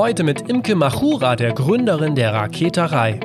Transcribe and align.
Heute 0.00 0.24
mit 0.24 0.48
Imke 0.48 0.76
Machura, 0.76 1.36
der 1.36 1.52
Gründerin 1.52 2.14
der 2.14 2.32
Raketerei. 2.32 3.20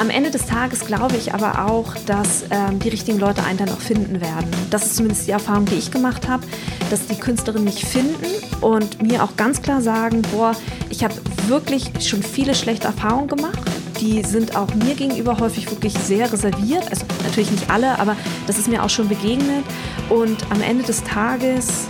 Am 0.00 0.10
Ende 0.10 0.32
des 0.32 0.46
Tages 0.46 0.84
glaube 0.84 1.14
ich 1.14 1.32
aber 1.32 1.66
auch, 1.66 1.94
dass 2.06 2.42
ähm, 2.50 2.80
die 2.80 2.88
richtigen 2.88 3.20
Leute 3.20 3.44
einen 3.44 3.58
dann 3.58 3.68
auch 3.68 3.78
finden 3.78 4.20
werden. 4.20 4.50
Das 4.70 4.86
ist 4.86 4.96
zumindest 4.96 5.28
die 5.28 5.30
Erfahrung, 5.30 5.66
die 5.66 5.76
ich 5.76 5.92
gemacht 5.92 6.28
habe, 6.28 6.44
dass 6.90 7.06
die 7.06 7.14
Künstlerinnen 7.14 7.62
mich 7.62 7.84
finden 7.84 8.26
und 8.62 9.00
mir 9.00 9.22
auch 9.22 9.36
ganz 9.36 9.62
klar 9.62 9.80
sagen, 9.80 10.22
boah, 10.32 10.56
ich 10.90 11.04
habe 11.04 11.14
wirklich 11.46 11.92
schon 12.00 12.24
viele 12.24 12.56
schlechte 12.56 12.88
Erfahrungen 12.88 13.28
gemacht. 13.28 13.62
Die 14.00 14.24
sind 14.24 14.56
auch 14.56 14.74
mir 14.74 14.96
gegenüber 14.96 15.38
häufig 15.38 15.70
wirklich 15.70 15.94
sehr 15.98 16.32
reserviert. 16.32 16.90
Also 16.90 17.06
natürlich 17.22 17.52
nicht 17.52 17.70
alle, 17.70 17.96
aber 18.00 18.16
das 18.48 18.58
ist 18.58 18.66
mir 18.66 18.82
auch 18.82 18.90
schon 18.90 19.08
begegnet. 19.08 19.62
Und 20.10 20.38
am 20.50 20.60
Ende 20.62 20.82
des 20.82 21.04
Tages 21.04 21.86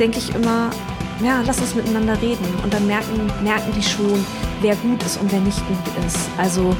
denke 0.00 0.18
ich 0.18 0.34
immer, 0.34 0.70
ja, 1.22 1.42
lass 1.46 1.60
uns 1.60 1.74
miteinander 1.74 2.20
reden. 2.20 2.46
Und 2.62 2.72
dann 2.72 2.86
merken, 2.86 3.30
merken 3.42 3.72
die 3.76 3.82
schon, 3.82 4.24
wer 4.60 4.74
gut 4.76 5.02
ist 5.02 5.20
und 5.20 5.30
wer 5.32 5.40
nicht 5.40 5.58
gut 5.68 6.06
ist. 6.06 6.18
Also 6.38 6.74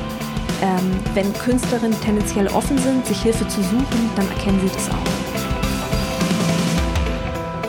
ähm, 0.62 0.98
wenn 1.14 1.32
Künstlerinnen 1.34 2.00
tendenziell 2.00 2.48
offen 2.48 2.78
sind, 2.78 3.06
sich 3.06 3.22
Hilfe 3.22 3.46
zu 3.48 3.62
suchen, 3.62 4.10
dann 4.16 4.28
erkennen 4.30 4.60
sie 4.60 4.68
das 4.72 4.90
auch. 4.90 4.96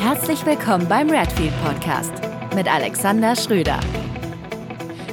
Herzlich 0.01 0.45
willkommen 0.45 0.87
beim 0.87 1.09
Redfield 1.09 1.53
Podcast 1.63 2.13
mit 2.55 2.71
Alexander 2.71 3.35
Schröder. 3.35 3.79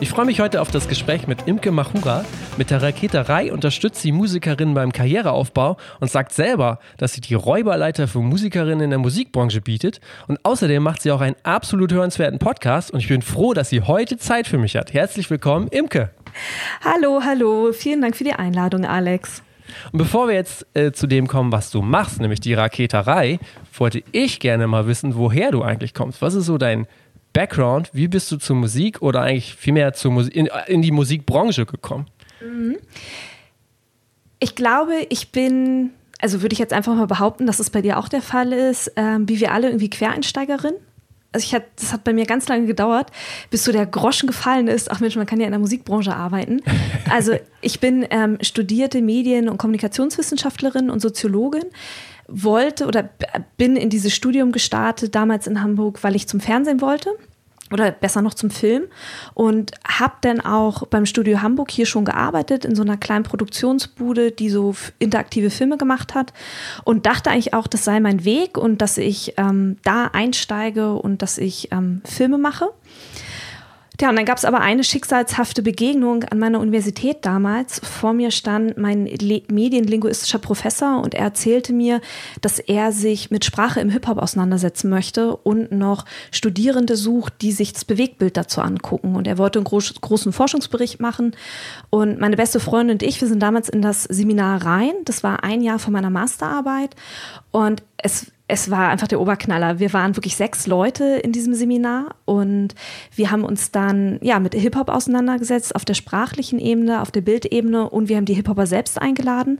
Ich 0.01 0.11
freue 0.11 0.27
mich 0.27 0.41
heute 0.41 0.61
auf 0.61 0.71
das 0.71 0.89
Gespräch 0.89 1.27
mit 1.27 1.47
Imke 1.47 1.71
Machura. 1.71 2.25
Mit 2.59 2.71
der 2.71 2.83
Raketerei 2.83 3.51
unterstützt 3.51 4.03
sie 4.03 4.13
Musikerinnen 4.13 4.75
beim 4.75 4.93
Karriereaufbau 4.93 5.79
und 6.01 6.11
sagt 6.11 6.35
selber, 6.35 6.81
dass 6.99 7.15
sie 7.15 7.23
die 7.23 7.33
Räuberleiter 7.33 8.07
für 8.09 8.21
Musikerinnen 8.21 8.81
in 8.81 8.91
der 8.91 8.99
Musikbranche 8.99 9.63
bietet. 9.63 10.01
Und 10.29 10.39
außerdem 10.45 10.83
macht 10.83 11.01
sie 11.01 11.13
auch 11.13 11.23
einen 11.23 11.37
absolut 11.45 11.93
hörenswerten 11.93 12.39
Podcast 12.39 12.91
und 12.91 13.01
ich 13.01 13.09
bin 13.09 13.23
froh, 13.23 13.55
dass 13.55 13.71
sie 13.71 13.81
heute 13.81 14.19
Zeit 14.19 14.47
für 14.47 14.59
mich 14.59 14.77
hat. 14.77 14.93
Herzlich 14.93 15.31
willkommen, 15.31 15.69
Imke. 15.69 16.11
Hallo, 16.85 17.23
hallo. 17.25 17.73
Vielen 17.73 18.03
Dank 18.03 18.17
für 18.17 18.25
die 18.25 18.35
Einladung, 18.35 18.85
Alex. 18.85 19.43
Und 19.91 19.99
bevor 19.99 20.29
wir 20.29 20.35
jetzt 20.35 20.67
äh, 20.75 20.93
zu 20.93 21.07
dem 21.07 21.29
kommen, 21.29 21.53
was 21.53 21.71
du 21.71 21.81
machst, 21.81 22.21
nämlich 22.21 22.41
die 22.41 22.53
Raketerei, 22.53 23.39
wollte 23.79 24.03
ich 24.13 24.41
gerne 24.41 24.67
mal 24.67 24.87
wissen, 24.87 25.17
woher 25.17 25.53
du 25.53 25.63
eigentlich 25.63 25.95
kommst. 25.95 26.21
Was 26.21 26.35
ist 26.35 26.45
so 26.45 26.59
dein 26.59 26.87
Background? 27.33 27.89
Wie 27.95 28.09
bist 28.09 28.31
du 28.31 28.37
zur 28.37 28.57
Musik 28.57 29.01
oder 29.01 29.23
eigentlich 29.23 29.55
vielmehr 29.55 29.95
zur 29.95 30.13
Musik, 30.13 30.37
in, 30.37 30.51
in 30.67 30.83
die 30.83 30.91
Musikbranche 30.91 31.65
gekommen? 31.65 32.09
Mhm. 32.45 32.77
Ich 34.39 34.55
glaube, 34.55 35.07
ich 35.09 35.31
bin, 35.31 35.91
also 36.21 36.43
würde 36.43 36.53
ich 36.53 36.59
jetzt 36.59 36.73
einfach 36.73 36.95
mal 36.95 37.07
behaupten, 37.07 37.47
dass 37.47 37.61
es 37.61 37.71
bei 37.71 37.81
dir 37.81 37.99
auch 37.99 38.09
der 38.09 38.23
Fall 38.23 38.53
ist, 38.53 38.93
ähm, 38.97 39.29
wie 39.29 39.41
wir 39.41 39.53
alle 39.53 39.69
irgendwie 39.69 39.91
Quereinsteigerin 39.91 40.75
also 41.33 41.45
ich 41.45 41.55
hat, 41.55 41.65
das 41.77 41.93
hat 41.93 42.05
bei 42.05 42.13
mir 42.13 42.27
ganz 42.27 42.49
lange 42.49 42.67
gedauert, 42.67 43.11
bis 43.51 43.65
so 43.65 43.73
der 43.73 43.87
Groschen 43.87 44.27
gefallen 44.27 44.69
ist. 44.69 44.91
Ach 44.91 45.01
Mensch, 45.01 45.17
man 45.17 45.27
kann 45.27 45.41
ja 45.41 45.47
in 45.47 45.53
der 45.53 45.59
Musikbranche 45.59 46.15
arbeiten. 46.15 46.61
Also 47.11 47.33
ich 47.61 47.81
bin 47.81 48.07
ähm, 48.11 48.39
studierte 48.41 49.03
Medien- 49.03 49.51
und 49.51 49.59
Kommunikationswissenschaftlerin 49.59 50.89
und 50.89 51.01
Soziologin, 51.01 51.65
wollte 52.27 52.87
oder 52.87 53.11
bin 53.59 53.77
in 53.77 53.91
dieses 53.91 54.15
Studium 54.15 54.53
gestartet, 54.53 55.15
damals 55.15 55.47
in 55.47 55.63
Hamburg, 55.63 56.03
weil 56.03 56.17
ich 56.17 56.27
zum 56.27 56.41
Fernsehen 56.41 56.81
wollte 56.81 57.11
oder 57.73 57.91
besser 57.91 58.23
noch 58.23 58.35
zum 58.35 58.51
Film 58.51 58.85
und 59.35 59.73
habe 59.87 60.15
dann 60.21 60.41
auch 60.41 60.87
beim 60.87 61.07
Studio 61.07 61.43
Hamburg 61.43 61.71
hier 61.71 61.87
schon 61.87 62.05
gearbeitet 62.05 62.65
in 62.65 62.75
so 62.75 62.83
einer 62.83 62.97
kleinen 62.97 63.25
Produktionsbude, 63.25 64.33
die 64.33 64.51
so 64.51 64.75
interaktive 64.99 65.51
Filme 65.51 65.77
gemacht 65.77 66.15
hat 66.15 66.33
und 66.85 67.07
dachte 67.07 67.31
eigentlich 67.31 67.55
auch, 67.55 67.67
das 67.67 67.85
sei 67.85 68.01
mein 68.01 68.25
Weg 68.25 68.59
und 68.59 68.83
dass 68.83 68.99
ich 68.99 69.35
ähm, 69.37 69.77
da 69.85 70.07
einsteige 70.13 70.95
und 70.95 71.23
dass 71.23 71.39
ich 71.39 71.71
ähm, 71.73 72.03
Filme 72.05 72.39
mache. 72.39 72.69
Ja, 74.01 74.09
und 74.09 74.17
dann 74.17 74.25
gab 74.25 74.39
es 74.39 74.45
aber 74.45 74.61
eine 74.61 74.85
schicksalshafte 74.85 75.63
Begegnung 75.63 76.25
an 76.25 76.39
meiner 76.39 76.61
Universität 76.61 77.19
damals. 77.23 77.79
Vor 77.81 78.15
mir 78.15 78.31
stand 78.31 78.79
mein 78.79 79.05
medienlinguistischer 79.05 80.39
Professor 80.39 81.03
und 81.03 81.15
er 81.15 81.25
erzählte 81.25 81.73
mir, 81.73 82.01
dass 82.41 82.59
er 82.59 82.91
sich 82.91 83.31
mit 83.31 83.45
Sprache 83.45 83.81
im 83.81 83.91
Hip-Hop 83.91 84.19
auseinandersetzen 84.19 84.89
möchte 84.89 85.37
und 85.37 85.73
noch 85.73 86.07
Studierende 86.31 86.97
sucht, 86.97 87.35
die 87.43 87.53
sich 87.53 87.75
das 87.75 87.85
Bewegtbild 87.85 88.37
dazu 88.37 88.63
angucken. 88.63 89.15
Und 89.15 89.27
er 89.27 89.37
wollte 89.37 89.59
einen 89.59 89.65
groß, 89.65 90.01
großen 90.01 90.33
Forschungsbericht 90.33 90.99
machen. 90.99 91.37
Und 91.91 92.19
meine 92.19 92.37
beste 92.37 92.61
Freundin 92.61 92.95
und 92.95 93.03
ich, 93.03 93.21
wir 93.21 93.29
sind 93.29 93.41
damals 93.41 93.69
in 93.69 93.83
das 93.83 94.05
Seminar 94.05 94.65
rein. 94.65 94.93
Das 95.05 95.23
war 95.23 95.45
ein 95.45 95.61
Jahr 95.61 95.79
von 95.79 95.93
meiner 95.93 96.11
Masterarbeit. 96.11 96.97
Und 97.51 97.83
es 97.99 98.33
es 98.53 98.71
war 98.71 98.91
einfach 98.91 99.09
der 99.09 99.19
Oberknaller. 99.19 99.79
Wir 99.79 99.95
waren 99.95 100.15
wirklich 100.15 100.37
sechs 100.37 100.67
Leute 100.67 101.05
in 101.05 101.33
diesem 101.33 101.55
Seminar 101.55 102.17
und 102.27 102.75
wir 103.17 103.31
haben 103.31 103.45
uns 103.45 103.71
dann 103.71 104.19
ja 104.21 104.41
mit 104.41 104.55
Hip-Hop 104.55 104.91
auseinandergesetzt 104.91 105.75
auf 105.75 105.87
der 105.87 105.95
sprachlichen 105.95 106.59
Ebene, 106.59 107.01
auf 107.01 107.11
der 107.11 107.23
Bildebene 107.23 107.89
und 107.89 108.11
wir 108.11 108.19
haben 108.19 108.27
die 108.27 108.35
Hip-Hopper 108.35 108.67
selbst 108.67 109.01
eingeladen 109.01 109.59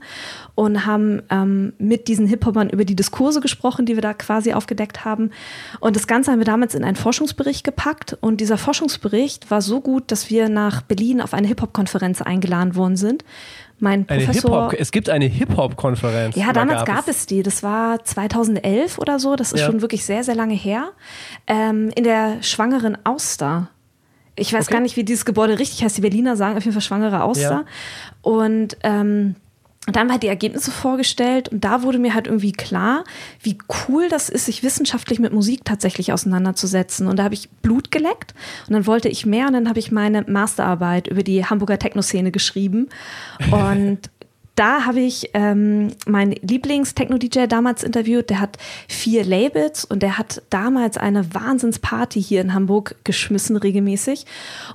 und 0.53 0.85
haben 0.85 1.23
ähm, 1.31 1.73
mit 1.79 2.07
diesen 2.07 2.27
Hip-Hopern 2.27 2.69
über 2.69 2.85
die 2.85 2.95
Diskurse 2.95 3.41
gesprochen, 3.41 3.87
die 3.87 3.95
wir 3.95 4.03
da 4.03 4.13
quasi 4.13 4.53
aufgedeckt 4.53 5.03
haben. 5.03 5.31
Und 5.79 5.95
das 5.95 6.05
Ganze 6.05 6.31
haben 6.31 6.39
wir 6.39 6.45
damals 6.45 6.75
in 6.75 6.83
einen 6.83 6.95
Forschungsbericht 6.95 7.63
gepackt 7.63 8.15
und 8.21 8.41
dieser 8.41 8.59
Forschungsbericht 8.59 9.49
war 9.49 9.63
so 9.63 9.81
gut, 9.81 10.11
dass 10.11 10.29
wir 10.29 10.49
nach 10.49 10.83
Berlin 10.83 11.19
auf 11.19 11.33
eine 11.33 11.47
Hip-Hop-Konferenz 11.47 12.21
eingeladen 12.21 12.75
worden 12.75 12.95
sind 12.95 13.25
mein 13.83 14.09
eine 14.09 14.25
Professor. 14.25 14.73
es 14.77 14.91
gibt 14.91 15.09
eine 15.09 15.25
Hip-Hop-Konferenz. 15.25 16.35
Ja, 16.35 16.53
damals 16.53 16.85
gab, 16.85 17.07
es? 17.07 17.17
es? 17.17 17.25
die. 17.27 17.43
Das 17.43 17.61
war 17.61 18.03
2011 18.03 18.97
oder 18.97 19.19
so. 19.19 19.35
Das 19.35 19.51
ist 19.51 19.59
ja. 19.59 19.67
schon 19.67 19.81
wirklich 19.81 20.03
sehr, 20.05 20.23
sehr 20.23 20.35
lange 20.35 20.55
her. 20.55 20.91
Ähm, 21.45 21.91
in 21.95 22.03
der 22.03 22.41
Schwangeren 22.41 22.97
Auster. 23.05 23.69
Ich 24.35 24.51
weiß 24.51 24.65
okay. 24.65 24.73
gar 24.73 24.79
nicht, 24.81 24.95
wie 24.95 25.03
dieses 25.03 25.25
Gebäude 25.25 25.59
richtig 25.59 25.83
heißt. 25.83 25.97
Die 25.97 26.01
Berliner 26.01 26.35
sagen 26.35 26.57
auf 26.57 26.63
jeden 26.63 26.73
Fall 26.73 26.81
Schwangere 26.81 27.21
Auster. 27.21 27.43
Ja. 27.43 27.65
Und 28.23 28.77
ähm, 28.81 29.35
und 29.85 29.95
dann 29.95 30.01
haben 30.01 30.07
wir 30.07 30.13
halt 30.13 30.23
die 30.23 30.27
Ergebnisse 30.27 30.71
vorgestellt 30.71 31.49
und 31.49 31.65
da 31.65 31.83
wurde 31.83 31.99
mir 31.99 32.13
halt 32.13 32.27
irgendwie 32.27 32.53
klar, 32.53 33.03
wie 33.41 33.57
cool 33.87 34.07
das 34.07 34.29
ist, 34.29 34.45
sich 34.45 34.63
wissenschaftlich 34.63 35.19
mit 35.19 35.33
Musik 35.33 35.65
tatsächlich 35.65 36.13
auseinanderzusetzen. 36.13 37.07
Und 37.07 37.17
da 37.17 37.25
habe 37.25 37.33
ich 37.33 37.49
Blut 37.49 37.91
geleckt 37.91 38.33
und 38.67 38.73
dann 38.73 38.87
wollte 38.87 39.09
ich 39.09 39.25
mehr 39.25 39.47
und 39.47 39.53
dann 39.53 39.67
habe 39.67 39.79
ich 39.79 39.91
meine 39.91 40.23
Masterarbeit 40.25 41.07
über 41.07 41.23
die 41.23 41.45
Hamburger 41.45 41.79
Techno-Szene 41.79 42.31
geschrieben. 42.31 42.87
Und 43.51 43.99
da 44.55 44.85
habe 44.85 44.99
ich 44.99 45.31
ähm, 45.33 45.93
meinen 46.05 46.33
Lieblings-Techno-DJ 46.33 47.47
damals 47.47 47.83
interviewt. 47.83 48.29
Der 48.29 48.39
hat 48.39 48.57
vier 48.87 49.23
Labels 49.25 49.83
und 49.83 50.03
der 50.03 50.17
hat 50.17 50.43
damals 50.51 50.97
eine 50.97 51.33
Wahnsinnsparty 51.33 52.21
hier 52.21 52.41
in 52.41 52.53
Hamburg 52.53 52.95
geschmissen, 53.03 53.57
regelmäßig. 53.57 54.25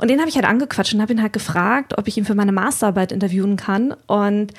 Und 0.00 0.10
den 0.10 0.18
habe 0.18 0.28
ich 0.28 0.34
halt 0.34 0.46
angequatscht 0.46 0.94
und 0.94 1.00
habe 1.00 1.12
ihn 1.12 1.22
halt 1.22 1.32
gefragt, 1.32 1.96
ob 1.96 2.08
ich 2.08 2.18
ihn 2.18 2.24
für 2.24 2.34
meine 2.34 2.52
Masterarbeit 2.52 3.12
interviewen 3.12 3.56
kann. 3.56 3.94
Und 4.08 4.52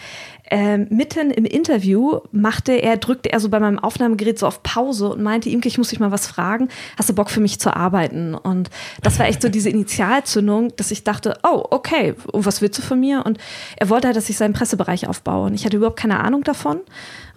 ähm, 0.52 0.88
mitten 0.90 1.32
im 1.32 1.46
Interview 1.46 2.20
machte 2.32 2.72
er, 2.72 2.98
drückte 2.98 3.32
er 3.32 3.40
so 3.40 3.50
bei 3.50 3.60
meinem 3.60 3.78
Aufnahmegerät 3.78 4.40
so 4.40 4.48
auf 4.48 4.64
Pause 4.64 5.10
und 5.10 5.22
meinte, 5.22 5.50
Imke, 5.50 5.68
ich 5.68 5.78
muss 5.78 5.90
dich 5.90 6.00
mal 6.00 6.12
was 6.12 6.28
fragen. 6.28 6.70
Hast 6.98 7.10
du 7.10 7.14
Bock 7.14 7.30
für 7.30 7.40
mich 7.40 7.60
zu 7.60 7.76
arbeiten? 7.76 8.34
Und 8.34 8.70
das 9.02 9.20
war 9.20 9.28
echt 9.28 9.42
so 9.42 9.50
diese 9.50 9.70
Initialzündung, 9.70 10.76
dass 10.76 10.92
ich 10.92 11.04
dachte, 11.04 11.38
oh, 11.44 11.64
okay, 11.70 12.16
und 12.32 12.46
was 12.46 12.62
willst 12.62 12.80
du 12.80 12.82
von 12.82 13.00
mir? 13.00 13.26
Und 13.26 13.38
er 13.78 13.90
wollte 13.90 14.08
halt, 14.08 14.18
dass 14.18 14.30
ich 14.30 14.38
seinen 14.38 14.54
Pressebereich 14.54 15.08
aufbaue. 15.08 15.48
Und 15.48 15.54
ich 15.54 15.66
hatte 15.66 15.78
überhaupt 15.78 16.00
keine 16.00 16.20
Ahnung 16.20 16.44
davon 16.44 16.81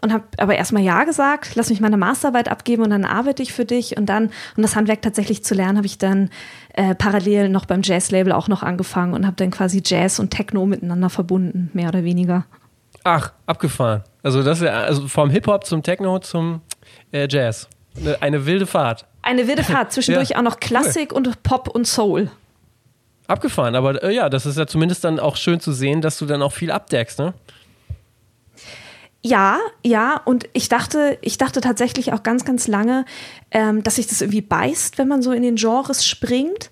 und 0.00 0.12
habe 0.12 0.24
aber 0.38 0.56
erstmal 0.56 0.82
Ja 0.82 1.04
gesagt, 1.04 1.54
lass 1.54 1.70
mich 1.70 1.80
meine 1.80 1.96
Masterarbeit 1.96 2.48
abgeben 2.48 2.82
und 2.82 2.90
dann 2.90 3.04
arbeite 3.04 3.42
ich 3.42 3.52
für 3.52 3.64
dich. 3.64 3.96
Und 3.96 4.06
dann, 4.06 4.30
um 4.56 4.62
das 4.62 4.74
Handwerk 4.74 5.02
tatsächlich 5.02 5.44
zu 5.44 5.54
lernen, 5.54 5.76
habe 5.76 5.86
ich 5.86 5.98
dann 5.98 6.30
äh, 6.74 6.94
parallel 6.94 7.50
noch 7.50 7.66
beim 7.66 7.82
Jazz-Label 7.82 8.32
auch 8.32 8.48
noch 8.48 8.62
angefangen 8.62 9.14
und 9.14 9.26
habe 9.26 9.36
dann 9.36 9.50
quasi 9.50 9.82
Jazz 9.84 10.18
und 10.18 10.30
Techno 10.30 10.66
miteinander 10.66 11.10
verbunden, 11.10 11.70
mehr 11.72 11.88
oder 11.88 12.04
weniger. 12.04 12.46
Ach, 13.04 13.32
abgefahren. 13.46 14.04
Also 14.22 14.42
das 14.42 14.58
ist 14.58 14.64
ja 14.64 14.80
also 14.80 15.08
vom 15.08 15.30
Hip-Hop 15.30 15.66
zum 15.66 15.82
Techno 15.82 16.18
zum 16.20 16.60
äh, 17.10 17.26
Jazz. 17.28 17.68
Eine, 17.96 18.22
eine, 18.22 18.46
wilde 18.46 18.66
Fahrt. 18.66 19.06
Eine 19.22 19.46
wilde 19.48 19.64
Fahrt. 19.64 19.92
Zwischendurch 19.92 20.30
ja. 20.30 20.38
auch 20.38 20.42
noch 20.42 20.60
Klassik 20.60 21.12
cool. 21.12 21.18
und 21.18 21.42
Pop 21.42 21.68
und 21.68 21.86
Soul. 21.86 22.30
Abgefahren, 23.26 23.74
aber 23.74 24.02
äh, 24.02 24.14
ja, 24.14 24.28
das 24.28 24.46
ist 24.46 24.58
ja 24.58 24.66
zumindest 24.66 25.04
dann 25.04 25.20
auch 25.20 25.36
schön 25.36 25.60
zu 25.60 25.72
sehen, 25.72 26.00
dass 26.00 26.18
du 26.18 26.26
dann 26.26 26.42
auch 26.42 26.52
viel 26.52 26.70
abdeckst, 26.70 27.18
ne? 27.18 27.34
Ja, 29.24 29.60
ja, 29.84 30.20
und 30.24 30.48
ich 30.52 30.68
dachte, 30.68 31.16
ich 31.20 31.38
dachte 31.38 31.60
tatsächlich 31.60 32.12
auch 32.12 32.24
ganz, 32.24 32.44
ganz 32.44 32.66
lange, 32.66 33.04
ähm, 33.52 33.84
dass 33.84 33.94
sich 33.94 34.08
das 34.08 34.20
irgendwie 34.20 34.40
beißt, 34.40 34.98
wenn 34.98 35.06
man 35.06 35.22
so 35.22 35.30
in 35.30 35.42
den 35.42 35.54
Genres 35.54 36.04
springt. 36.04 36.70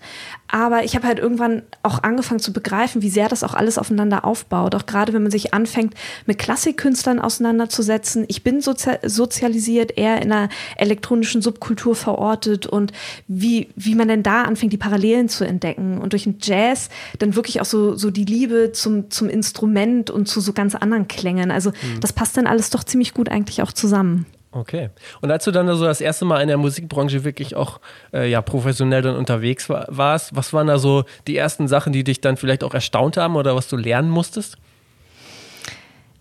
Aber 0.50 0.84
ich 0.84 0.96
habe 0.96 1.06
halt 1.06 1.18
irgendwann 1.18 1.62
auch 1.82 2.02
angefangen 2.02 2.40
zu 2.40 2.52
begreifen, 2.52 3.02
wie 3.02 3.10
sehr 3.10 3.28
das 3.28 3.44
auch 3.44 3.54
alles 3.54 3.78
aufeinander 3.78 4.24
aufbaut. 4.24 4.74
Auch 4.74 4.86
gerade 4.86 5.12
wenn 5.12 5.22
man 5.22 5.30
sich 5.30 5.54
anfängt, 5.54 5.94
mit 6.26 6.38
Klassikkünstlern 6.38 7.20
auseinanderzusetzen. 7.20 8.24
Ich 8.28 8.42
bin 8.42 8.60
sozi 8.60 8.90
sozialisiert, 9.04 9.96
eher 9.96 10.20
in 10.20 10.32
einer 10.32 10.48
elektronischen 10.76 11.40
Subkultur 11.40 11.94
verortet 11.94 12.66
und 12.66 12.92
wie, 13.28 13.68
wie 13.76 13.94
man 13.94 14.08
denn 14.08 14.22
da 14.22 14.42
anfängt, 14.42 14.72
die 14.72 14.78
Parallelen 14.78 15.28
zu 15.28 15.44
entdecken. 15.44 15.98
Und 15.98 16.12
durch 16.12 16.24
den 16.24 16.38
Jazz 16.40 16.88
dann 17.18 17.36
wirklich 17.36 17.60
auch 17.60 17.64
so, 17.64 17.94
so 17.94 18.10
die 18.10 18.24
Liebe 18.24 18.72
zum, 18.72 19.10
zum 19.10 19.28
Instrument 19.28 20.10
und 20.10 20.26
zu 20.26 20.40
so 20.40 20.52
ganz 20.52 20.74
anderen 20.74 21.06
Klängen. 21.06 21.50
Also 21.50 21.70
mhm. 21.70 22.00
das 22.00 22.12
passt 22.12 22.36
dann 22.36 22.46
alles 22.46 22.70
doch 22.70 22.82
ziemlich 22.82 23.14
gut 23.14 23.28
eigentlich 23.28 23.62
auch 23.62 23.72
zusammen. 23.72 24.26
Okay. 24.52 24.90
Und 25.20 25.30
als 25.30 25.44
du 25.44 25.52
dann 25.52 25.72
so 25.76 25.84
das 25.84 26.00
erste 26.00 26.24
Mal 26.24 26.40
in 26.40 26.48
der 26.48 26.56
Musikbranche 26.56 27.22
wirklich 27.22 27.54
auch 27.54 27.80
äh, 28.12 28.28
ja, 28.28 28.42
professionell 28.42 29.02
dann 29.02 29.16
unterwegs 29.16 29.68
war, 29.68 29.86
warst, 29.88 30.34
was 30.34 30.52
waren 30.52 30.66
da 30.66 30.78
so 30.78 31.04
die 31.28 31.36
ersten 31.36 31.68
Sachen, 31.68 31.92
die 31.92 32.02
dich 32.02 32.20
dann 32.20 32.36
vielleicht 32.36 32.64
auch 32.64 32.74
erstaunt 32.74 33.16
haben 33.16 33.36
oder 33.36 33.54
was 33.54 33.68
du 33.68 33.76
lernen 33.76 34.10
musstest? 34.10 34.56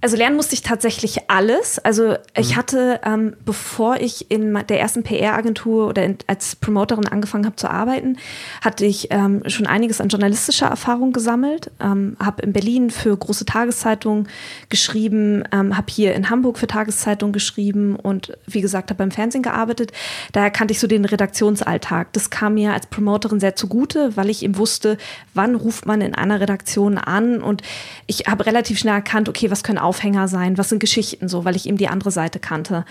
Also 0.02 0.16
lernen 0.16 0.38
musste 0.38 0.54
ich 0.54 0.62
tatsächlich 0.62 1.30
alles. 1.30 1.78
Also 1.78 2.16
ich 2.34 2.52
mhm. 2.52 2.56
hatte, 2.56 3.02
ähm, 3.04 3.36
bevor 3.44 3.98
ich 3.98 4.32
in 4.32 4.54
der 4.54 4.80
ersten 4.80 5.04
PR-Agentur 5.04 5.90
oder 5.90 6.06
in, 6.06 6.18
als 6.26 6.56
Promoterin 6.56 7.06
angefangen 7.08 7.46
habe 7.46 7.58
zu 7.58 7.70
arbeiten, 7.70 8.18
hatte 8.62 8.86
ich 8.86 9.10
ähm, 9.12 9.44
schon 9.48 9.68
einiges 9.68 10.00
an 10.00 10.08
journalistischer 10.08 10.68
Erfahrung 10.68 11.12
gesammelt. 11.12 11.72
Ähm, 11.82 12.16
habe 12.18 12.44
in 12.44 12.54
Berlin 12.54 12.92
für 12.92 13.16
große 13.16 13.44
Tageszeitungen 13.44 14.30
geschrieben, 14.70 15.44
ähm, 15.52 15.76
habe 15.76 15.88
hier 15.92 16.16
in 16.16 16.30
Hamburg 16.30 16.60
für 16.60 16.68
Tageszeitungen 16.68 17.34
geschrieben 17.34 17.98
und 17.98 18.38
wie 18.48 18.62
gesagt, 18.62 18.92
habe 18.92 19.00
beim 19.00 19.12
Fernsehen 19.12 19.44
gearbeitet. 19.44 19.92
Daher 20.32 20.50
kannte 20.50 20.72
ich 20.72 20.80
so 20.80 20.88
den 20.88 21.04
Redaktionsalltag. 21.04 22.14
Das 22.14 22.30
kam 22.30 22.54
mir 22.54 22.72
als 22.72 22.88
Promoterin 22.88 23.42
sehr 23.42 23.58
zugute, 23.58 24.16
weil 24.16 24.30
ich 24.30 24.44
eben 24.44 24.58
wusste, 24.58 24.98
wann 25.34 25.56
ruft 25.56 25.86
man 25.86 26.00
in 26.00 26.16
einer 26.16 26.40
Redaktion 26.40 26.98
an 26.98 27.42
und 27.42 27.64
ich 28.08 28.28
habe 28.28 28.46
relativ 28.46 28.80
schnell 28.80 28.94
erkannt, 28.94 29.28
okay, 29.28 29.52
was 29.52 29.62
können 29.62 29.78
Aufhänger 29.90 30.28
sein, 30.28 30.60
was 30.60 30.70
sind 30.70 30.78
Geschichten 30.78 31.28
so, 31.28 31.46
weil 31.46 31.56
ich 31.56 31.68
eben 31.68 31.78
die 31.78 31.88
andere 31.88 32.12
Seite 32.12 32.40
kannte. 32.40 32.86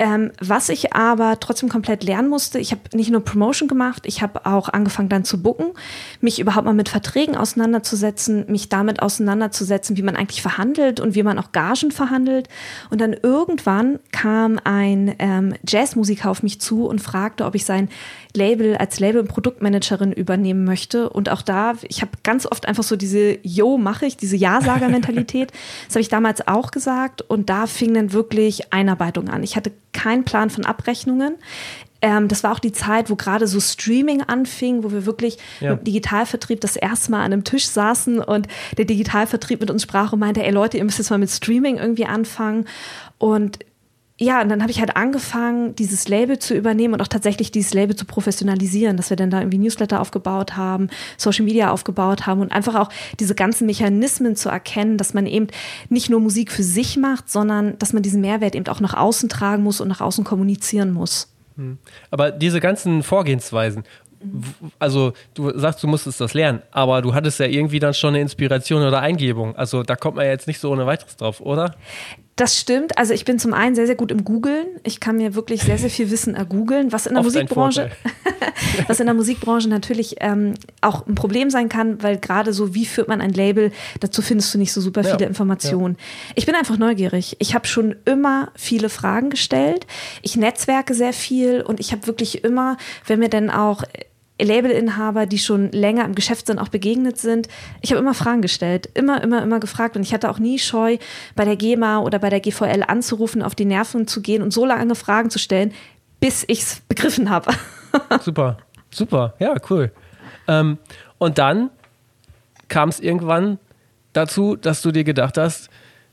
Ähm, 0.00 0.30
was 0.40 0.70
ich 0.70 0.94
aber 0.94 1.40
trotzdem 1.40 1.68
komplett 1.68 2.04
lernen 2.04 2.30
musste, 2.30 2.58
ich 2.58 2.70
habe 2.70 2.80
nicht 2.94 3.10
nur 3.10 3.22
Promotion 3.22 3.68
gemacht, 3.68 4.04
ich 4.06 4.22
habe 4.22 4.46
auch 4.46 4.70
angefangen 4.70 5.10
dann 5.10 5.26
zu 5.26 5.42
booken, 5.42 5.72
mich 6.22 6.40
überhaupt 6.40 6.64
mal 6.64 6.72
mit 6.72 6.88
Verträgen 6.88 7.36
auseinanderzusetzen, 7.36 8.46
mich 8.48 8.70
damit 8.70 9.02
auseinanderzusetzen, 9.02 9.98
wie 9.98 10.02
man 10.02 10.16
eigentlich 10.16 10.40
verhandelt 10.40 11.00
und 11.00 11.14
wie 11.14 11.22
man 11.22 11.38
auch 11.38 11.52
Gagen 11.52 11.90
verhandelt. 11.90 12.48
Und 12.88 13.02
dann 13.02 13.12
irgendwann 13.12 13.98
kam 14.10 14.58
ein 14.64 15.16
ähm, 15.18 15.54
Jazzmusiker 15.68 16.30
auf 16.30 16.42
mich 16.42 16.62
zu 16.62 16.86
und 16.86 17.02
fragte, 17.02 17.44
ob 17.44 17.54
ich 17.54 17.66
sein 17.66 17.90
Label 18.34 18.78
als 18.78 19.00
Label- 19.00 19.20
und 19.20 19.28
Produktmanagerin 19.28 20.12
übernehmen 20.12 20.64
möchte. 20.64 21.10
Und 21.10 21.28
auch 21.28 21.42
da, 21.42 21.74
ich 21.88 22.00
habe 22.00 22.12
ganz 22.22 22.46
oft 22.46 22.66
einfach 22.66 22.84
so 22.84 22.96
diese 22.96 23.38
Yo, 23.42 23.76
mache 23.76 24.06
ich, 24.06 24.16
diese 24.16 24.36
Ja-Sager-Mentalität. 24.36 25.52
das 25.86 25.96
habe 25.96 26.00
ich 26.00 26.08
damals 26.08 26.48
auch 26.48 26.70
gesagt. 26.70 27.20
Und 27.20 27.50
da 27.50 27.66
fing 27.66 27.92
dann 27.92 28.14
wirklich 28.14 28.72
Einarbeitung 28.72 29.28
an. 29.28 29.42
Ich 29.42 29.56
hatte 29.56 29.72
keinen 29.92 30.24
Plan 30.24 30.50
von 30.50 30.64
Abrechnungen. 30.64 31.36
Ähm, 32.02 32.28
das 32.28 32.42
war 32.44 32.52
auch 32.52 32.58
die 32.58 32.72
Zeit, 32.72 33.10
wo 33.10 33.16
gerade 33.16 33.46
so 33.46 33.60
Streaming 33.60 34.22
anfing, 34.22 34.82
wo 34.82 34.90
wir 34.90 35.04
wirklich 35.04 35.38
ja. 35.60 35.72
mit 35.72 35.86
Digitalvertrieb 35.86 36.60
das 36.60 36.76
erste 36.76 37.10
Mal 37.10 37.18
an 37.18 37.32
einem 37.32 37.44
Tisch 37.44 37.66
saßen 37.66 38.20
und 38.20 38.48
der 38.78 38.86
Digitalvertrieb 38.86 39.60
mit 39.60 39.70
uns 39.70 39.82
sprach 39.82 40.12
und 40.12 40.20
meinte, 40.20 40.42
ey 40.42 40.50
Leute, 40.50 40.78
ihr 40.78 40.84
müsst 40.84 40.98
jetzt 40.98 41.10
mal 41.10 41.18
mit 41.18 41.30
Streaming 41.30 41.76
irgendwie 41.76 42.06
anfangen. 42.06 42.66
Und 43.18 43.58
ja, 44.22 44.42
und 44.42 44.50
dann 44.50 44.60
habe 44.60 44.70
ich 44.70 44.80
halt 44.80 44.96
angefangen, 44.96 45.74
dieses 45.76 46.06
Label 46.06 46.38
zu 46.38 46.54
übernehmen 46.54 46.92
und 46.92 47.00
auch 47.00 47.08
tatsächlich 47.08 47.52
dieses 47.52 47.72
Label 47.72 47.96
zu 47.96 48.04
professionalisieren, 48.04 48.98
dass 48.98 49.08
wir 49.08 49.16
dann 49.16 49.30
da 49.30 49.38
irgendwie 49.38 49.56
Newsletter 49.56 49.98
aufgebaut 49.98 50.58
haben, 50.58 50.90
Social 51.16 51.46
Media 51.46 51.70
aufgebaut 51.70 52.26
haben 52.26 52.42
und 52.42 52.52
einfach 52.52 52.74
auch 52.74 52.90
diese 53.18 53.34
ganzen 53.34 53.64
Mechanismen 53.64 54.36
zu 54.36 54.50
erkennen, 54.50 54.98
dass 54.98 55.14
man 55.14 55.24
eben 55.24 55.46
nicht 55.88 56.10
nur 56.10 56.20
Musik 56.20 56.52
für 56.52 56.62
sich 56.62 56.98
macht, 56.98 57.30
sondern 57.30 57.78
dass 57.78 57.94
man 57.94 58.02
diesen 58.02 58.20
Mehrwert 58.20 58.54
eben 58.54 58.66
auch 58.66 58.80
nach 58.80 58.92
außen 58.92 59.30
tragen 59.30 59.62
muss 59.62 59.80
und 59.80 59.88
nach 59.88 60.02
außen 60.02 60.22
kommunizieren 60.22 60.92
muss. 60.92 61.32
Hm. 61.56 61.78
Aber 62.10 62.30
diese 62.30 62.60
ganzen 62.60 63.02
Vorgehensweisen, 63.02 63.84
also 64.78 65.14
du 65.32 65.58
sagst, 65.58 65.82
du 65.82 65.86
musstest 65.86 66.20
das 66.20 66.34
lernen, 66.34 66.60
aber 66.72 67.00
du 67.00 67.14
hattest 67.14 67.40
ja 67.40 67.46
irgendwie 67.46 67.78
dann 67.78 67.94
schon 67.94 68.10
eine 68.10 68.20
Inspiration 68.20 68.82
oder 68.82 69.00
Eingebung. 69.00 69.56
Also 69.56 69.82
da 69.82 69.96
kommt 69.96 70.16
man 70.16 70.26
ja 70.26 70.32
jetzt 70.32 70.46
nicht 70.46 70.60
so 70.60 70.70
ohne 70.70 70.84
weiteres 70.84 71.16
drauf, 71.16 71.40
oder? 71.40 71.74
Das 72.40 72.58
stimmt. 72.58 72.96
Also 72.96 73.12
ich 73.12 73.26
bin 73.26 73.38
zum 73.38 73.52
einen 73.52 73.74
sehr, 73.74 73.84
sehr 73.84 73.96
gut 73.96 74.10
im 74.10 74.24
Googlen. 74.24 74.66
Ich 74.82 74.98
kann 74.98 75.18
mir 75.18 75.34
wirklich 75.34 75.60
sehr, 75.60 75.76
sehr 75.76 75.90
viel 75.90 76.10
Wissen 76.10 76.34
ergoogeln, 76.34 76.90
was 76.90 77.04
in 77.04 77.12
der 77.12 77.20
Oft 77.20 77.34
Musikbranche, 77.34 77.90
was 78.86 78.98
in 78.98 79.04
der 79.04 79.14
Musikbranche 79.14 79.68
natürlich 79.68 80.16
ähm, 80.20 80.54
auch 80.80 81.06
ein 81.06 81.14
Problem 81.14 81.50
sein 81.50 81.68
kann, 81.68 82.02
weil 82.02 82.16
gerade 82.16 82.54
so, 82.54 82.74
wie 82.74 82.86
führt 82.86 83.08
man 83.08 83.20
ein 83.20 83.34
Label, 83.34 83.72
dazu 84.00 84.22
findest 84.22 84.54
du 84.54 84.58
nicht 84.58 84.72
so 84.72 84.80
super 84.80 85.04
viele 85.04 85.20
ja, 85.20 85.26
Informationen. 85.26 85.96
Ja. 85.98 86.32
Ich 86.36 86.46
bin 86.46 86.54
einfach 86.54 86.78
neugierig. 86.78 87.36
Ich 87.40 87.54
habe 87.54 87.66
schon 87.66 87.94
immer 88.06 88.52
viele 88.56 88.88
Fragen 88.88 89.28
gestellt. 89.28 89.86
Ich 90.22 90.36
netzwerke 90.36 90.94
sehr 90.94 91.12
viel 91.12 91.60
und 91.60 91.78
ich 91.78 91.92
habe 91.92 92.06
wirklich 92.06 92.42
immer, 92.42 92.78
wenn 93.06 93.18
mir 93.18 93.28
denn 93.28 93.50
auch 93.50 93.84
Labelinhaber, 94.44 95.26
die 95.26 95.38
schon 95.38 95.70
länger 95.72 96.04
im 96.04 96.14
Geschäft 96.14 96.46
sind, 96.46 96.58
auch 96.58 96.68
begegnet 96.68 97.18
sind. 97.18 97.48
Ich 97.80 97.90
habe 97.90 98.00
immer 98.00 98.14
Fragen 98.14 98.42
gestellt, 98.42 98.88
immer, 98.94 99.22
immer, 99.22 99.42
immer 99.42 99.60
gefragt 99.60 99.96
und 99.96 100.02
ich 100.02 100.12
hatte 100.12 100.30
auch 100.30 100.38
nie 100.38 100.58
Scheu, 100.58 100.98
bei 101.36 101.44
der 101.44 101.56
GEMA 101.56 102.00
oder 102.00 102.18
bei 102.18 102.30
der 102.30 102.40
GVL 102.40 102.84
anzurufen, 102.86 103.42
auf 103.42 103.54
die 103.54 103.64
Nerven 103.64 104.06
zu 104.06 104.22
gehen 104.22 104.42
und 104.42 104.52
so 104.52 104.64
lange 104.64 104.94
Fragen 104.94 105.30
zu 105.30 105.38
stellen, 105.38 105.72
bis 106.20 106.44
ich 106.46 106.60
es 106.60 106.80
begriffen 106.88 107.30
habe. 107.30 107.52
super, 108.20 108.58
super, 108.90 109.34
ja, 109.38 109.54
cool. 109.70 109.92
Ähm, 110.48 110.78
und 111.18 111.38
dann 111.38 111.70
kam 112.68 112.88
es 112.88 113.00
irgendwann 113.00 113.58
dazu, 114.12 114.56
dass 114.56 114.82
du 114.82 114.92
dir 114.92 115.04
gedacht 115.04 115.38
hast, 115.38 115.70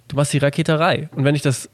du 0.08 0.16
machst 0.16 0.34
die 0.34 0.38
Raketerei. 0.38 1.10
Und 1.16 1.24
wenn 1.24 1.36
ich 1.36 1.42
das 1.42 1.70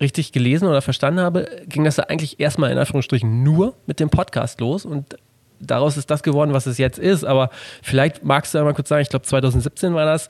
richtig 0.00 0.32
gelesen 0.32 0.68
oder 0.68 0.82
verstanden 0.82 1.20
habe, 1.20 1.48
ging 1.66 1.84
das 1.84 1.96
ja 1.96 2.04
eigentlich 2.04 2.38
erstmal 2.40 2.70
in 2.70 2.78
Anführungsstrichen 2.78 3.42
nur 3.42 3.74
mit 3.86 4.00
dem 4.00 4.10
Podcast 4.10 4.60
los 4.60 4.84
und 4.84 5.16
daraus 5.60 5.96
ist 5.96 6.10
das 6.10 6.22
geworden, 6.22 6.52
was 6.52 6.66
es 6.66 6.78
jetzt 6.78 6.98
ist. 6.98 7.24
Aber 7.24 7.50
vielleicht 7.82 8.24
magst 8.24 8.54
du 8.54 8.58
einmal 8.58 8.74
kurz 8.74 8.88
sagen, 8.88 9.02
ich 9.02 9.08
glaube 9.08 9.24
2017 9.24 9.94
war 9.94 10.04
das. 10.04 10.28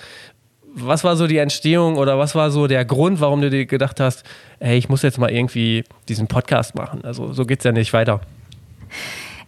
Was 0.78 1.04
war 1.04 1.16
so 1.16 1.26
die 1.26 1.38
Entstehung 1.38 1.96
oder 1.96 2.18
was 2.18 2.34
war 2.34 2.50
so 2.50 2.66
der 2.66 2.84
Grund, 2.84 3.20
warum 3.20 3.40
du 3.40 3.48
dir 3.48 3.64
gedacht 3.64 3.98
hast, 3.98 4.24
hey, 4.60 4.76
ich 4.76 4.88
muss 4.88 5.02
jetzt 5.02 5.18
mal 5.18 5.30
irgendwie 5.30 5.84
diesen 6.08 6.26
Podcast 6.26 6.74
machen? 6.74 7.02
Also 7.04 7.32
so 7.32 7.44
geht 7.46 7.60
es 7.60 7.64
ja 7.64 7.72
nicht 7.72 7.92
weiter. 7.92 8.20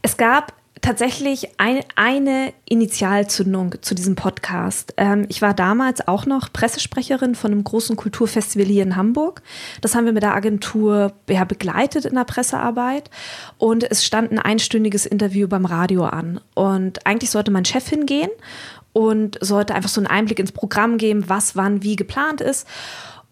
Es 0.00 0.16
gab 0.16 0.54
tatsächlich 0.80 1.48
ein, 1.58 1.80
eine 1.96 2.52
Initialzündung 2.64 3.76
zu 3.80 3.94
diesem 3.94 4.14
Podcast. 4.14 4.94
Ähm, 4.96 5.26
ich 5.28 5.42
war 5.42 5.54
damals 5.54 6.06
auch 6.06 6.26
noch 6.26 6.52
Pressesprecherin 6.52 7.34
von 7.34 7.52
einem 7.52 7.64
großen 7.64 7.96
Kulturfestival 7.96 8.66
hier 8.66 8.82
in 8.82 8.96
Hamburg. 8.96 9.42
Das 9.80 9.94
haben 9.94 10.04
wir 10.04 10.12
mit 10.12 10.22
der 10.22 10.34
Agentur 10.34 11.12
ja, 11.28 11.44
begleitet 11.44 12.04
in 12.04 12.14
der 12.14 12.25
Pressearbeit. 12.25 13.10
Und 13.58 13.90
es 13.90 14.04
stand 14.04 14.30
ein 14.32 14.38
einstündiges 14.38 15.06
Interview 15.06 15.48
beim 15.48 15.64
Radio 15.64 16.04
an. 16.04 16.40
Und 16.54 17.06
eigentlich 17.06 17.30
sollte 17.30 17.50
mein 17.50 17.64
Chef 17.64 17.88
hingehen 17.88 18.30
und 18.92 19.38
sollte 19.40 19.75
einfach 19.75 19.90
so 19.90 20.00
einen 20.00 20.06
Einblick 20.06 20.38
ins 20.38 20.52
Programm 20.52 20.98
geben, 20.98 21.28
was 21.28 21.56
wann 21.56 21.82
wie 21.82 21.96
geplant 21.96 22.40
ist. 22.40 22.66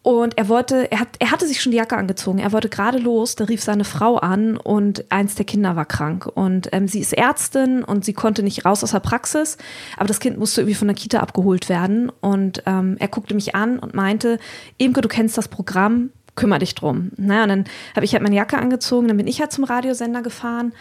Und 0.06 0.38
er 0.38 0.48
wollte, 0.48 0.92
er, 0.92 1.00
hat, 1.00 1.08
er 1.18 1.32
hatte 1.32 1.48
sich 1.48 1.60
schon 1.60 1.72
die 1.72 1.78
Jacke 1.78 1.96
angezogen. 1.96 2.38
Er 2.38 2.52
wollte 2.52 2.68
gerade 2.68 2.98
los, 2.98 3.34
da 3.34 3.42
rief 3.42 3.60
seine 3.60 3.82
Frau 3.82 4.18
an 4.18 4.56
und 4.56 5.04
eins 5.10 5.34
der 5.34 5.44
Kinder 5.44 5.74
war 5.74 5.84
krank. 5.84 6.30
Und 6.32 6.68
ähm, 6.70 6.86
sie 6.86 7.00
ist 7.00 7.12
Ärztin 7.12 7.82
und 7.82 8.04
sie 8.04 8.12
konnte 8.12 8.44
nicht 8.44 8.64
raus 8.64 8.84
aus 8.84 8.92
der 8.92 9.00
Praxis, 9.00 9.58
aber 9.96 10.06
das 10.06 10.20
Kind 10.20 10.38
musste 10.38 10.60
irgendwie 10.60 10.76
von 10.76 10.86
der 10.86 10.94
Kita 10.94 11.18
abgeholt 11.18 11.68
werden. 11.68 12.12
Und 12.20 12.62
ähm, 12.66 12.94
er 13.00 13.08
guckte 13.08 13.34
mich 13.34 13.56
an 13.56 13.80
und 13.80 13.94
meinte, 13.94 14.38
Imke, 14.78 15.00
du 15.00 15.08
kennst 15.08 15.36
das 15.38 15.48
Programm, 15.48 16.10
kümmere 16.36 16.60
dich 16.60 16.76
drum. 16.76 17.10
Na, 17.16 17.42
und 17.42 17.48
dann 17.48 17.64
habe 17.96 18.04
ich 18.04 18.12
halt 18.12 18.22
meine 18.22 18.36
Jacke 18.36 18.58
angezogen, 18.58 19.08
dann 19.08 19.16
bin 19.16 19.26
ich 19.26 19.40
halt 19.40 19.50
zum 19.50 19.64
Radiosender 19.64 20.22
gefahren 20.22 20.72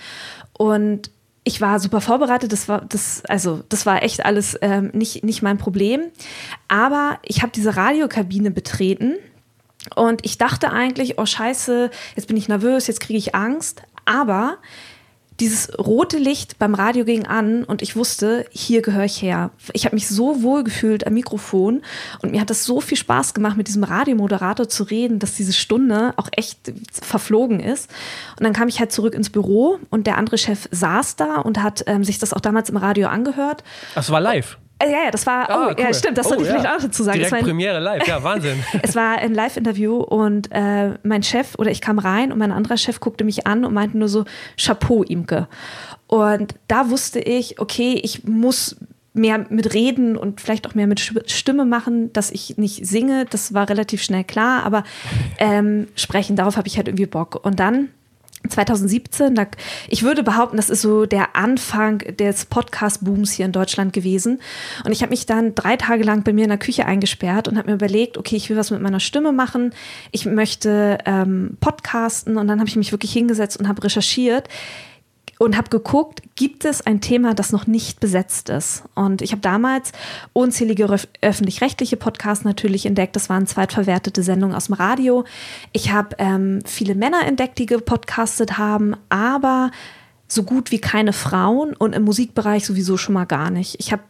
und 0.53 1.09
ich 1.45 1.61
war 1.61 1.79
super 1.79 2.01
vorbereitet. 2.01 2.51
Das 2.51 2.67
war 2.67 2.81
das, 2.81 3.23
also 3.27 3.63
das 3.69 3.85
war 3.85 4.03
echt 4.03 4.25
alles 4.25 4.57
ähm, 4.61 4.89
nicht 4.93 5.23
nicht 5.23 5.41
mein 5.41 5.57
Problem. 5.57 6.01
Aber 6.67 7.19
ich 7.23 7.41
habe 7.41 7.51
diese 7.53 7.77
Radiokabine 7.77 8.51
betreten 8.51 9.13
und 9.95 10.25
ich 10.25 10.37
dachte 10.37 10.71
eigentlich, 10.71 11.19
oh 11.19 11.25
Scheiße, 11.25 11.91
jetzt 12.15 12.27
bin 12.27 12.35
ich 12.35 12.47
nervös, 12.47 12.87
jetzt 12.87 12.99
kriege 12.99 13.19
ich 13.19 13.35
Angst. 13.35 13.83
Aber 14.05 14.57
dieses 15.39 15.77
rote 15.77 16.17
Licht 16.17 16.57
beim 16.59 16.75
Radio 16.75 17.03
ging 17.03 17.25
an 17.25 17.63
und 17.63 17.81
ich 17.81 17.95
wusste, 17.95 18.45
hier 18.51 18.81
gehöre 18.81 19.05
ich 19.05 19.21
her. 19.21 19.51
Ich 19.73 19.85
habe 19.85 19.95
mich 19.95 20.07
so 20.07 20.43
wohl 20.43 20.63
gefühlt 20.63 21.05
am 21.05 21.13
Mikrofon 21.13 21.81
und 22.21 22.31
mir 22.31 22.41
hat 22.41 22.49
das 22.49 22.63
so 22.63 22.79
viel 22.79 22.97
Spaß 22.97 23.33
gemacht, 23.33 23.57
mit 23.57 23.67
diesem 23.67 23.83
Radiomoderator 23.83 24.69
zu 24.69 24.83
reden, 24.83 25.19
dass 25.19 25.35
diese 25.35 25.53
Stunde 25.53 26.13
auch 26.15 26.29
echt 26.31 26.73
verflogen 26.91 27.59
ist. 27.59 27.89
Und 28.39 28.45
dann 28.45 28.53
kam 28.53 28.67
ich 28.67 28.79
halt 28.79 28.91
zurück 28.91 29.13
ins 29.13 29.29
Büro 29.29 29.79
und 29.89 30.07
der 30.07 30.17
andere 30.17 30.37
Chef 30.37 30.67
saß 30.71 31.17
da 31.17 31.35
und 31.37 31.61
hat 31.61 31.83
ähm, 31.87 32.03
sich 32.03 32.17
das 32.19 32.33
auch 32.33 32.41
damals 32.41 32.69
im 32.69 32.77
Radio 32.77 33.07
angehört. 33.09 33.63
Das 33.93 34.09
war 34.09 34.21
live. 34.21 34.57
Äh, 34.79 34.91
ja, 34.91 35.05
ja, 35.05 35.11
das 35.11 35.25
war, 35.25 35.49
ah, 35.49 35.67
oh, 35.67 35.69
cool. 35.69 35.75
ja, 35.83 35.93
stimmt, 35.93 36.17
das 36.17 36.27
sollte 36.27 36.43
oh, 36.43 36.45
ich 36.45 36.51
vielleicht 36.51 36.67
auch 36.67 36.81
dazu 36.81 37.03
sagen. 37.03 37.17
Direkt 37.17 37.33
ein, 37.33 37.43
Premiere 37.43 37.79
live, 37.79 38.07
ja, 38.07 38.21
Wahnsinn. 38.23 38.61
es 38.81 38.95
war 38.95 39.17
ein 39.19 39.33
Live-Interview 39.33 39.97
und 39.97 40.49
äh, 40.51 40.97
mein 41.03 41.23
Chef 41.23 41.55
oder 41.57 41.71
ich 41.71 41.81
kam 41.81 41.97
rein 41.97 42.31
und 42.31 42.39
mein 42.39 42.51
anderer 42.51 42.77
Chef 42.77 42.99
guckte 42.99 43.23
mich 43.23 43.47
an 43.47 43.63
und 43.63 43.73
meinte 43.73 43.97
nur 43.97 44.09
so, 44.09 44.25
Chapeau, 44.57 45.03
Imke. 45.03 45.47
Und 46.07 46.55
da 46.67 46.89
wusste 46.89 47.19
ich, 47.19 47.59
okay, 47.59 47.99
ich 48.03 48.25
muss 48.25 48.75
mehr 49.13 49.45
mit 49.49 49.73
Reden 49.73 50.17
und 50.17 50.41
vielleicht 50.41 50.67
auch 50.67 50.75
mehr 50.75 50.87
mit 50.87 50.99
Stimme 50.99 51.63
machen, 51.63 52.11
dass 52.11 52.31
ich 52.31 52.57
nicht 52.57 52.85
singe, 52.85 53.25
das 53.29 53.53
war 53.53 53.69
relativ 53.69 54.03
schnell 54.03 54.25
klar, 54.25 54.63
aber 54.63 54.83
ähm, 55.37 55.87
sprechen, 55.95 56.35
darauf 56.35 56.57
habe 56.57 56.67
ich 56.67 56.75
halt 56.75 56.89
irgendwie 56.89 57.05
Bock. 57.05 57.39
Und 57.43 57.61
dann 57.61 57.89
2017, 58.49 59.35
da, 59.35 59.45
ich 59.87 60.03
würde 60.03 60.23
behaupten, 60.23 60.57
das 60.57 60.69
ist 60.69 60.81
so 60.81 61.05
der 61.05 61.35
Anfang 61.35 61.99
des 61.99 62.45
Podcast-Booms 62.45 63.31
hier 63.31 63.45
in 63.45 63.51
Deutschland 63.51 63.93
gewesen. 63.93 64.39
Und 64.83 64.91
ich 64.91 65.01
habe 65.01 65.11
mich 65.11 65.25
dann 65.25 65.55
drei 65.55 65.77
Tage 65.77 66.03
lang 66.03 66.23
bei 66.23 66.33
mir 66.33 66.43
in 66.43 66.49
der 66.49 66.57
Küche 66.57 66.85
eingesperrt 66.85 67.47
und 67.47 67.57
habe 67.57 67.69
mir 67.69 67.75
überlegt, 67.75 68.17
okay, 68.17 68.35
ich 68.35 68.49
will 68.49 68.57
was 68.57 68.71
mit 68.71 68.81
meiner 68.81 68.99
Stimme 68.99 69.31
machen. 69.31 69.73
Ich 70.11 70.25
möchte 70.25 70.97
ähm, 71.05 71.57
podcasten. 71.59 72.37
Und 72.37 72.47
dann 72.47 72.59
habe 72.59 72.69
ich 72.69 72.75
mich 72.75 72.91
wirklich 72.91 73.13
hingesetzt 73.13 73.57
und 73.57 73.67
habe 73.67 73.83
recherchiert 73.83 74.49
und 75.37 75.57
habe 75.57 75.69
geguckt, 75.69 76.21
gibt 76.35 76.65
es 76.65 76.85
ein 76.85 77.01
Thema, 77.01 77.33
das 77.33 77.51
noch 77.51 77.67
nicht 77.67 77.99
besetzt 77.99 78.49
ist. 78.49 78.83
Und 78.95 79.21
ich 79.21 79.31
habe 79.31 79.41
damals 79.41 79.91
unzählige 80.33 80.87
öffentlich-rechtliche 81.21 81.97
Podcasts 81.97 82.45
natürlich 82.45 82.85
entdeckt. 82.85 83.15
Das 83.15 83.29
waren 83.29 83.45
zweitverwertete 83.47 84.23
Sendungen 84.23 84.55
aus 84.55 84.67
dem 84.67 84.75
Radio. 84.75 85.25
Ich 85.73 85.91
habe 85.91 86.15
ähm, 86.19 86.59
viele 86.65 86.95
Männer 86.95 87.25
entdeckt, 87.25 87.57
die 87.59 87.65
gepodcastet 87.65 88.57
haben, 88.57 88.95
aber 89.09 89.71
so 90.27 90.41
gut 90.41 90.71
wie 90.71 90.79
keine 90.79 91.13
Frauen 91.13 91.75
und 91.75 91.93
im 91.93 92.03
Musikbereich 92.03 92.65
sowieso 92.65 92.97
schon 92.97 93.13
mal 93.13 93.25
gar 93.25 93.51
nicht. 93.51 93.75
Ich 93.79 93.91
habe, 93.91 94.01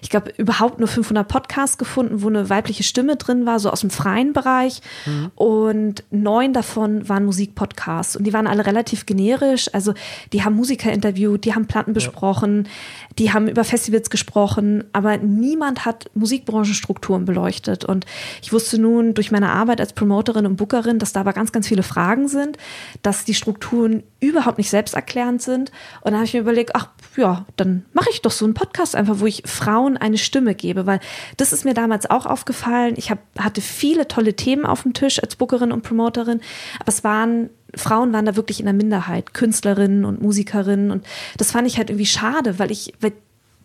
ich 0.00 0.10
glaube, 0.10 0.32
überhaupt 0.36 0.80
nur 0.80 0.88
500 0.88 1.26
Podcasts 1.26 1.78
gefunden, 1.78 2.22
wo 2.22 2.28
eine 2.28 2.50
weibliche 2.50 2.82
Stimme 2.82 3.14
drin 3.14 3.46
war, 3.46 3.60
so 3.60 3.70
aus 3.70 3.82
dem 3.82 3.90
freien 3.90 4.32
Bereich. 4.32 4.80
Mhm. 5.06 5.30
Und 5.36 6.04
neun 6.10 6.52
davon 6.52 7.08
waren 7.08 7.24
Musikpodcasts 7.24 8.16
und 8.16 8.24
die 8.24 8.32
waren 8.32 8.48
alle 8.48 8.66
relativ 8.66 9.06
generisch. 9.06 9.72
Also 9.72 9.94
die 10.32 10.42
haben 10.42 10.56
Musiker 10.56 10.92
interviewt, 10.92 11.44
die 11.44 11.54
haben 11.54 11.66
Platten 11.66 11.92
besprochen, 11.92 12.64
ja. 12.64 12.70
Die 13.18 13.32
haben 13.32 13.48
über 13.48 13.64
Festivals 13.64 14.10
gesprochen, 14.10 14.84
aber 14.92 15.18
niemand 15.18 15.84
hat 15.84 16.10
Musikbranchenstrukturen 16.14 17.24
beleuchtet. 17.24 17.84
Und 17.84 18.06
ich 18.42 18.52
wusste 18.52 18.78
nun 18.78 19.14
durch 19.14 19.30
meine 19.30 19.50
Arbeit 19.50 19.80
als 19.80 19.92
Promoterin 19.92 20.46
und 20.46 20.56
Bookerin, 20.56 20.98
dass 20.98 21.12
da 21.12 21.20
aber 21.20 21.32
ganz, 21.32 21.52
ganz 21.52 21.68
viele 21.68 21.82
Fragen 21.82 22.28
sind, 22.28 22.56
dass 23.02 23.24
die 23.24 23.34
Strukturen 23.34 24.02
überhaupt 24.20 24.58
nicht 24.58 24.70
selbsterklärend 24.70 25.42
sind. 25.42 25.70
Und 26.00 26.12
dann 26.12 26.14
habe 26.14 26.24
ich 26.24 26.34
mir 26.34 26.40
überlegt, 26.40 26.74
ach 26.74 26.88
ja, 27.16 27.46
dann 27.56 27.84
mache 27.92 28.08
ich 28.10 28.22
doch 28.22 28.30
so 28.30 28.44
einen 28.44 28.54
Podcast 28.54 28.96
einfach, 28.96 29.20
wo 29.20 29.26
ich 29.26 29.42
Frauen 29.44 29.96
eine 29.96 30.18
Stimme 30.18 30.54
gebe, 30.54 30.86
weil 30.86 31.00
das 31.36 31.52
ist 31.52 31.64
mir 31.64 31.74
damals 31.74 32.08
auch 32.08 32.26
aufgefallen. 32.26 32.94
Ich 32.96 33.10
hab, 33.10 33.18
hatte 33.38 33.60
viele 33.60 34.08
tolle 34.08 34.34
Themen 34.34 34.64
auf 34.64 34.82
dem 34.82 34.94
Tisch 34.94 35.22
als 35.22 35.36
Bookerin 35.36 35.72
und 35.72 35.82
Promoterin, 35.82 36.40
aber 36.78 36.88
es 36.88 37.04
waren 37.04 37.50
Frauen 37.74 38.12
waren 38.12 38.26
da 38.26 38.36
wirklich 38.36 38.60
in 38.60 38.66
der 38.66 38.74
Minderheit, 38.74 39.34
Künstlerinnen 39.34 40.04
und 40.04 40.22
Musikerinnen 40.22 40.90
und 40.90 41.06
das 41.38 41.52
fand 41.52 41.66
ich 41.66 41.78
halt 41.78 41.90
irgendwie 41.90 42.06
schade, 42.06 42.58
weil 42.58 42.70
ich, 42.70 42.92
weil 43.00 43.12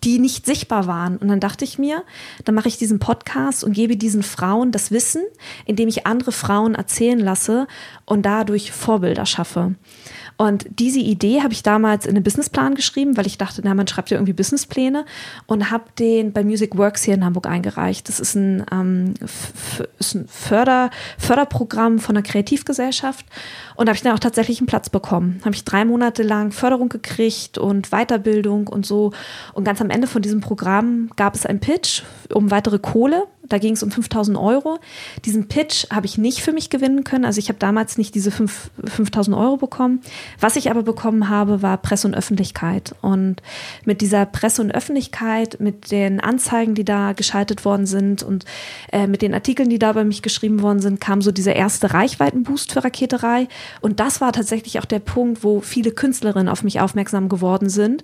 die 0.03 0.19
nicht 0.19 0.45
sichtbar 0.45 0.87
waren. 0.87 1.17
Und 1.17 1.27
dann 1.27 1.39
dachte 1.39 1.65
ich 1.65 1.77
mir, 1.77 2.03
dann 2.45 2.55
mache 2.55 2.67
ich 2.67 2.77
diesen 2.77 2.99
Podcast 2.99 3.63
und 3.63 3.73
gebe 3.73 3.97
diesen 3.97 4.23
Frauen 4.23 4.71
das 4.71 4.91
Wissen, 4.91 5.23
indem 5.65 5.87
ich 5.87 6.05
andere 6.05 6.31
Frauen 6.31 6.75
erzählen 6.75 7.19
lasse 7.19 7.67
und 8.05 8.25
dadurch 8.25 8.71
Vorbilder 8.71 9.25
schaffe. 9.25 9.75
Und 10.37 10.67
diese 10.69 10.99
Idee 10.99 11.41
habe 11.41 11.53
ich 11.53 11.63
damals 11.63 12.05
in 12.05 12.15
einen 12.15 12.23
Businessplan 12.23 12.75
geschrieben, 12.75 13.17
weil 13.17 13.25
ich 13.25 13.39
dachte, 13.39 13.61
na, 13.63 13.73
man 13.73 13.87
schreibt 13.87 14.11
ja 14.11 14.17
irgendwie 14.17 14.33
Businesspläne 14.33 15.05
und 15.47 15.71
habe 15.71 15.85
den 15.97 16.31
bei 16.31 16.43
Music 16.43 16.77
Works 16.77 17.03
hier 17.03 17.15
in 17.15 17.25
Hamburg 17.25 17.47
eingereicht. 17.47 18.07
Das 18.07 18.19
ist 18.19 18.35
ein, 18.35 18.63
ähm, 18.71 19.15
ist 19.97 20.13
ein 20.13 20.27
Förder, 20.27 20.91
Förderprogramm 21.17 21.97
von 21.97 22.15
einer 22.15 22.23
Kreativgesellschaft 22.23 23.25
und 23.75 23.87
da 23.87 23.91
habe 23.91 23.97
ich 23.97 24.03
dann 24.03 24.13
auch 24.13 24.19
tatsächlich 24.19 24.59
einen 24.59 24.67
Platz 24.67 24.89
bekommen. 24.89 25.39
Habe 25.43 25.55
ich 25.55 25.63
drei 25.63 25.85
Monate 25.85 26.23
lang 26.23 26.51
Förderung 26.51 26.89
gekriegt 26.89 27.57
und 27.57 27.89
Weiterbildung 27.89 28.67
und 28.67 28.85
so. 28.85 29.13
Und 29.53 29.63
ganz 29.63 29.81
am 29.81 29.89
Ende 29.89 30.07
von 30.07 30.21
diesem 30.21 30.41
Programm 30.41 31.09
gab 31.15 31.35
es 31.35 31.45
einen 31.45 31.59
Pitch 31.59 32.03
um 32.33 32.51
weitere 32.51 32.79
Kohle 32.79 33.25
da 33.49 33.57
ging 33.57 33.73
es 33.73 33.83
um 33.83 33.91
5000 33.91 34.37
Euro. 34.37 34.79
Diesen 35.25 35.47
Pitch 35.47 35.85
habe 35.91 36.05
ich 36.05 36.17
nicht 36.17 36.41
für 36.41 36.53
mich 36.53 36.69
gewinnen 36.69 37.03
können. 37.03 37.25
Also 37.25 37.39
ich 37.39 37.49
habe 37.49 37.59
damals 37.59 37.97
nicht 37.97 38.15
diese 38.15 38.31
5, 38.31 38.71
5000 38.85 39.35
Euro 39.35 39.57
bekommen. 39.57 40.01
Was 40.39 40.55
ich 40.55 40.69
aber 40.69 40.83
bekommen 40.83 41.29
habe, 41.29 41.61
war 41.61 41.77
Presse 41.77 42.07
und 42.07 42.13
Öffentlichkeit. 42.13 42.95
Und 43.01 43.41
mit 43.85 44.01
dieser 44.01 44.25
Presse 44.25 44.61
und 44.61 44.73
Öffentlichkeit, 44.73 45.59
mit 45.59 45.91
den 45.91 46.19
Anzeigen, 46.19 46.75
die 46.75 46.85
da 46.85 47.13
geschaltet 47.13 47.65
worden 47.65 47.85
sind 47.85 48.23
und 48.23 48.45
äh, 48.91 49.07
mit 49.07 49.21
den 49.21 49.33
Artikeln, 49.33 49.69
die 49.69 49.79
da 49.79 49.93
bei 49.93 50.03
mich 50.03 50.21
geschrieben 50.21 50.61
worden 50.61 50.79
sind, 50.79 50.99
kam 50.99 51.21
so 51.21 51.31
dieser 51.31 51.55
erste 51.55 51.93
Reichweitenboost 51.93 52.73
für 52.73 52.83
Raketerei. 52.83 53.47
Und 53.81 53.99
das 53.99 54.21
war 54.21 54.33
tatsächlich 54.33 54.79
auch 54.79 54.85
der 54.85 54.99
Punkt, 54.99 55.43
wo 55.43 55.61
viele 55.61 55.91
Künstlerinnen 55.91 56.49
auf 56.49 56.63
mich 56.63 56.79
aufmerksam 56.79 57.29
geworden 57.29 57.69
sind 57.69 58.03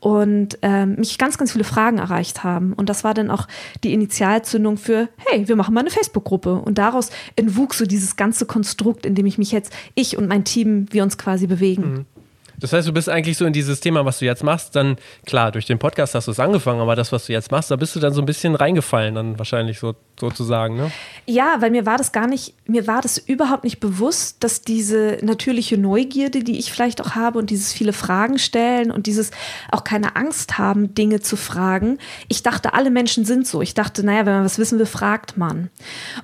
und 0.00 0.58
ähm, 0.62 0.96
mich 0.96 1.18
ganz, 1.18 1.38
ganz 1.38 1.52
viele 1.52 1.64
Fragen 1.64 1.98
erreicht 1.98 2.44
haben. 2.44 2.72
Und 2.72 2.88
das 2.88 3.04
war 3.04 3.14
dann 3.14 3.30
auch 3.30 3.48
die 3.82 3.92
Initialzündung 3.92 4.76
für, 4.76 5.08
hey, 5.16 5.48
wir 5.48 5.56
machen 5.56 5.74
mal 5.74 5.80
eine 5.80 5.90
Facebook-Gruppe. 5.90 6.54
Und 6.54 6.78
daraus 6.78 7.10
entwuchs 7.36 7.78
so 7.78 7.86
dieses 7.86 8.16
ganze 8.16 8.46
Konstrukt, 8.46 9.06
in 9.06 9.14
dem 9.14 9.26
ich 9.26 9.38
mich 9.38 9.50
jetzt, 9.50 9.72
ich 9.94 10.16
und 10.16 10.28
mein 10.28 10.44
Team, 10.44 10.86
wir 10.90 11.02
uns 11.02 11.18
quasi 11.18 11.46
bewegen. 11.46 11.82
Mhm. 11.82 12.17
Das 12.60 12.72
heißt, 12.72 12.88
du 12.88 12.92
bist 12.92 13.08
eigentlich 13.08 13.36
so 13.36 13.44
in 13.44 13.52
dieses 13.52 13.80
Thema, 13.80 14.04
was 14.04 14.18
du 14.18 14.24
jetzt 14.24 14.42
machst, 14.42 14.74
dann 14.74 14.96
klar, 15.26 15.52
durch 15.52 15.66
den 15.66 15.78
Podcast 15.78 16.14
hast 16.14 16.26
du 16.26 16.32
es 16.32 16.40
angefangen, 16.40 16.80
aber 16.80 16.96
das, 16.96 17.12
was 17.12 17.26
du 17.26 17.32
jetzt 17.32 17.50
machst, 17.50 17.70
da 17.70 17.76
bist 17.76 17.94
du 17.94 18.00
dann 18.00 18.12
so 18.12 18.22
ein 18.22 18.26
bisschen 18.26 18.54
reingefallen, 18.54 19.14
dann 19.14 19.38
wahrscheinlich 19.38 19.78
so 19.78 19.94
sozusagen, 20.18 20.76
ne? 20.76 20.90
Ja, 21.26 21.56
weil 21.60 21.70
mir 21.70 21.86
war 21.86 21.96
das 21.96 22.12
gar 22.12 22.26
nicht, 22.26 22.54
mir 22.66 22.86
war 22.86 23.00
das 23.00 23.18
überhaupt 23.18 23.64
nicht 23.64 23.78
bewusst, 23.80 24.42
dass 24.42 24.62
diese 24.62 25.18
natürliche 25.22 25.78
Neugierde, 25.78 26.42
die 26.42 26.58
ich 26.58 26.72
vielleicht 26.72 27.00
auch 27.00 27.14
habe 27.14 27.38
und 27.38 27.50
dieses 27.50 27.72
viele 27.72 27.92
Fragen 27.92 28.38
stellen 28.38 28.90
und 28.90 29.06
dieses 29.06 29.30
auch 29.70 29.84
keine 29.84 30.16
Angst 30.16 30.58
haben, 30.58 30.94
Dinge 30.94 31.20
zu 31.20 31.36
fragen. 31.36 31.98
Ich 32.28 32.42
dachte, 32.42 32.74
alle 32.74 32.90
Menschen 32.90 33.24
sind 33.24 33.46
so. 33.46 33.62
Ich 33.62 33.74
dachte, 33.74 34.04
naja, 34.04 34.26
wenn 34.26 34.34
man 34.34 34.44
was 34.44 34.58
wissen 34.58 34.78
will, 34.78 34.86
fragt 34.86 35.36
man. 35.36 35.70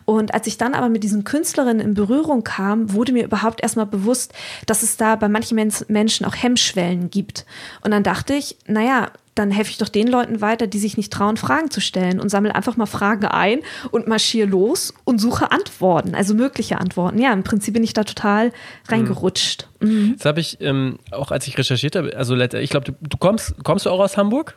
Und 0.04 0.34
als 0.34 0.46
ich 0.46 0.58
dann 0.58 0.74
aber 0.74 0.88
mit 0.88 1.04
diesen 1.04 1.24
Künstlerinnen 1.24 1.80
in 1.80 1.94
Berührung 1.94 2.42
kam, 2.42 2.92
wurde 2.92 3.12
mir 3.12 3.24
überhaupt 3.24 3.62
erstmal 3.62 3.86
bewusst, 3.86 4.32
dass 4.66 4.82
es 4.82 4.96
da 4.96 5.16
bei 5.16 5.28
manchen 5.28 5.56
Menschen 5.88 6.23
Menschen 6.24 6.26
auch 6.26 6.42
Hemmschwellen 6.42 7.10
gibt. 7.10 7.44
Und 7.82 7.90
dann 7.90 8.02
dachte 8.02 8.34
ich, 8.34 8.56
naja, 8.66 9.10
dann 9.34 9.50
helfe 9.50 9.70
ich 9.70 9.78
doch 9.78 9.88
den 9.88 10.06
Leuten 10.06 10.40
weiter, 10.40 10.68
die 10.68 10.78
sich 10.78 10.96
nicht 10.96 11.12
trauen, 11.12 11.36
Fragen 11.36 11.70
zu 11.70 11.80
stellen 11.80 12.20
und 12.20 12.28
sammle 12.28 12.54
einfach 12.54 12.76
mal 12.76 12.86
Fragen 12.86 13.26
ein 13.26 13.60
und 13.90 14.06
marschiere 14.06 14.48
los 14.48 14.94
und 15.02 15.20
suche 15.20 15.50
Antworten, 15.50 16.14
also 16.14 16.34
mögliche 16.34 16.78
Antworten. 16.78 17.18
Ja, 17.18 17.32
im 17.32 17.42
Prinzip 17.42 17.74
bin 17.74 17.82
ich 17.82 17.94
da 17.94 18.04
total 18.04 18.52
reingerutscht. 18.88 19.68
Mhm. 19.80 19.88
Mhm. 19.88 20.10
Jetzt 20.12 20.24
habe 20.24 20.38
ich, 20.38 20.60
ähm, 20.60 20.98
auch 21.10 21.32
als 21.32 21.48
ich 21.48 21.58
recherchiert 21.58 21.96
habe, 21.96 22.16
also 22.16 22.36
ich 22.36 22.70
glaube, 22.70 22.92
du, 22.92 22.92
du, 23.00 23.16
kommst, 23.16 23.56
kommst 23.64 23.86
du 23.86 23.90
auch 23.90 23.98
aus 23.98 24.16
Hamburg? 24.16 24.56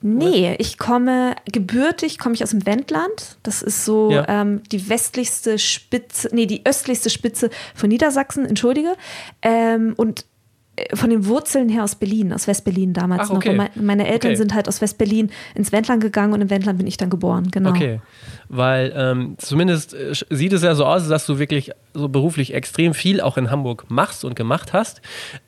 Nee, 0.00 0.56
ich 0.58 0.76
komme 0.76 1.34
gebürtig, 1.50 2.18
komme 2.18 2.34
ich 2.34 2.42
aus 2.42 2.50
dem 2.50 2.66
Wendland. 2.66 3.38
Das 3.42 3.62
ist 3.62 3.84
so 3.84 4.10
ja. 4.10 4.26
ähm, 4.28 4.62
die 4.70 4.88
westlichste 4.88 5.58
Spitze, 5.58 6.28
nee, 6.32 6.46
die 6.46 6.66
östlichste 6.66 7.08
Spitze 7.08 7.50
von 7.74 7.88
Niedersachsen, 7.88 8.44
entschuldige. 8.44 8.96
Ähm, 9.40 9.94
und 9.96 10.26
von 10.94 11.10
den 11.10 11.26
Wurzeln 11.26 11.68
her 11.68 11.84
aus 11.84 11.94
Berlin, 11.94 12.32
aus 12.32 12.48
Westberlin 12.48 12.92
damals 12.92 13.30
Ach, 13.30 13.36
okay. 13.36 13.54
noch. 13.54 13.68
meine 13.76 14.08
Eltern 14.08 14.32
okay. 14.32 14.36
sind 14.36 14.54
halt 14.54 14.66
aus 14.66 14.80
Westberlin 14.80 15.30
ins 15.54 15.70
Wendland 15.70 16.02
gegangen 16.02 16.32
und 16.32 16.40
im 16.40 16.50
Wendland 16.50 16.78
bin 16.78 16.86
ich 16.86 16.96
dann 16.96 17.10
geboren, 17.10 17.48
genau. 17.52 17.70
Okay, 17.70 18.00
weil 18.48 18.92
ähm, 18.96 19.36
zumindest 19.38 19.94
äh, 19.94 20.12
sieht 20.30 20.52
es 20.52 20.62
ja 20.62 20.74
so 20.74 20.84
aus, 20.84 21.06
dass 21.08 21.26
du 21.26 21.38
wirklich 21.38 21.70
so 21.92 22.08
beruflich 22.08 22.54
extrem 22.54 22.92
viel 22.92 23.20
auch 23.20 23.36
in 23.36 23.52
Hamburg 23.52 23.86
machst 23.88 24.24
und 24.24 24.34
gemacht 24.34 24.72
hast. 24.72 25.00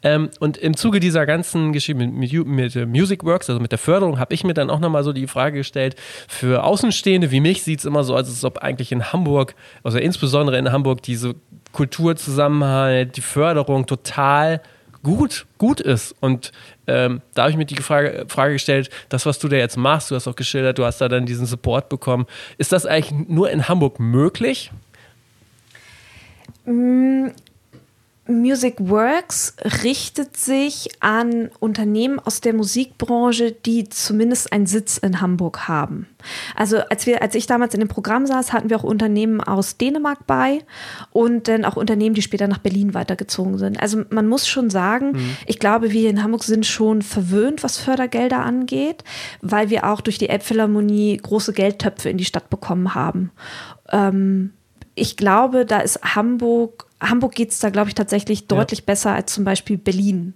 Ähm, 0.03 0.31
und 0.39 0.59
im 0.59 0.77
Zuge 0.77 1.01
dieser 1.01 1.27
ganzen 1.27 1.73
Geschichte 1.73 2.07
mit, 2.07 2.13
mit, 2.13 2.47
mit 2.47 2.89
Music 2.89 3.25
Works, 3.25 3.51
also 3.51 3.61
mit 3.61 3.73
der 3.73 3.79
Förderung, 3.79 4.21
habe 4.21 4.33
ich 4.33 4.45
mir 4.45 4.55
dann 4.55 4.71
auch 4.71 4.81
nochmal 4.81 5.03
so 5.03 5.13
die 5.13 5.27
Frage 5.27 5.59
gestellt, 5.59 5.97
für 6.29 6.63
Außenstehende 6.63 7.33
wie 7.33 7.41
mich 7.41 7.65
sieht 7.65 7.81
es 7.81 7.85
immer 7.85 8.05
so 8.05 8.15
aus, 8.15 8.29
als 8.29 8.45
ob 8.45 8.59
eigentlich 8.59 8.93
in 8.93 9.13
Hamburg, 9.13 9.57
also 9.83 9.99
insbesondere 9.99 10.57
in 10.57 10.71
Hamburg, 10.71 11.03
diese 11.03 11.35
Kulturzusammenhalt, 11.73 13.17
die 13.17 13.23
Förderung 13.23 13.87
total 13.87 14.63
gut, 15.07 15.47
gut 15.57 15.81
ist. 15.81 16.17
Und 16.19 16.51
ähm, 16.89 17.23
da 17.35 17.43
habe 17.43 17.53
ich 17.53 17.57
mir 17.57 17.65
die 17.65 17.77
Frage, 17.77 18.27
Frage 18.27 18.55
gestellt, 18.55 18.91
das, 19.09 19.25
was 19.25 19.39
du 19.39 19.47
da 19.47 19.57
jetzt 19.57 19.77
machst, 19.77 20.11
du 20.11 20.17
hast 20.17 20.27
auch 20.27 20.35
geschildert, 20.35 20.79
du 20.79 20.85
hast 20.85 21.01
da 21.01 21.09
dann 21.09 21.27
diesen 21.27 21.47
Support 21.47 21.89
bekommen. 21.89 22.27
Ist 22.59 22.73
das 22.73 22.87
eigentlich 22.87 23.29
nur 23.29 23.49
in 23.49 23.69
Hamburg 23.69 24.01
möglich? 24.01 24.73
Music 28.29 28.77
Works 28.79 29.57
richtet 29.85 30.37
sich 30.37 30.89
an 31.01 31.51
Unternehmen 31.61 32.19
aus 32.19 32.41
der 32.41 32.55
Musikbranche, 32.55 33.53
die 33.53 33.89
zumindest 33.89 34.53
einen 34.53 34.67
Sitz 34.67 34.99
in 34.99 35.21
Hamburg 35.21 35.69
haben. 35.69 36.09
Also 36.55 36.79
als 36.79 37.07
wir, 37.07 37.23
als 37.23 37.35
ich 37.35 37.47
damals 37.47 37.75
in 37.75 37.81
dem 37.81 37.89
Programm 37.89 38.27
saß, 38.27 38.53
hatten 38.53 38.69
wir 38.69 38.79
auch 38.79 38.85
Unternehmen 38.85 39.41
aus 39.41 39.77
Dänemark 39.77 40.27
bei 40.27 40.65
und 41.13 41.49
dann 41.49 41.65
auch 41.65 41.77
Unternehmen, 41.77 42.15
die 42.15 42.23
später 42.23 42.49
nach 42.49 42.59
Berlin 42.59 42.95
weitergezogen 42.95 43.59
sind. 43.59 43.81
Also 43.81 44.03
man 44.11 44.27
muss 44.27 44.49
schon 44.49 44.71
sagen, 44.71 45.13
mhm. 45.13 45.37
ich 45.47 45.59
glaube, 45.59 45.93
wir 45.93 46.11
in 46.11 46.23
Hamburg 46.23 46.45
sind 46.45 46.67
schon 46.67 47.03
verwöhnt, 47.03 47.63
was 47.63 47.79
Fördergelder 47.79 48.41
angeht, 48.41 49.05
weil 49.41 49.71
wir 49.71 49.89
auch 49.89 50.01
durch 50.01 50.19
die 50.19 50.29
Elbphilharmonie 50.29 51.17
große 51.17 51.53
Geldtöpfe 51.53 52.09
in 52.09 52.19
die 52.19 52.25
Stadt 52.25 52.51
bekommen 52.51 52.95
haben. 52.95 53.31
Ähm, 53.91 54.53
ich 54.97 55.17
glaube, 55.17 55.67
da 55.67 55.81
ist 55.81 56.01
Hamburg 56.03 56.86
Hamburg 57.01 57.35
geht 57.35 57.51
es 57.51 57.59
da, 57.59 57.71
glaube 57.71 57.89
ich, 57.89 57.95
tatsächlich 57.95 58.47
deutlich 58.47 58.81
ja. 58.81 58.85
besser 58.87 59.13
als 59.15 59.33
zum 59.35 59.45
Beispiel 59.45 59.77
Berlin 59.77 60.35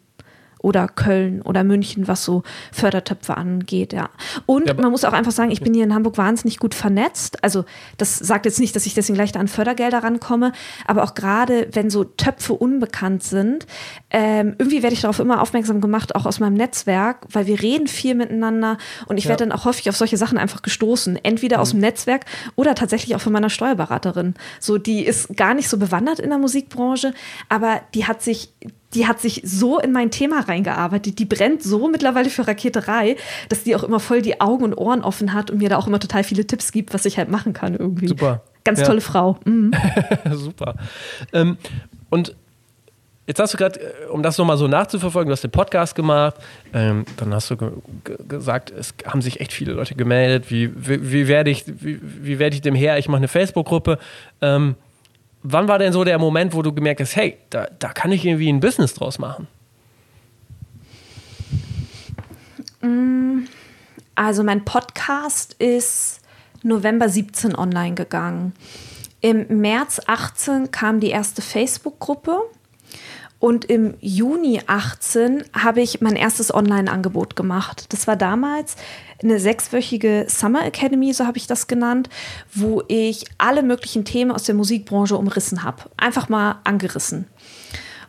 oder 0.62 0.88
Köln 0.88 1.42
oder 1.42 1.64
München, 1.64 2.06
was 2.06 2.24
so 2.24 2.42
Fördertöpfe 2.72 3.36
angeht, 3.36 3.92
ja. 3.92 4.10
Und 4.46 4.68
ja, 4.68 4.74
man 4.74 4.90
muss 4.90 5.04
auch 5.04 5.12
einfach 5.12 5.32
sagen, 5.32 5.50
ich 5.50 5.60
bin 5.60 5.74
hier 5.74 5.84
in 5.84 5.94
Hamburg 5.94 6.18
wahnsinnig 6.18 6.58
gut 6.58 6.74
vernetzt. 6.74 7.42
Also 7.42 7.64
das 7.96 8.18
sagt 8.18 8.44
jetzt 8.44 8.60
nicht, 8.60 8.76
dass 8.76 8.86
ich 8.86 8.94
deswegen 8.94 9.16
leichter 9.16 9.40
an 9.40 9.48
Fördergelder 9.48 10.02
rankomme, 10.02 10.52
aber 10.86 11.02
auch 11.02 11.14
gerade, 11.14 11.68
wenn 11.72 11.90
so 11.90 12.04
Töpfe 12.04 12.52
unbekannt 12.52 13.22
sind, 13.22 13.66
ähm, 14.10 14.54
irgendwie 14.58 14.82
werde 14.82 14.94
ich 14.94 15.00
darauf 15.00 15.18
immer 15.18 15.40
aufmerksam 15.40 15.80
gemacht, 15.80 16.14
auch 16.14 16.26
aus 16.26 16.40
meinem 16.40 16.54
Netzwerk, 16.54 17.26
weil 17.30 17.46
wir 17.46 17.62
reden 17.62 17.86
viel 17.86 18.14
miteinander 18.14 18.76
und 19.06 19.16
ich 19.16 19.24
ja. 19.24 19.30
werde 19.30 19.46
dann 19.46 19.52
auch 19.52 19.64
häufig 19.64 19.88
auf 19.88 19.96
solche 19.96 20.16
Sachen 20.16 20.38
einfach 20.38 20.62
gestoßen. 20.62 21.18
Entweder 21.22 21.56
mhm. 21.56 21.62
aus 21.62 21.70
dem 21.70 21.80
Netzwerk 21.80 22.26
oder 22.56 22.74
tatsächlich 22.74 23.16
auch 23.16 23.20
von 23.20 23.32
meiner 23.32 23.50
Steuerberaterin. 23.50 24.34
So, 24.58 24.78
die 24.78 25.04
ist 25.04 25.36
gar 25.36 25.54
nicht 25.54 25.68
so 25.68 25.78
bewandert 25.78 26.18
in 26.18 26.28
der 26.28 26.38
Musikbranche, 26.38 27.14
aber 27.48 27.80
die 27.94 28.06
hat 28.06 28.22
sich 28.22 28.52
die 28.94 29.06
hat 29.06 29.20
sich 29.20 29.42
so 29.44 29.78
in 29.78 29.92
mein 29.92 30.10
Thema 30.10 30.40
reingearbeitet, 30.40 31.18
die 31.18 31.24
brennt 31.24 31.62
so 31.62 31.88
mittlerweile 31.88 32.30
für 32.30 32.46
Raketerei, 32.46 33.16
dass 33.48 33.62
die 33.62 33.76
auch 33.76 33.84
immer 33.84 34.00
voll 34.00 34.22
die 34.22 34.40
Augen 34.40 34.64
und 34.64 34.74
Ohren 34.74 35.02
offen 35.02 35.32
hat 35.32 35.50
und 35.50 35.58
mir 35.58 35.68
da 35.68 35.78
auch 35.78 35.86
immer 35.86 36.00
total 36.00 36.24
viele 36.24 36.46
Tipps 36.46 36.72
gibt, 36.72 36.92
was 36.92 37.04
ich 37.04 37.18
halt 37.18 37.30
machen 37.30 37.52
kann 37.52 37.74
irgendwie. 37.74 38.08
Super. 38.08 38.42
Ganz 38.64 38.80
ja. 38.80 38.86
tolle 38.86 39.00
Frau. 39.00 39.38
Mhm. 39.44 39.72
Super. 40.32 40.74
Ähm, 41.32 41.56
und 42.10 42.34
Jetzt 43.26 43.38
hast 43.38 43.54
du 43.54 43.58
gerade, 43.58 43.78
äh, 43.78 44.06
um 44.10 44.24
das 44.24 44.38
nochmal 44.38 44.56
so 44.56 44.66
nachzuverfolgen, 44.66 45.28
du 45.28 45.32
hast 45.32 45.44
den 45.44 45.52
Podcast 45.52 45.94
gemacht, 45.94 46.34
ähm, 46.72 47.04
dann 47.16 47.32
hast 47.32 47.48
du 47.48 47.56
ge 47.56 47.70
gesagt, 48.26 48.72
es 48.72 48.92
haben 49.06 49.22
sich 49.22 49.38
echt 49.38 49.52
viele 49.52 49.72
Leute 49.72 49.94
gemeldet, 49.94 50.50
wie, 50.50 50.72
wie, 50.74 51.12
wie 51.12 51.28
werde 51.28 51.48
ich, 51.48 51.64
wie, 51.68 52.00
wie 52.02 52.40
werde 52.40 52.56
ich 52.56 52.62
dem 52.62 52.74
her, 52.74 52.98
ich 52.98 53.08
mache 53.08 53.18
eine 53.18 53.28
Facebook-Gruppe. 53.28 54.00
Ähm, 54.40 54.74
wann 55.42 55.68
war 55.68 55.78
denn 55.78 55.92
so 55.92 56.04
der 56.04 56.18
Moment, 56.18 56.54
wo 56.54 56.62
du 56.62 56.72
gemerkt 56.72 57.00
hast, 57.00 57.16
hey, 57.16 57.38
da, 57.50 57.68
da 57.78 57.88
kann 57.88 58.12
ich 58.12 58.24
irgendwie 58.24 58.50
ein 58.50 58.60
Business 58.60 58.94
draus 58.94 59.18
machen? 59.18 59.46
Mm, 62.80 63.44
also 64.14 64.42
mein 64.44 64.64
Podcast 64.64 65.54
ist 65.54 66.20
November 66.62 67.08
17 67.08 67.54
online 67.54 67.94
gegangen. 67.94 68.54
Im 69.20 69.60
März 69.60 70.00
18 70.06 70.70
kam 70.70 71.00
die 71.00 71.10
erste 71.10 71.42
Facebook-Gruppe 71.42 72.40
und 73.38 73.64
im 73.66 73.94
Juni 74.00 74.60
18 74.66 75.44
habe 75.52 75.80
ich 75.80 76.00
mein 76.00 76.16
erstes 76.16 76.52
Online-Angebot 76.52 77.36
gemacht. 77.36 77.86
Das 77.90 78.06
war 78.06 78.16
damals 78.16 78.76
eine 79.22 79.38
sechswöchige 79.38 80.26
Summer 80.28 80.64
Academy, 80.64 81.12
so 81.12 81.26
habe 81.26 81.38
ich 81.38 81.46
das 81.46 81.66
genannt, 81.66 82.08
wo 82.54 82.82
ich 82.88 83.24
alle 83.38 83.62
möglichen 83.62 84.04
Themen 84.04 84.30
aus 84.30 84.44
der 84.44 84.54
Musikbranche 84.54 85.16
umrissen 85.16 85.62
habe. 85.62 85.84
Einfach 85.96 86.28
mal 86.28 86.60
angerissen. 86.64 87.26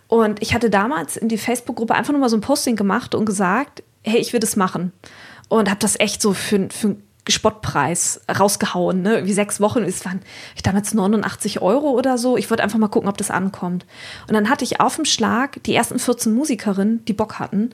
Und 0.08 0.42
ich 0.42 0.54
hatte 0.54 0.70
damals 0.70 1.16
in 1.18 1.30
die 1.30 1.38
Facebook-Gruppe 1.38 1.96
einfach 1.96 2.12
nur 2.12 2.20
mal 2.20 2.30
so 2.30 2.38
ein 2.38 2.42
Posting 2.42 2.76
gemacht 2.76 3.16
und 3.16 3.26
gesagt, 3.26 3.84
hey, 4.04 4.20
ich 4.20 4.34
will 4.34 4.40
das 4.40 4.56
machen. 4.56 4.92
Und 5.48 5.70
habe 5.70 5.80
das 5.80 6.00
echt 6.00 6.22
so 6.22 6.34
für, 6.34 6.70
für 6.70 6.96
Spottpreis 7.30 8.22
rausgehauen, 8.28 9.02
ne? 9.02 9.26
Wie 9.26 9.34
sechs 9.34 9.62
Wochen. 9.62 9.84
Es 9.84 10.04
waren 10.06 10.22
ich 10.56 10.64
damals 10.64 10.94
89 10.94 11.62
Euro 11.62 11.92
oder 11.92 12.18
so. 12.18 12.36
Ich 12.36 12.50
wollte 12.50 12.64
einfach 12.64 12.80
mal 12.80 12.88
gucken, 12.88 13.10
ob 13.10 13.18
das 13.18 13.32
ankommt. 13.32 13.86
Und 14.28 14.34
dann 14.34 14.50
hatte 14.50 14.64
ich 14.64 14.80
auf 14.80 14.96
dem 14.96 15.06
Schlag 15.06 15.62
die 15.64 15.76
ersten 15.76 16.00
14 16.00 16.34
Musikerinnen, 16.34 17.06
die 17.06 17.14
Bock 17.14 17.40
hatten, 17.40 17.72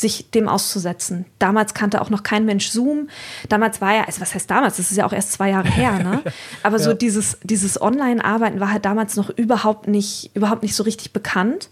sich 0.00 0.30
dem 0.30 0.48
auszusetzen. 0.48 1.26
Damals 1.38 1.74
kannte 1.74 2.00
auch 2.00 2.10
noch 2.10 2.22
kein 2.22 2.44
Mensch 2.44 2.70
Zoom. 2.70 3.08
Damals 3.48 3.80
war 3.80 3.94
ja, 3.94 4.04
also 4.04 4.20
was 4.20 4.34
heißt 4.34 4.50
damals? 4.50 4.78
Das 4.78 4.90
ist 4.90 4.96
ja 4.96 5.06
auch 5.06 5.12
erst 5.12 5.32
zwei 5.32 5.50
Jahre 5.50 5.68
her, 5.68 5.98
ne? 5.98 6.22
Aber 6.62 6.78
ja. 6.78 6.82
so 6.82 6.94
dieses, 6.94 7.38
dieses 7.42 7.80
Online-Arbeiten 7.80 8.60
war 8.60 8.72
halt 8.72 8.84
damals 8.84 9.16
noch 9.16 9.30
überhaupt 9.30 9.88
nicht, 9.88 10.30
überhaupt 10.34 10.62
nicht 10.62 10.74
so 10.74 10.82
richtig 10.82 11.12
bekannt. 11.12 11.68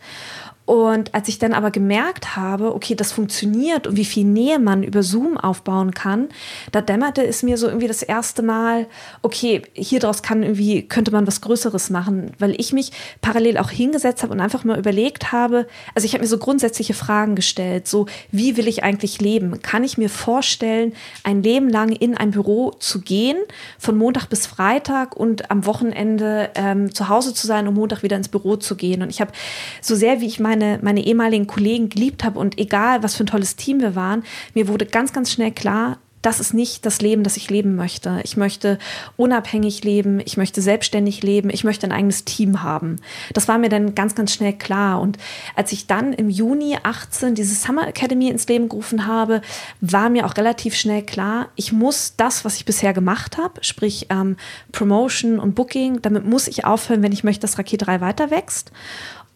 Und 0.69 1.15
als 1.15 1.29
ich 1.29 1.39
dann 1.39 1.55
aber 1.55 1.71
gemerkt 1.71 2.37
habe, 2.37 2.75
okay, 2.75 2.95
das 2.95 3.11
funktioniert 3.11 3.87
und 3.87 3.97
wie 3.97 4.05
viel 4.05 4.27
Nähe 4.27 4.59
man 4.59 4.83
über 4.83 5.03
Zoom 5.03 5.39
aufbauen 5.39 5.93
kann, 5.93 6.29
da 6.73 6.83
dämmerte 6.83 7.27
es 7.27 7.43
mir 7.43 7.57
so 7.57 7.69
irgendwie 7.69 7.89
das 7.89 8.03
erste 8.03 8.43
Mal, 8.43 8.87
okay, 9.23 9.63
hier 9.73 9.99
draus 9.99 10.23
kann 10.23 10.43
irgendwie, 10.43 10.83
könnte 10.83 11.11
man 11.11 11.27
was 11.27 11.41
Größeres 11.41 11.89
machen, 11.89 12.33
weil 12.39 12.55
ich 12.61 12.75
mich 12.75 12.93
parallel 13.23 13.57
auch 13.57 13.71
hingesetzt 13.71 14.23
habe 14.23 14.35
und 14.35 14.41
einfach 14.41 14.65
mal 14.65 14.79
überlegt 14.79 15.33
habe, 15.33 15.67
also 15.95 16.05
ich 16.05 16.13
habe 16.13 16.21
mir 16.21 16.29
so 16.29 16.37
grundsätzliche 16.37 16.93
Fragen 16.93 17.35
gestellt, 17.35 17.89
so 17.89 18.05
wie 18.31 18.59
will 18.59 18.69
ich 18.69 18.85
eigentlich 18.85 19.23
leben? 19.23 19.63
Kann 19.63 19.85
ich 19.85 19.97
mir 19.97 20.11
vorstellen, 20.11 20.93
ein 21.25 21.43
Leben 21.43 21.71
lang 21.71 21.93
in 21.93 22.15
ein 22.15 22.33
Büro 22.33 22.73
zu 22.73 23.01
gehen, 23.01 23.39
von 23.79 23.97
Montag 23.97 24.27
bis 24.27 24.47
Freitag 24.47 25.17
und 25.17 25.51
am 25.51 25.65
Wochenende 25.65 26.51
ähm, 26.57 26.95
zu 26.95 27.09
Hause 27.09 27.33
zu 27.33 27.47
sein 27.47 27.67
und 27.69 27.73
Montag 27.73 28.03
wieder 28.03 28.19
ins 28.19 28.29
Büro 28.29 28.57
zu 28.57 28.77
gehen? 28.77 29.01
Und 29.01 29.09
ich 29.09 29.23
habe 29.23 29.33
so 29.81 29.95
sehr, 29.95 30.21
wie 30.21 30.27
ich 30.27 30.39
meine 30.39 30.58
meine, 30.59 30.79
meine 30.83 31.05
ehemaligen 31.05 31.47
Kollegen 31.47 31.89
geliebt 31.89 32.25
habe 32.25 32.39
und 32.39 32.59
egal, 32.59 33.03
was 33.03 33.15
für 33.15 33.25
ein 33.25 33.29
tolles 33.29 33.57
Team 33.57 33.81
wir 33.81 33.95
waren, 33.95 34.25
mir 34.55 34.69
wurde 34.69 34.87
ganz, 34.87 35.13
ganz 35.13 35.33
schnell 35.33 35.53
klar, 35.53 35.99
das 36.21 36.41
ist 36.41 36.53
nicht 36.53 36.85
das 36.85 37.01
Leben, 37.01 37.23
das 37.23 37.37
ich 37.37 37.49
leben 37.49 37.77
möchte. 37.77 38.21
Ich 38.25 38.37
möchte 38.37 38.79
unabhängig 39.17 39.85
leben, 39.85 40.21
ich 40.25 40.37
möchte 40.37 40.61
selbstständig 40.61 41.23
leben, 41.23 41.49
ich 41.49 41.63
möchte 41.63 41.87
ein 41.87 41.93
eigenes 41.93 42.25
Team 42.25 42.65
haben. 42.65 42.97
Das 43.35 43.47
war 43.47 43.57
mir 43.57 43.69
dann 43.69 43.95
ganz, 43.95 44.17
ganz 44.17 44.33
schnell 44.33 44.53
klar. 44.53 45.01
Und 45.01 45.17
als 45.55 45.71
ich 45.71 45.87
dann 45.87 46.13
im 46.13 46.29
Juni 46.29 46.77
18 46.83 47.37
diese 47.37 47.55
Summer 47.55 47.87
Academy 47.87 48.29
ins 48.29 48.49
Leben 48.49 48.69
gerufen 48.69 49.07
habe, 49.07 49.43
war 49.81 50.11
mir 50.11 50.27
auch 50.27 50.37
relativ 50.37 50.75
schnell 50.75 51.03
klar, 51.03 51.51
ich 51.55 51.73
muss 51.73 52.15
das, 52.17 52.45
was 52.45 52.57
ich 52.57 52.65
bisher 52.65 52.93
gemacht 52.93 53.39
habe, 53.39 53.63
sprich 53.63 54.09
ähm, 54.11 54.37
Promotion 54.73 55.39
und 55.39 55.55
Booking, 55.55 56.03
damit 56.03 56.25
muss 56.25 56.49
ich 56.49 56.65
aufhören, 56.65 57.03
wenn 57.03 57.13
ich 57.13 57.23
möchte, 57.23 57.43
dass 57.43 57.59
Rakete 57.59 57.85
3 57.85 58.01
weiter 58.01 58.33
wächst. 58.33 58.73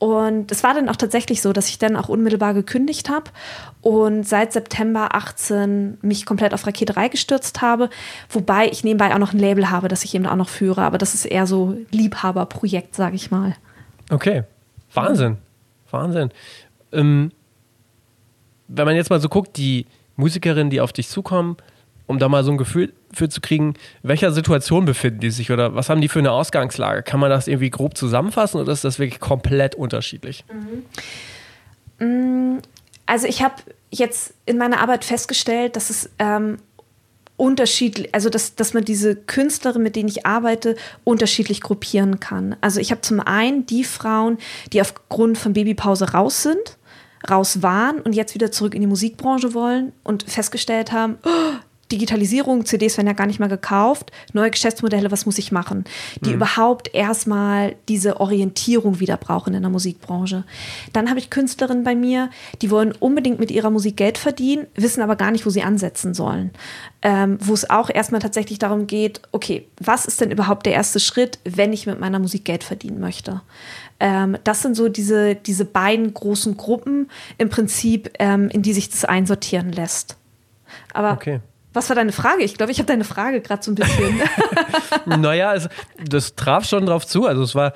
Und 0.02 0.50
es 0.50 0.64
war 0.64 0.74
dann 0.74 0.88
auch 0.88 0.96
tatsächlich 0.96 1.40
so, 1.42 1.52
dass 1.52 1.68
ich 1.68 1.78
dann 1.78 1.94
auch 1.94 2.08
unmittelbar 2.08 2.54
gekündigt 2.54 3.08
habe 3.08 3.30
und 3.82 4.26
seit 4.26 4.52
September 4.52 5.14
18 5.14 5.98
mich 6.02 6.26
komplett 6.26 6.52
auf 6.54 6.66
Raketerei 6.66 7.06
gestürzt 7.06 7.62
habe, 7.62 7.88
wobei 8.28 8.66
ich 8.66 8.82
nebenbei 8.82 9.14
auch 9.14 9.20
noch 9.20 9.32
ein 9.32 9.38
Label 9.38 9.70
habe, 9.70 9.86
das 9.86 10.02
ich 10.02 10.16
eben 10.16 10.26
auch 10.26 10.34
noch 10.34 10.48
führe, 10.48 10.82
aber 10.82 10.98
das 10.98 11.14
ist 11.14 11.24
eher 11.24 11.46
so 11.46 11.76
Liebhaberprojekt, 11.92 12.96
sage 12.96 13.14
ich 13.14 13.30
mal. 13.30 13.54
Okay, 14.10 14.42
Wahnsinn, 14.92 15.36
Wahnsinn. 15.92 16.30
Ähm, 16.90 17.30
wenn 18.66 18.86
man 18.86 18.96
jetzt 18.96 19.10
mal 19.10 19.20
so 19.20 19.28
guckt, 19.28 19.56
die 19.56 19.86
Musikerinnen, 20.16 20.70
die 20.70 20.80
auf 20.80 20.92
dich 20.92 21.06
zukommen, 21.06 21.58
um 22.08 22.18
da 22.18 22.28
mal 22.28 22.42
so 22.42 22.50
ein 22.50 22.58
Gefühl 22.58 22.92
für 23.14 23.29
zu 23.29 23.40
kriegen, 23.40 23.75
welcher 24.03 24.33
Situation 24.33 24.85
befinden 24.85 25.20
die 25.20 25.31
sich 25.31 25.51
oder 25.51 25.75
was 25.75 25.88
haben 25.88 26.01
die 26.01 26.09
für 26.09 26.18
eine 26.18 26.33
Ausgangslage? 26.33 27.03
Kann 27.03 27.20
man 27.20 27.31
das 27.31 27.48
irgendwie 27.48 27.70
grob 27.70 27.96
zusammenfassen 27.96 28.61
oder 28.61 28.72
ist 28.72 28.85
das 28.85 28.98
wirklich 28.98 29.20
komplett 29.20 29.75
unterschiedlich? 29.75 30.44
Mhm. 31.98 32.61
Also 33.07 33.27
ich 33.27 33.42
habe 33.42 33.55
jetzt 33.90 34.35
in 34.46 34.59
meiner 34.59 34.81
Arbeit 34.81 35.05
festgestellt, 35.05 35.77
dass 35.77 35.90
es 35.90 36.11
ähm, 36.18 36.59
unterschiedlich, 37.37 38.14
also 38.14 38.29
dass, 38.29 38.55
dass 38.55 38.75
man 38.75 38.85
diese 38.85 39.16
Künstlerinnen, 39.16 39.83
mit 39.83 39.96
denen 39.96 40.09
ich 40.09 40.27
arbeite, 40.27 40.77
unterschiedlich 41.05 41.61
gruppieren 41.61 42.20
kann. 42.20 42.57
Also 42.61 42.81
ich 42.81 42.90
habe 42.90 43.01
zum 43.01 43.20
einen 43.20 43.66
die 43.66 43.85
Frauen, 43.85 44.38
die 44.72 44.81
aufgrund 44.81 45.38
von 45.38 45.53
Babypause 45.53 46.12
raus 46.12 46.42
sind, 46.42 46.79
raus 47.29 47.62
waren 47.62 48.01
und 48.01 48.14
jetzt 48.14 48.35
wieder 48.35 48.51
zurück 48.51 48.75
in 48.75 48.81
die 48.81 48.87
Musikbranche 48.87 49.55
wollen 49.55 49.92
und 50.05 50.25
festgestellt 50.25 50.92
haben, 50.92 51.18
oh, 51.25 51.55
Digitalisierung, 51.92 52.64
CDs 52.64 52.96
werden 52.96 53.07
ja 53.07 53.12
gar 53.12 53.26
nicht 53.26 53.38
mehr 53.38 53.48
gekauft, 53.48 54.11
neue 54.33 54.50
Geschäftsmodelle, 54.50 55.11
was 55.11 55.26
muss 55.26 55.38
ich 55.38 55.52
machen, 55.52 55.85
die 56.22 56.31
mhm. 56.31 56.37
überhaupt 56.37 56.94
erstmal 56.94 57.76
diese 57.88 58.20
Orientierung 58.20 58.98
wieder 58.98 59.16
brauchen 59.16 59.55
in 59.55 59.62
der 59.62 59.70
Musikbranche. 59.70 60.44
Dann 60.92 61.11
habe 61.11 61.20
ich 61.20 61.31
Künstlerinnen 61.31 61.85
bei 61.85 61.94
mir, 61.94 62.31
die 62.62 62.70
wollen 62.70 62.92
unbedingt 62.92 63.38
mit 63.38 63.50
ihrer 63.50 63.70
Musik 63.70 63.96
Geld 63.96 64.18
verdienen, 64.18 64.66
wissen 64.74 65.02
aber 65.02 65.16
gar 65.16 65.31
nicht, 65.31 65.44
wo 65.46 65.50
sie 65.50 65.62
ansetzen 65.62 66.14
sollen. 66.14 66.50
Ähm, 67.02 67.37
wo 67.40 67.52
es 67.52 67.68
auch 67.68 67.90
erstmal 67.90 68.20
tatsächlich 68.20 68.59
darum 68.59 68.87
geht, 68.87 69.20
okay, 69.33 69.66
was 69.78 70.07
ist 70.07 70.20
denn 70.20 70.31
überhaupt 70.31 70.66
der 70.66 70.72
erste 70.72 71.00
Schritt, 71.00 71.40
wenn 71.44 71.72
ich 71.72 71.87
mit 71.87 72.00
meiner 72.00 72.20
Musik 72.20 72.44
Geld 72.44 72.64
verdienen 72.64 73.00
möchte? 73.00 73.42
Ähm, 74.00 74.37
das 74.44 74.62
sind 74.62 74.76
so 74.76 74.88
diese, 74.88 75.35
diese 75.35 75.64
beiden 75.64 76.14
großen 76.14 76.57
Gruppen 76.57 77.11
im 77.38 77.48
Prinzip, 77.50 78.11
ähm, 78.18 78.48
in 78.48 78.62
die 78.62 78.72
sich 78.72 78.88
das 78.88 79.05
einsortieren 79.05 79.72
lässt. 79.72 80.16
Aber 80.92 81.12
okay. 81.12 81.40
Was 81.72 81.88
war 81.88 81.96
deine 81.96 82.12
Frage? 82.12 82.42
Ich 82.42 82.54
glaube, 82.54 82.72
ich 82.72 82.78
habe 82.78 82.87
deine 82.87 83.04
Frage 83.04 83.40
gerade 83.40 83.62
so 83.62 83.72
ein 83.72 83.74
bisschen. 83.74 84.20
naja, 85.20 85.50
also, 85.50 85.68
das 85.98 86.35
traf 86.35 86.66
schon 86.66 86.87
drauf 86.87 87.06
zu. 87.06 87.26
Also 87.26 87.42
es 87.42 87.54
war, 87.54 87.72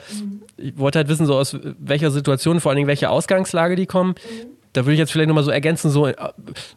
ich 0.56 0.76
wollte 0.76 0.98
halt 0.98 1.08
wissen, 1.08 1.26
so 1.26 1.34
aus 1.36 1.56
welcher 1.78 2.10
Situation, 2.10 2.60
vor 2.60 2.70
allen 2.70 2.76
Dingen 2.76 2.88
welche 2.88 3.10
Ausgangslage 3.10 3.76
die 3.76 3.86
kommen. 3.86 4.10
Mhm. 4.10 4.56
Da 4.74 4.84
würde 4.84 4.92
ich 4.92 4.98
jetzt 4.98 5.10
vielleicht 5.10 5.28
nochmal 5.28 5.44
so 5.44 5.50
ergänzen, 5.50 5.90
so, 5.90 6.06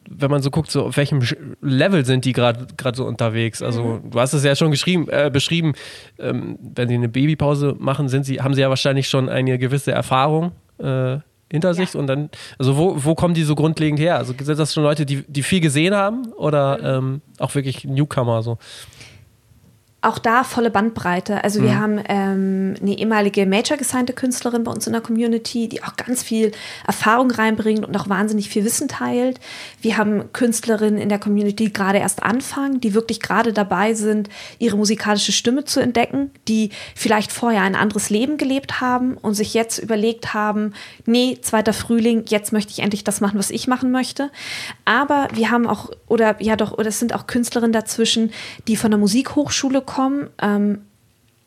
wenn 0.09 0.31
man 0.31 0.41
so 0.41 0.51
guckt, 0.51 0.71
so 0.71 0.85
auf 0.85 0.95
welchem 0.95 1.21
Level 1.59 2.05
sind 2.05 2.23
die 2.23 2.31
gerade 2.31 2.67
so 2.93 3.05
unterwegs. 3.05 3.61
Also 3.61 3.83
mhm. 3.83 4.11
du 4.11 4.19
hast 4.21 4.31
es 4.31 4.45
ja 4.45 4.55
schon 4.55 4.71
geschrieben, 4.71 5.09
äh, 5.09 5.29
beschrieben, 5.29 5.73
ähm, 6.17 6.57
wenn 6.61 6.87
sie 6.87 6.95
eine 6.95 7.09
Babypause 7.09 7.75
machen, 7.77 8.07
sind 8.07 8.23
sie, 8.23 8.41
haben 8.41 8.53
sie 8.53 8.61
ja 8.61 8.69
wahrscheinlich 8.69 9.09
schon 9.09 9.27
eine 9.27 9.57
gewisse 9.57 9.91
Erfahrung. 9.91 10.53
Äh, 10.77 11.17
hinter 11.51 11.73
sich 11.73 11.93
ja. 11.93 11.99
und 11.99 12.07
dann, 12.07 12.29
also 12.57 12.77
wo, 12.77 12.95
wo 12.97 13.15
kommen 13.15 13.33
die 13.33 13.43
so 13.43 13.55
grundlegend 13.55 13.99
her? 13.99 14.17
Also 14.17 14.33
sind 14.37 14.59
das 14.59 14.73
schon 14.73 14.83
Leute, 14.83 15.05
die, 15.05 15.23
die 15.27 15.43
viel 15.43 15.61
gesehen 15.61 15.95
haben 15.95 16.31
oder 16.33 16.79
ähm, 16.97 17.21
auch 17.39 17.53
wirklich 17.55 17.85
Newcomer 17.85 18.43
so? 18.43 18.57
Auch 20.01 20.17
da 20.17 20.45
volle 20.45 20.71
Bandbreite. 20.71 21.43
Also 21.43 21.61
wir 21.61 21.71
mhm. 21.71 21.79
haben 21.79 21.99
ähm, 22.07 22.75
eine 22.81 22.97
ehemalige 22.97 23.45
Major 23.45 23.75
gesignte 23.75 24.13
Künstlerin 24.13 24.63
bei 24.63 24.71
uns 24.71 24.87
in 24.87 24.93
der 24.93 25.01
Community, 25.01 25.67
die 25.67 25.83
auch 25.83 25.97
ganz 25.97 26.23
viel 26.23 26.53
Erfahrung 26.87 27.31
reinbringt 27.31 27.85
und 27.85 27.97
auch 27.97 28.07
wahnsinnig 28.07 28.47
viel 28.47 28.63
Wissen 28.63 28.87
teilt. 28.87 29.41
Wir 29.81 29.97
haben 29.97 30.31
Künstlerinnen 30.31 31.01
in 31.01 31.09
der 31.09 31.19
Community, 31.19 31.65
die 31.65 31.73
gerade 31.73 31.97
erst 31.97 32.23
anfangen, 32.23 32.79
die 32.79 32.93
wirklich 32.93 33.19
gerade 33.19 33.51
dabei 33.51 33.93
sind, 33.93 34.29
ihre 34.57 34.77
musikalische 34.77 35.33
Stimme 35.33 35.65
zu 35.65 35.81
entdecken, 35.81 36.31
die 36.47 36.69
vielleicht 36.95 37.33
vorher 37.33 37.63
ein 37.63 37.75
anderes 37.75 38.09
Leben 38.09 38.37
gelebt 38.37 38.79
haben 38.79 39.17
und 39.17 39.33
sich 39.33 39.53
jetzt 39.53 39.79
überlegt 39.79 40.33
haben, 40.33 40.73
nee, 41.05 41.37
zweiter 41.41 41.73
Frühling, 41.73 42.23
jetzt 42.29 42.53
möchte 42.53 42.71
ich 42.71 42.79
endlich 42.79 43.03
das 43.03 43.19
machen, 43.19 43.37
was 43.37 43.49
ich 43.49 43.67
machen 43.67 43.91
möchte. 43.91 44.31
Aber 44.85 45.27
wir 45.33 45.51
haben 45.51 45.67
auch, 45.67 45.89
oder 46.07 46.41
ja 46.41 46.55
doch, 46.55 46.71
oder 46.71 46.87
es 46.87 46.99
sind 46.99 47.13
auch 47.13 47.27
Künstlerinnen 47.27 47.73
dazwischen, 47.73 48.31
die 48.69 48.77
von 48.77 48.91
der 48.91 48.97
Musikhochschule 48.97 49.81
kommen, 49.89 50.29
ähm, 50.39 50.81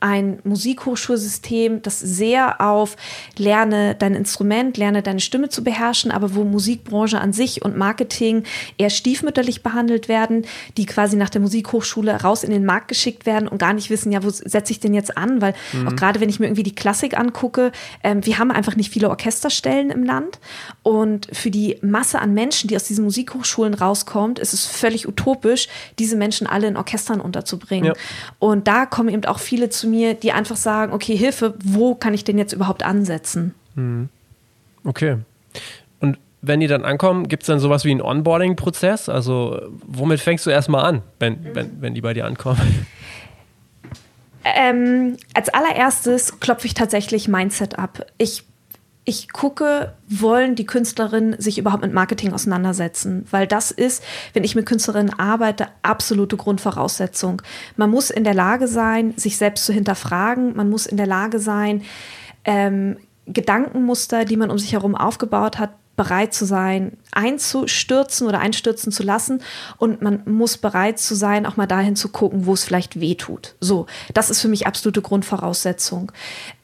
ein 0.03 0.41
Musikhochschulsystem, 0.43 1.81
das 1.83 2.01
sehr 2.01 2.61
auf 2.61 2.97
lerne 3.39 3.95
dein 3.95 4.17
Instrument, 4.17 4.77
lerne 4.77 5.01
deine 5.01 5.21
Stimme 5.21 5.49
zu 5.49 5.63
beherrschen, 5.63 6.11
aber 6.11 6.35
wo 6.35 6.43
Musikbranche 6.43 7.21
an 7.21 7.33
sich 7.33 7.65
und 7.65 7.77
Marketing 7.77 8.43
eher 8.79 8.91
stiefmütterlich 8.91 9.63
behandelt 9.63 10.09
werden, 10.09 10.45
die 10.77 10.87
quasi 10.87 11.17
nach 11.17 11.31
der 11.31 11.41
Musikhochschule 11.41 12.23
raus 12.23 12.43
in 12.43 12.51
den 12.51 12.65
Markt 12.65 12.89
geschickt 12.89 13.27
werden 13.27 13.47
und 13.47 13.59
gar 13.59 13.75
nicht 13.75 13.91
wissen, 13.91 14.11
ja, 14.11 14.25
wo 14.25 14.31
setze 14.31 14.73
ich 14.73 14.81
denn 14.81 14.93
jetzt 14.93 15.17
an? 15.17 15.41
Weil 15.41 15.55
mhm. 15.73 15.89
auch 15.89 15.97
gerade 15.97 16.21
wenn 16.21 16.29
ich 16.29 16.41
mir 16.41 16.47
irgendwie 16.47 16.65
die 16.65 16.75
Klassik 16.75 17.17
angucke, 17.17 17.71
ähm, 18.03 18.27
wir 18.27 18.39
haben 18.39 18.51
einfach 18.51 18.75
nicht 18.75 18.93
viele 18.93 19.09
Orchesterstellen 19.09 19.91
im 19.91 20.03
Land 20.03 20.41
und 20.83 21.29
für 21.33 21.51
die 21.51 21.79
Masse 21.81 22.21
an 22.21 22.35
Menschen, 22.35 22.69
die 22.69 22.77
aus 22.77 22.85
diesen 22.85 23.05
Musikhochschulen 23.05 23.75
rauskommt, 23.75 24.41
ist 24.41 24.53
es 24.53 24.67
völlig 24.67 25.07
utopisch, 25.07 25.69
diese 25.99 26.17
Menschen 26.17 26.47
alle 26.47 26.67
in 26.67 26.77
Orchestern 26.77 27.21
unterzubringen. 27.21 27.87
Ja. 27.87 27.93
Und 28.41 28.67
da 28.67 28.87
kommen 28.87 29.09
eben 29.09 29.25
auch 29.27 29.39
viele 29.39 29.71
zu 29.71 29.87
mir, 29.87 30.15
die 30.15 30.33
einfach 30.33 30.57
sagen, 30.57 30.93
okay, 30.93 31.17
Hilfe, 31.17 31.55
wo 31.63 31.95
kann 31.95 32.15
ich 32.15 32.25
denn 32.25 32.37
jetzt 32.37 32.53
überhaupt 32.53 32.83
ansetzen? 32.83 33.55
Mhm. 33.77 34.09
Okay. 34.85 35.19
Und 36.01 36.19
wenn 36.41 36.59
die 36.59 36.67
dann 36.67 36.85
ankommen, 36.85 37.29
gibt 37.29 37.45
es 37.45 37.47
dann 37.47 37.61
sowas 37.61 37.85
wie 37.85 37.93
einen 37.93 38.03
Onboarding-Prozess? 38.03 39.09
Also 39.09 39.61
womit 39.87 40.19
fängst 40.19 40.45
du 40.47 40.51
erstmal 40.51 40.85
an, 40.85 41.03
wenn, 41.21 41.55
wenn, 41.55 41.81
wenn 41.81 41.95
die 41.95 42.01
bei 42.01 42.13
dir 42.13 42.27
ankommen? 42.27 42.87
Ähm, 44.45 45.17
als 45.35 45.49
allererstes 45.51 46.41
klopfe 46.41 46.67
ich 46.67 46.75
tatsächlich 46.75 47.29
Mindset 47.29 47.79
ab. 47.79 48.05
Ich 48.19 48.43
ich 49.05 49.33
gucke, 49.33 49.95
wollen 50.09 50.55
die 50.55 50.67
Künstlerinnen 50.67 51.41
sich 51.41 51.59
überhaupt 51.59 51.83
mit 51.83 51.93
Marketing 51.93 52.33
auseinandersetzen? 52.33 53.27
Weil 53.31 53.47
das 53.47 53.73
ist, 53.73 54.05
wenn 54.33 54.45
ich 54.45 54.55
mit 54.55 54.67
Künstlerinnen 54.67 55.13
arbeite, 55.19 55.69
absolute 55.83 56.37
Grundvoraussetzung. 56.37 57.43
Man 57.77 57.91
muss 57.91 58.11
in 58.11 58.23
der 58.23 58.35
Lage 58.35 58.69
sein, 58.69 59.15
sich 59.17 59.39
selbst 59.39 59.65
zu 59.65 59.73
hinterfragen. 59.73 60.55
Man 60.55 60.71
muss 60.71 60.87
in 60.87 60.97
der 60.97 61.07
Lage 61.07 61.41
sein, 61.41 61.83
ähm, 62.45 62.97
Gedankenmuster, 63.27 64.25
die 64.25 64.37
man 64.37 64.51
um 64.51 64.59
sich 64.59 64.73
herum 64.73 64.95
aufgebaut 64.95 65.59
hat, 65.59 65.71
bereit 65.97 66.33
zu 66.33 66.47
sein, 66.47 66.97
einzustürzen 67.13 68.27
oder 68.27 68.41
einstürzen 68.41 68.93
zu 68.93 69.03
lassen. 69.03 69.43
Und 69.77 70.01
man 70.01 70.23
muss 70.25 70.57
bereit 70.57 70.99
zu 70.99 71.15
sein, 71.15 71.45
auch 71.47 71.57
mal 71.57 71.67
dahin 71.67 71.97
zu 71.97 72.09
gucken, 72.09 72.47
wo 72.47 72.55
es 72.55 72.65
vielleicht 72.65 73.01
weh 73.01 73.15
tut. 73.15 73.55
So, 73.61 73.87
das 74.15 74.31
ist 74.31 74.41
für 74.41 74.49
mich 74.49 74.67
absolute 74.67 75.03
Grundvoraussetzung. 75.03 76.11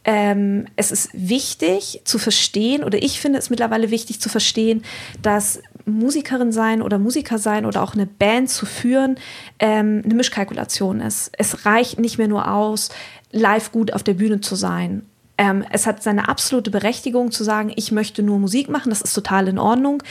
Ähm, 0.05 0.67
es 0.77 0.91
ist 0.91 1.11
wichtig 1.13 2.01
zu 2.05 2.19
verstehen, 2.19 2.83
oder 2.83 3.03
ich 3.03 3.21
finde 3.21 3.39
es 3.39 3.51
mittlerweile 3.51 3.91
wichtig 3.91 4.21
zu 4.21 4.31
verstehen, 4.31 4.83
dass 5.21 5.61
Musikerin 5.85 6.53
sein 6.53 6.81
oder 6.81 6.99
Musiker 6.99 7.39
sein 7.39 7.67
oder 7.67 7.83
auch 7.83 7.95
eine 7.95 8.07
Band 8.07 8.49
zu 8.49 8.65
führen, 8.65 9.17
ähm, 9.59 10.03
eine 10.05 10.15
Mischkalkulation 10.15 11.01
ist. 11.01 11.31
Es 11.37 11.67
reicht 11.67 11.99
nicht 11.99 12.17
mehr 12.17 12.29
nur 12.29 12.51
aus, 12.51 12.89
live 13.33 13.73
gut 13.73 13.93
auf 13.93 14.03
der 14.03 14.15
Bühne 14.15 14.41
zu 14.41 14.55
sein 14.55 15.03
ähm, 15.39 15.65
es 15.71 15.87
hat 15.87 16.03
seine 16.03 16.29
absolute 16.29 16.71
Berechtigung 16.71 17.31
zu 17.31 17.45
sagen, 17.45 17.73
ich 17.77 17.93
möchte 17.93 18.23
nur 18.23 18.39
Musik 18.39 18.69
machen, 18.69 18.91
das 18.91 19.01
ist 19.01 19.15
total 19.15 19.47
in 19.49 19.59
Ordnung. 19.59 20.03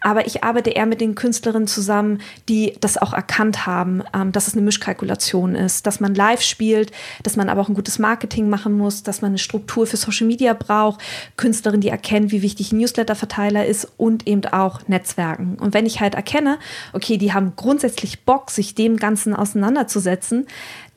Aber 0.00 0.26
ich 0.26 0.42
arbeite 0.42 0.70
eher 0.70 0.86
mit 0.86 1.00
den 1.00 1.14
Künstlerinnen 1.14 1.68
zusammen, 1.68 2.20
die 2.48 2.74
das 2.80 2.98
auch 2.98 3.12
erkannt 3.12 3.64
haben, 3.64 4.02
ähm, 4.12 4.32
dass 4.32 4.48
es 4.48 4.54
eine 4.54 4.62
Mischkalkulation 4.62 5.54
ist, 5.54 5.86
dass 5.86 6.00
man 6.00 6.14
live 6.14 6.42
spielt, 6.42 6.90
dass 7.22 7.36
man 7.36 7.48
aber 7.48 7.60
auch 7.60 7.68
ein 7.68 7.74
gutes 7.74 8.00
Marketing 8.00 8.50
machen 8.50 8.76
muss, 8.76 9.04
dass 9.04 9.22
man 9.22 9.30
eine 9.30 9.38
Struktur 9.38 9.86
für 9.86 9.96
Social 9.96 10.26
Media 10.26 10.52
braucht, 10.52 11.00
Künstlerinnen, 11.36 11.80
die 11.80 11.88
erkennen, 11.88 12.32
wie 12.32 12.42
wichtig 12.42 12.72
ein 12.72 12.78
Newsletter-Verteiler 12.78 13.64
ist 13.64 13.88
und 13.96 14.26
eben 14.26 14.44
auch 14.46 14.80
Netzwerken. 14.88 15.56
Und 15.60 15.74
wenn 15.74 15.86
ich 15.86 16.00
halt 16.00 16.14
erkenne, 16.14 16.58
okay, 16.92 17.18
die 17.18 17.32
haben 17.32 17.52
grundsätzlich 17.54 18.24
Bock, 18.24 18.50
sich 18.50 18.74
dem 18.74 18.96
Ganzen 18.96 19.34
auseinanderzusetzen, 19.34 20.46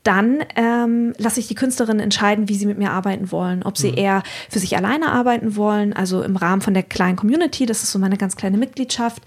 dann 0.06 0.44
ähm, 0.56 1.14
lasse 1.18 1.40
ich 1.40 1.48
die 1.48 1.56
Künstlerin 1.56 2.00
entscheiden, 2.00 2.48
wie 2.48 2.54
sie 2.54 2.68
mit 2.68 2.78
mir 2.78 2.92
arbeiten 2.92 3.32
wollen. 3.32 3.64
Ob 3.64 3.76
sie 3.76 3.92
mhm. 3.92 3.98
eher 3.98 4.24
für 4.52 4.60
sich 4.60 4.78
alleine 4.78 5.12
arbeiten 5.12 5.56
wollen, 5.56 5.94
also 5.94 6.22
im 6.22 6.36
Rahmen 6.36 6.62
von 6.62 6.76
der 6.76 6.84
kleinen 6.84 7.16
Community, 7.16 7.66
das 7.66 7.82
ist 7.82 7.92
so 7.92 7.98
meine 7.98 8.16
ganz 8.16 8.36
kleine 8.36 8.58
Mitgliedschaft. 8.58 9.24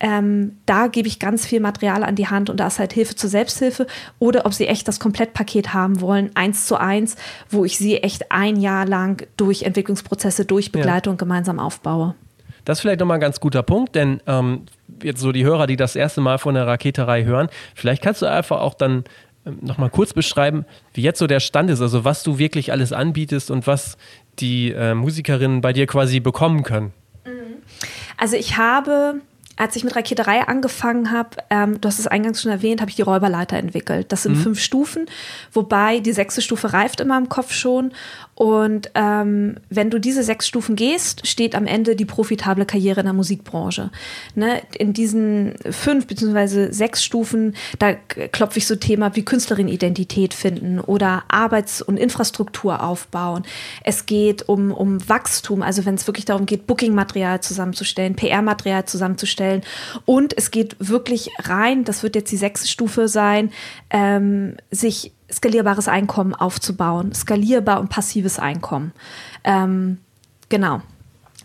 Ähm, 0.00 0.58
da 0.66 0.88
gebe 0.88 1.06
ich 1.06 1.20
ganz 1.20 1.46
viel 1.46 1.60
Material 1.60 2.02
an 2.02 2.16
die 2.16 2.26
Hand 2.26 2.50
und 2.50 2.58
da 2.58 2.66
ist 2.66 2.80
halt 2.80 2.92
Hilfe 2.92 3.14
zur 3.14 3.30
Selbsthilfe. 3.30 3.86
Oder 4.18 4.46
ob 4.46 4.52
sie 4.52 4.66
echt 4.66 4.88
das 4.88 4.98
Komplettpaket 4.98 5.72
haben 5.72 6.00
wollen, 6.00 6.32
eins 6.34 6.66
zu 6.66 6.76
eins, 6.76 7.14
wo 7.48 7.64
ich 7.64 7.78
sie 7.78 7.98
echt 7.98 8.32
ein 8.32 8.56
Jahr 8.56 8.84
lang 8.84 9.26
durch 9.36 9.62
Entwicklungsprozesse 9.62 10.44
durchbegleite 10.44 11.08
ja. 11.08 11.12
und 11.12 11.18
gemeinsam 11.18 11.60
aufbaue. 11.60 12.16
Das 12.66 12.78
ist 12.78 12.82
vielleicht 12.82 12.98
nochmal 12.98 13.18
ein 13.18 13.20
ganz 13.20 13.38
guter 13.38 13.62
Punkt, 13.62 13.94
denn 13.94 14.20
ähm, 14.26 14.62
jetzt 15.00 15.20
so 15.20 15.30
die 15.30 15.44
Hörer, 15.44 15.68
die 15.68 15.76
das 15.76 15.94
erste 15.94 16.20
Mal 16.20 16.38
von 16.38 16.54
der 16.54 16.66
Raketerei 16.66 17.24
hören, 17.24 17.48
vielleicht 17.76 18.02
kannst 18.02 18.22
du 18.22 18.26
einfach 18.26 18.60
auch 18.60 18.74
dann 18.74 19.04
nochmal 19.60 19.90
kurz 19.90 20.12
beschreiben, 20.12 20.64
wie 20.94 21.02
jetzt 21.02 21.18
so 21.18 21.26
der 21.26 21.40
Stand 21.40 21.70
ist, 21.70 21.80
also 21.80 22.04
was 22.04 22.22
du 22.22 22.38
wirklich 22.38 22.72
alles 22.72 22.92
anbietest 22.92 23.50
und 23.50 23.66
was 23.66 23.96
die 24.38 24.72
äh, 24.72 24.94
Musikerinnen 24.94 25.60
bei 25.60 25.72
dir 25.72 25.86
quasi 25.86 26.20
bekommen 26.20 26.62
können? 26.62 26.92
Mhm. 27.24 27.62
Also 28.16 28.36
ich 28.36 28.56
habe 28.56 29.20
als 29.56 29.74
ich 29.74 29.84
mit 29.84 29.96
Raketerei 29.96 30.46
angefangen 30.46 31.10
habe, 31.10 31.30
ähm, 31.48 31.80
du 31.80 31.88
hast 31.88 31.98
es 31.98 32.06
eingangs 32.06 32.42
schon 32.42 32.52
erwähnt, 32.52 32.82
habe 32.82 32.90
ich 32.90 32.96
die 32.96 33.02
Räuberleiter 33.02 33.56
entwickelt. 33.56 34.12
Das 34.12 34.22
sind 34.22 34.36
mhm. 34.36 34.42
fünf 34.42 34.60
Stufen, 34.60 35.06
wobei 35.52 36.00
die 36.00 36.12
sechste 36.12 36.42
Stufe 36.42 36.74
reift 36.74 37.00
in 37.00 37.08
meinem 37.08 37.30
Kopf 37.30 37.52
schon. 37.52 37.92
Und 38.36 38.90
ähm, 38.94 39.56
wenn 39.70 39.88
du 39.88 39.98
diese 39.98 40.22
sechs 40.22 40.46
Stufen 40.46 40.76
gehst, 40.76 41.26
steht 41.26 41.54
am 41.54 41.66
Ende 41.66 41.96
die 41.96 42.04
profitable 42.04 42.66
Karriere 42.66 43.00
in 43.00 43.06
der 43.06 43.14
Musikbranche. 43.14 43.90
Ne? 44.34 44.60
In 44.78 44.92
diesen 44.92 45.54
fünf 45.70 46.06
beziehungsweise 46.06 46.70
sechs 46.70 47.02
Stufen, 47.02 47.56
da 47.78 47.94
klopfe 47.94 48.58
ich 48.58 48.66
so 48.66 48.76
Thema 48.76 49.16
wie 49.16 49.24
Künstlerin-Identität 49.24 50.34
finden 50.34 50.80
oder 50.80 51.24
Arbeits- 51.28 51.80
und 51.80 51.96
Infrastruktur 51.96 52.82
aufbauen. 52.82 53.44
Es 53.82 54.04
geht 54.04 54.46
um, 54.50 54.70
um 54.70 55.08
Wachstum, 55.08 55.62
also 55.62 55.86
wenn 55.86 55.94
es 55.94 56.06
wirklich 56.06 56.26
darum 56.26 56.44
geht, 56.44 56.66
Booking-Material 56.66 57.40
zusammenzustellen, 57.40 58.16
PR-Material 58.16 58.84
zusammenzustellen. 58.84 59.62
Und 60.04 60.36
es 60.36 60.50
geht 60.50 60.76
wirklich 60.78 61.30
rein, 61.38 61.84
das 61.84 62.02
wird 62.02 62.14
jetzt 62.14 62.30
die 62.32 62.36
sechste 62.36 62.68
Stufe 62.68 63.08
sein, 63.08 63.50
ähm, 63.88 64.56
sich 64.70 65.12
skalierbares 65.30 65.88
Einkommen 65.88 66.34
aufzubauen, 66.34 67.12
skalierbar 67.12 67.80
und 67.80 67.88
passives 67.88 68.38
Einkommen. 68.38 68.92
Ähm, 69.44 69.98
genau. 70.48 70.82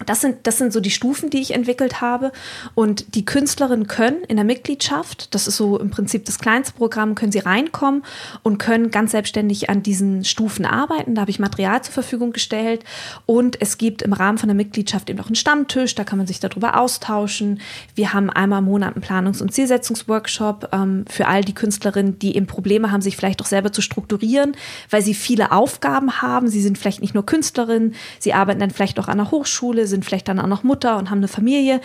Das 0.06 0.22
sind, 0.22 0.48
das 0.48 0.58
sind 0.58 0.74
so 0.74 0.80
die 0.80 0.92
Stufen, 0.92 1.30
die 1.30 1.42
ich 1.42 1.54
entwickelt 1.54 2.02
habe. 2.02 2.32
Und 2.76 3.16
die 3.16 3.26
Künstlerinnen 3.26 3.88
können 3.88 4.24
in 4.28 4.36
der 4.36 4.46
Mitgliedschaft, 4.46 5.34
das 5.34 5.48
ist 5.48 5.58
so 5.58 5.78
im 5.80 5.90
Prinzip 5.92 6.26
das 6.26 6.40
kleinste 6.40 6.74
Programm, 6.74 7.16
können 7.16 7.32
sie 7.32 7.40
reinkommen 7.40 8.04
und 8.44 8.58
können 8.58 8.92
ganz 8.92 9.12
selbstständig 9.12 9.70
an 9.70 9.84
diesen 9.84 10.24
Stufen 10.24 10.66
arbeiten. 10.66 11.16
Da 11.16 11.22
habe 11.22 11.32
ich 11.32 11.40
Material 11.40 11.84
zur 11.84 11.94
Verfügung 11.94 12.32
gestellt. 12.32 12.84
Und 13.26 13.62
es 13.62 13.78
gibt 13.78 14.02
im 14.02 14.14
Rahmen 14.14 14.38
von 14.38 14.48
der 14.48 14.56
Mitgliedschaft 14.56 15.10
eben 15.10 15.20
auch 15.20 15.28
einen 15.28 15.36
Stammtisch, 15.36 15.96
da 15.96 16.04
kann 16.04 16.18
man 16.18 16.28
sich 16.28 16.40
darüber 16.40 16.80
austauschen. 16.80 17.62
Wir 17.96 18.14
haben 18.14 18.30
einmal 18.30 18.60
im 18.60 18.66
Monat 18.66 18.96
einen 18.96 19.04
Planungs- 19.04 19.42
und 19.42 19.54
Zielsetzungsworkshop 19.54 20.70
ähm, 20.72 21.06
für 21.10 21.28
all 21.28 21.44
die 21.44 21.54
Künstlerinnen, 21.54 22.20
die 22.20 22.36
eben 22.36 22.48
Probleme 22.48 22.92
haben, 22.92 23.02
sich 23.02 23.18
vielleicht 23.18 23.42
auch 23.42 23.46
selber 23.46 23.72
zu 23.72 23.82
strukturieren, 23.82 24.56
weil 24.90 25.02
sie 25.02 25.14
viele 25.14 25.52
Aufgaben 25.52 26.22
haben. 26.22 26.48
Sie 26.48 26.62
sind 26.62 26.78
vielleicht 26.78 27.02
nicht 27.02 27.14
nur 27.14 27.26
Künstlerinnen, 27.26 27.96
sie 28.20 28.34
arbeiten 28.34 28.60
dann 28.60 28.72
vielleicht 28.72 29.00
auch 29.00 29.08
an 29.08 29.18
der 29.18 29.32
Hochschule, 29.32 29.81
sind 29.88 30.06
vielleicht 30.06 30.28
dann 30.28 30.40
auch 30.40 30.48
noch 30.48 30.64
Mutter 30.64 30.98
und 30.98 31.10
haben 31.10 31.20
eine 31.20 31.28
Familie. 31.28 31.82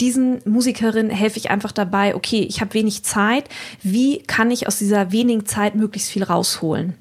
Diesen 0.00 0.40
Musikerinnen 0.44 1.10
helfe 1.10 1.38
ich 1.38 1.50
einfach 1.50 1.72
dabei, 1.72 2.14
okay, 2.14 2.46
ich 2.48 2.60
habe 2.60 2.74
wenig 2.74 3.02
Zeit. 3.04 3.44
Wie 3.82 4.18
kann 4.22 4.50
ich 4.50 4.66
aus 4.66 4.78
dieser 4.78 5.12
wenigen 5.12 5.46
Zeit 5.46 5.74
möglichst 5.74 6.10
viel 6.10 6.22
rausholen? 6.22 6.94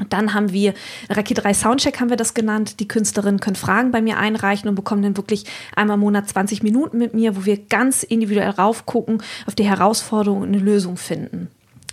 Und 0.00 0.12
dann 0.12 0.34
haben 0.34 0.52
wir 0.52 0.74
Raket 1.08 1.44
3 1.44 1.54
Soundcheck 1.54 2.00
haben 2.00 2.10
wir 2.10 2.16
das 2.16 2.34
genannt. 2.34 2.80
Die 2.80 2.88
Künstlerinnen 2.88 3.38
können 3.38 3.54
Fragen 3.54 3.92
bei 3.92 4.02
mir 4.02 4.18
einreichen 4.18 4.68
und 4.68 4.74
bekommen 4.74 5.02
dann 5.02 5.16
wirklich 5.16 5.44
einmal 5.76 5.94
im 5.94 6.00
Monat 6.00 6.28
20 6.28 6.64
Minuten 6.64 6.98
mit 6.98 7.14
mir, 7.14 7.36
wo 7.36 7.44
wir 7.44 7.56
ganz 7.56 8.02
individuell 8.02 8.50
raufgucken, 8.50 9.22
auf 9.46 9.54
die 9.54 9.64
Herausforderung 9.64 10.40
und 10.42 10.48
eine 10.48 10.58
Lösung 10.58 10.96
finden. 10.96 11.48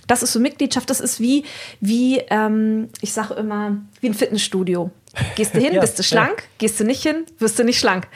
Das 0.07 0.23
ist 0.23 0.33
so 0.33 0.39
Mitgliedschaft, 0.39 0.89
das 0.89 0.99
ist 0.99 1.19
wie, 1.19 1.43
wie 1.79 2.17
ähm, 2.29 2.89
ich 3.01 3.13
sage 3.13 3.35
immer, 3.35 3.77
wie 3.99 4.09
ein 4.09 4.13
Fitnessstudio. 4.13 4.91
Gehst 5.35 5.53
du 5.53 5.59
hin, 5.59 5.73
ja, 5.73 5.81
bist 5.81 5.99
du 5.99 6.03
schlank, 6.03 6.41
ja. 6.41 6.47
gehst 6.57 6.79
du 6.79 6.85
nicht 6.85 7.03
hin, 7.03 7.25
wirst 7.37 7.59
du 7.59 7.63
nicht 7.63 7.79
schlank. 7.79 8.07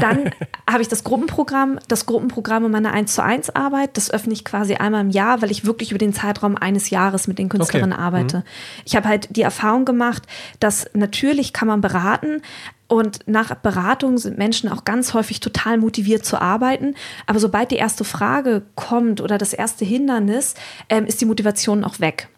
Dann 0.00 0.30
habe 0.70 0.82
ich 0.82 0.88
das 0.88 1.04
Gruppenprogramm, 1.04 1.78
das 1.88 2.06
Gruppenprogramm 2.06 2.64
in 2.64 2.70
meiner 2.70 2.92
1 2.92 3.14
zu 3.14 3.22
1 3.22 3.50
Arbeit, 3.50 3.96
das 3.96 4.10
öffne 4.10 4.32
ich 4.32 4.44
quasi 4.44 4.74
einmal 4.74 5.00
im 5.00 5.10
Jahr, 5.10 5.42
weil 5.42 5.50
ich 5.50 5.64
wirklich 5.64 5.90
über 5.90 5.98
den 5.98 6.12
Zeitraum 6.12 6.56
eines 6.56 6.90
Jahres 6.90 7.26
mit 7.26 7.38
den 7.38 7.48
Künstlerinnen 7.48 7.92
okay. 7.92 8.02
arbeite. 8.02 8.36
Mhm. 8.38 8.42
Ich 8.84 8.96
habe 8.96 9.08
halt 9.08 9.28
die 9.34 9.42
Erfahrung 9.42 9.84
gemacht, 9.84 10.22
dass 10.60 10.88
natürlich 10.94 11.52
kann 11.52 11.68
man 11.68 11.80
beraten, 11.80 12.42
und 12.88 13.20
nach 13.26 13.54
Beratung 13.54 14.16
sind 14.16 14.38
Menschen 14.38 14.70
auch 14.70 14.84
ganz 14.84 15.12
häufig 15.12 15.40
total 15.40 15.76
motiviert 15.76 16.24
zu 16.24 16.40
arbeiten. 16.40 16.94
Aber 17.26 17.38
sobald 17.38 17.70
die 17.70 17.76
erste 17.76 18.02
Frage 18.02 18.62
kommt 18.74 19.20
oder 19.20 19.36
das 19.36 19.52
erste 19.52 19.84
Hindernis, 19.84 20.54
ähm, 20.88 21.04
ist 21.04 21.20
die 21.20 21.26
Motivation 21.26 21.84
auch 21.84 22.00
weg. 22.00 22.28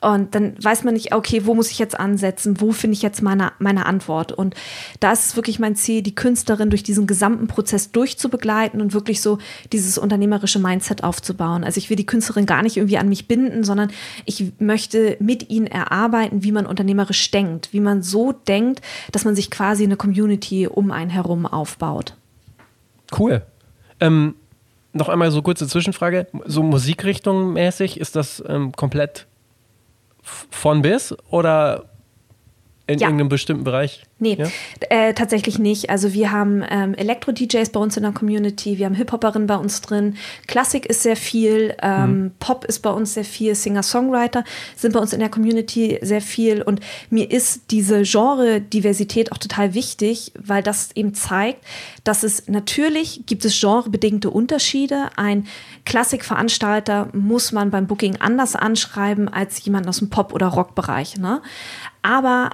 Und 0.00 0.34
dann 0.36 0.54
weiß 0.62 0.84
man 0.84 0.94
nicht, 0.94 1.12
okay, 1.12 1.44
wo 1.44 1.54
muss 1.54 1.72
ich 1.72 1.78
jetzt 1.80 1.98
ansetzen? 1.98 2.60
Wo 2.60 2.70
finde 2.70 2.94
ich 2.94 3.02
jetzt 3.02 3.20
meine, 3.20 3.52
meine 3.58 3.84
Antwort? 3.86 4.30
Und 4.30 4.54
da 5.00 5.10
ist 5.10 5.26
es 5.26 5.36
wirklich 5.36 5.58
mein 5.58 5.74
Ziel, 5.74 6.02
die 6.02 6.14
Künstlerin 6.14 6.70
durch 6.70 6.84
diesen 6.84 7.08
gesamten 7.08 7.48
Prozess 7.48 7.90
durchzubegleiten 7.90 8.80
und 8.80 8.94
wirklich 8.94 9.20
so 9.20 9.38
dieses 9.72 9.98
unternehmerische 9.98 10.60
Mindset 10.60 11.02
aufzubauen. 11.02 11.64
Also 11.64 11.78
ich 11.78 11.90
will 11.90 11.96
die 11.96 12.06
Künstlerin 12.06 12.46
gar 12.46 12.62
nicht 12.62 12.76
irgendwie 12.76 12.98
an 12.98 13.08
mich 13.08 13.26
binden, 13.26 13.64
sondern 13.64 13.90
ich 14.24 14.52
möchte 14.60 15.16
mit 15.18 15.50
ihnen 15.50 15.66
erarbeiten, 15.66 16.44
wie 16.44 16.52
man 16.52 16.66
unternehmerisch 16.66 17.30
denkt, 17.32 17.72
wie 17.72 17.80
man 17.80 18.02
so 18.02 18.30
denkt, 18.32 18.80
dass 19.10 19.24
man 19.24 19.34
sich 19.34 19.50
quasi 19.50 19.82
eine 19.82 19.96
Community 19.96 20.68
um 20.68 20.92
einen 20.92 21.10
herum 21.10 21.44
aufbaut. 21.44 22.14
Cool. 23.18 23.42
Ähm, 24.00 24.36
noch 24.92 25.08
einmal 25.08 25.30
so 25.30 25.42
kurze 25.42 25.66
Zwischenfrage. 25.66 26.28
So 26.44 26.62
Musikrichtung 26.62 27.52
mäßig, 27.52 27.98
ist 27.98 28.16
das 28.16 28.42
ähm, 28.46 28.72
komplett 28.72 29.26
von 30.50 30.82
bis 30.82 31.14
oder 31.30 31.84
in 32.86 32.98
ja. 32.98 33.06
irgendeinem 33.06 33.28
bestimmten 33.28 33.64
Bereich? 33.64 34.07
Nee, 34.20 34.36
ja? 34.36 34.46
äh, 34.90 35.14
tatsächlich 35.14 35.60
nicht. 35.60 35.90
Also 35.90 36.12
wir 36.12 36.32
haben 36.32 36.64
ähm, 36.68 36.94
Elektro-DJs 36.94 37.70
bei 37.70 37.78
uns 37.78 37.96
in 37.96 38.02
der 38.02 38.12
Community, 38.12 38.78
wir 38.78 38.86
haben 38.86 38.96
Hip-Hoperinnen 38.96 39.46
bei 39.46 39.56
uns 39.56 39.80
drin, 39.80 40.16
Klassik 40.48 40.86
ist 40.86 41.04
sehr 41.04 41.14
viel, 41.14 41.74
ähm, 41.82 42.10
mhm. 42.10 42.32
Pop 42.40 42.64
ist 42.64 42.80
bei 42.80 42.90
uns 42.90 43.14
sehr 43.14 43.24
viel, 43.24 43.54
Singer-Songwriter 43.54 44.42
sind 44.74 44.92
bei 44.92 44.98
uns 44.98 45.12
in 45.12 45.20
der 45.20 45.28
Community 45.28 45.98
sehr 46.02 46.20
viel 46.20 46.62
und 46.62 46.80
mir 47.10 47.30
ist 47.30 47.70
diese 47.70 48.02
Genre-Diversität 48.02 49.30
auch 49.30 49.38
total 49.38 49.74
wichtig, 49.74 50.32
weil 50.36 50.64
das 50.64 50.90
eben 50.96 51.14
zeigt, 51.14 51.64
dass 52.02 52.24
es 52.24 52.48
natürlich 52.48 53.22
gibt 53.26 53.44
es 53.44 53.60
genrebedingte 53.60 54.30
Unterschiede. 54.30 55.10
Ein 55.16 55.46
Klassikveranstalter 55.84 57.08
muss 57.12 57.52
man 57.52 57.70
beim 57.70 57.86
Booking 57.86 58.16
anders 58.16 58.56
anschreiben 58.56 59.28
als 59.28 59.64
jemand 59.64 59.86
aus 59.86 59.98
dem 59.98 60.10
Pop- 60.10 60.32
oder 60.32 60.48
Rockbereich. 60.48 61.18
Ne? 61.18 61.40
Aber 62.02 62.50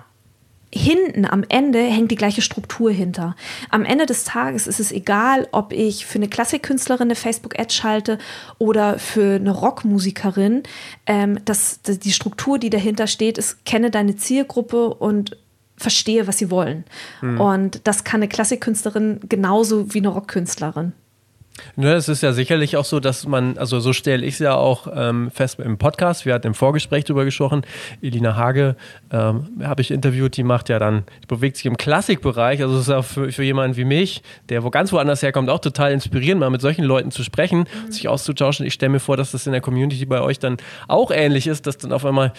hinten 0.74 1.24
am 1.24 1.44
Ende 1.48 1.78
hängt 1.78 2.10
die 2.10 2.16
gleiche 2.16 2.42
Struktur 2.42 2.90
hinter. 2.90 3.36
Am 3.70 3.84
Ende 3.84 4.06
des 4.06 4.24
Tages 4.24 4.66
ist 4.66 4.80
es 4.80 4.90
egal, 4.90 5.46
ob 5.52 5.72
ich 5.72 6.04
für 6.04 6.18
eine 6.18 6.28
Klassikkünstlerin 6.28 7.06
eine 7.06 7.14
Facebook-Ad 7.14 7.72
schalte 7.72 8.18
oder 8.58 8.98
für 8.98 9.36
eine 9.36 9.52
Rockmusikerin. 9.52 10.64
Ähm, 11.06 11.38
das, 11.44 11.80
das, 11.82 12.00
die 12.00 12.12
Struktur, 12.12 12.58
die 12.58 12.70
dahinter 12.70 13.06
steht, 13.06 13.38
ist, 13.38 13.64
kenne 13.64 13.90
deine 13.90 14.16
Zielgruppe 14.16 14.94
und 14.94 15.36
verstehe, 15.76 16.26
was 16.26 16.38
sie 16.38 16.50
wollen. 16.50 16.84
Mhm. 17.22 17.40
Und 17.40 17.80
das 17.84 18.02
kann 18.02 18.18
eine 18.18 18.28
Klassikkünstlerin 18.28 19.20
genauso 19.28 19.94
wie 19.94 19.98
eine 19.98 20.08
Rockkünstlerin. 20.08 20.92
Ne, 21.76 21.92
es 21.92 22.08
ist 22.08 22.22
ja 22.22 22.32
sicherlich 22.32 22.76
auch 22.76 22.84
so, 22.84 22.98
dass 22.98 23.26
man, 23.26 23.58
also 23.58 23.78
so 23.78 23.92
stelle 23.92 24.24
ich 24.24 24.34
es 24.34 24.40
ja 24.40 24.54
auch 24.54 24.88
ähm, 24.92 25.30
fest 25.30 25.60
im 25.60 25.78
Podcast, 25.78 26.26
wir 26.26 26.34
hatten 26.34 26.48
im 26.48 26.54
Vorgespräch 26.54 27.04
darüber 27.04 27.24
gesprochen, 27.24 27.62
Elina 28.02 28.36
Hage 28.36 28.74
ähm, 29.12 29.48
habe 29.62 29.80
ich 29.80 29.92
interviewt, 29.92 30.36
die 30.36 30.42
macht 30.42 30.68
ja 30.68 30.80
dann, 30.80 31.04
die 31.22 31.26
bewegt 31.26 31.56
sich 31.56 31.66
im 31.66 31.76
Klassikbereich, 31.76 32.60
also 32.60 32.74
es 32.74 32.82
ist 32.82 32.90
auch 32.90 33.04
für, 33.04 33.30
für 33.30 33.44
jemanden 33.44 33.76
wie 33.76 33.84
mich, 33.84 34.22
der 34.48 34.64
wo 34.64 34.70
ganz 34.70 34.92
woanders 34.92 35.22
herkommt, 35.22 35.48
auch 35.48 35.60
total 35.60 35.92
inspirierend, 35.92 36.40
mal 36.40 36.50
mit 36.50 36.60
solchen 36.60 36.84
Leuten 36.84 37.12
zu 37.12 37.22
sprechen, 37.22 37.60
mhm. 37.60 37.92
sich 37.92 38.08
auszutauschen. 38.08 38.66
Ich 38.66 38.74
stelle 38.74 38.90
mir 38.90 39.00
vor, 39.00 39.16
dass 39.16 39.30
das 39.30 39.46
in 39.46 39.52
der 39.52 39.60
Community 39.60 40.06
bei 40.06 40.20
euch 40.20 40.40
dann 40.40 40.56
auch 40.88 41.12
ähnlich 41.12 41.46
ist, 41.46 41.66
dass 41.68 41.78
dann 41.78 41.92
auf 41.92 42.04
einmal 42.04 42.32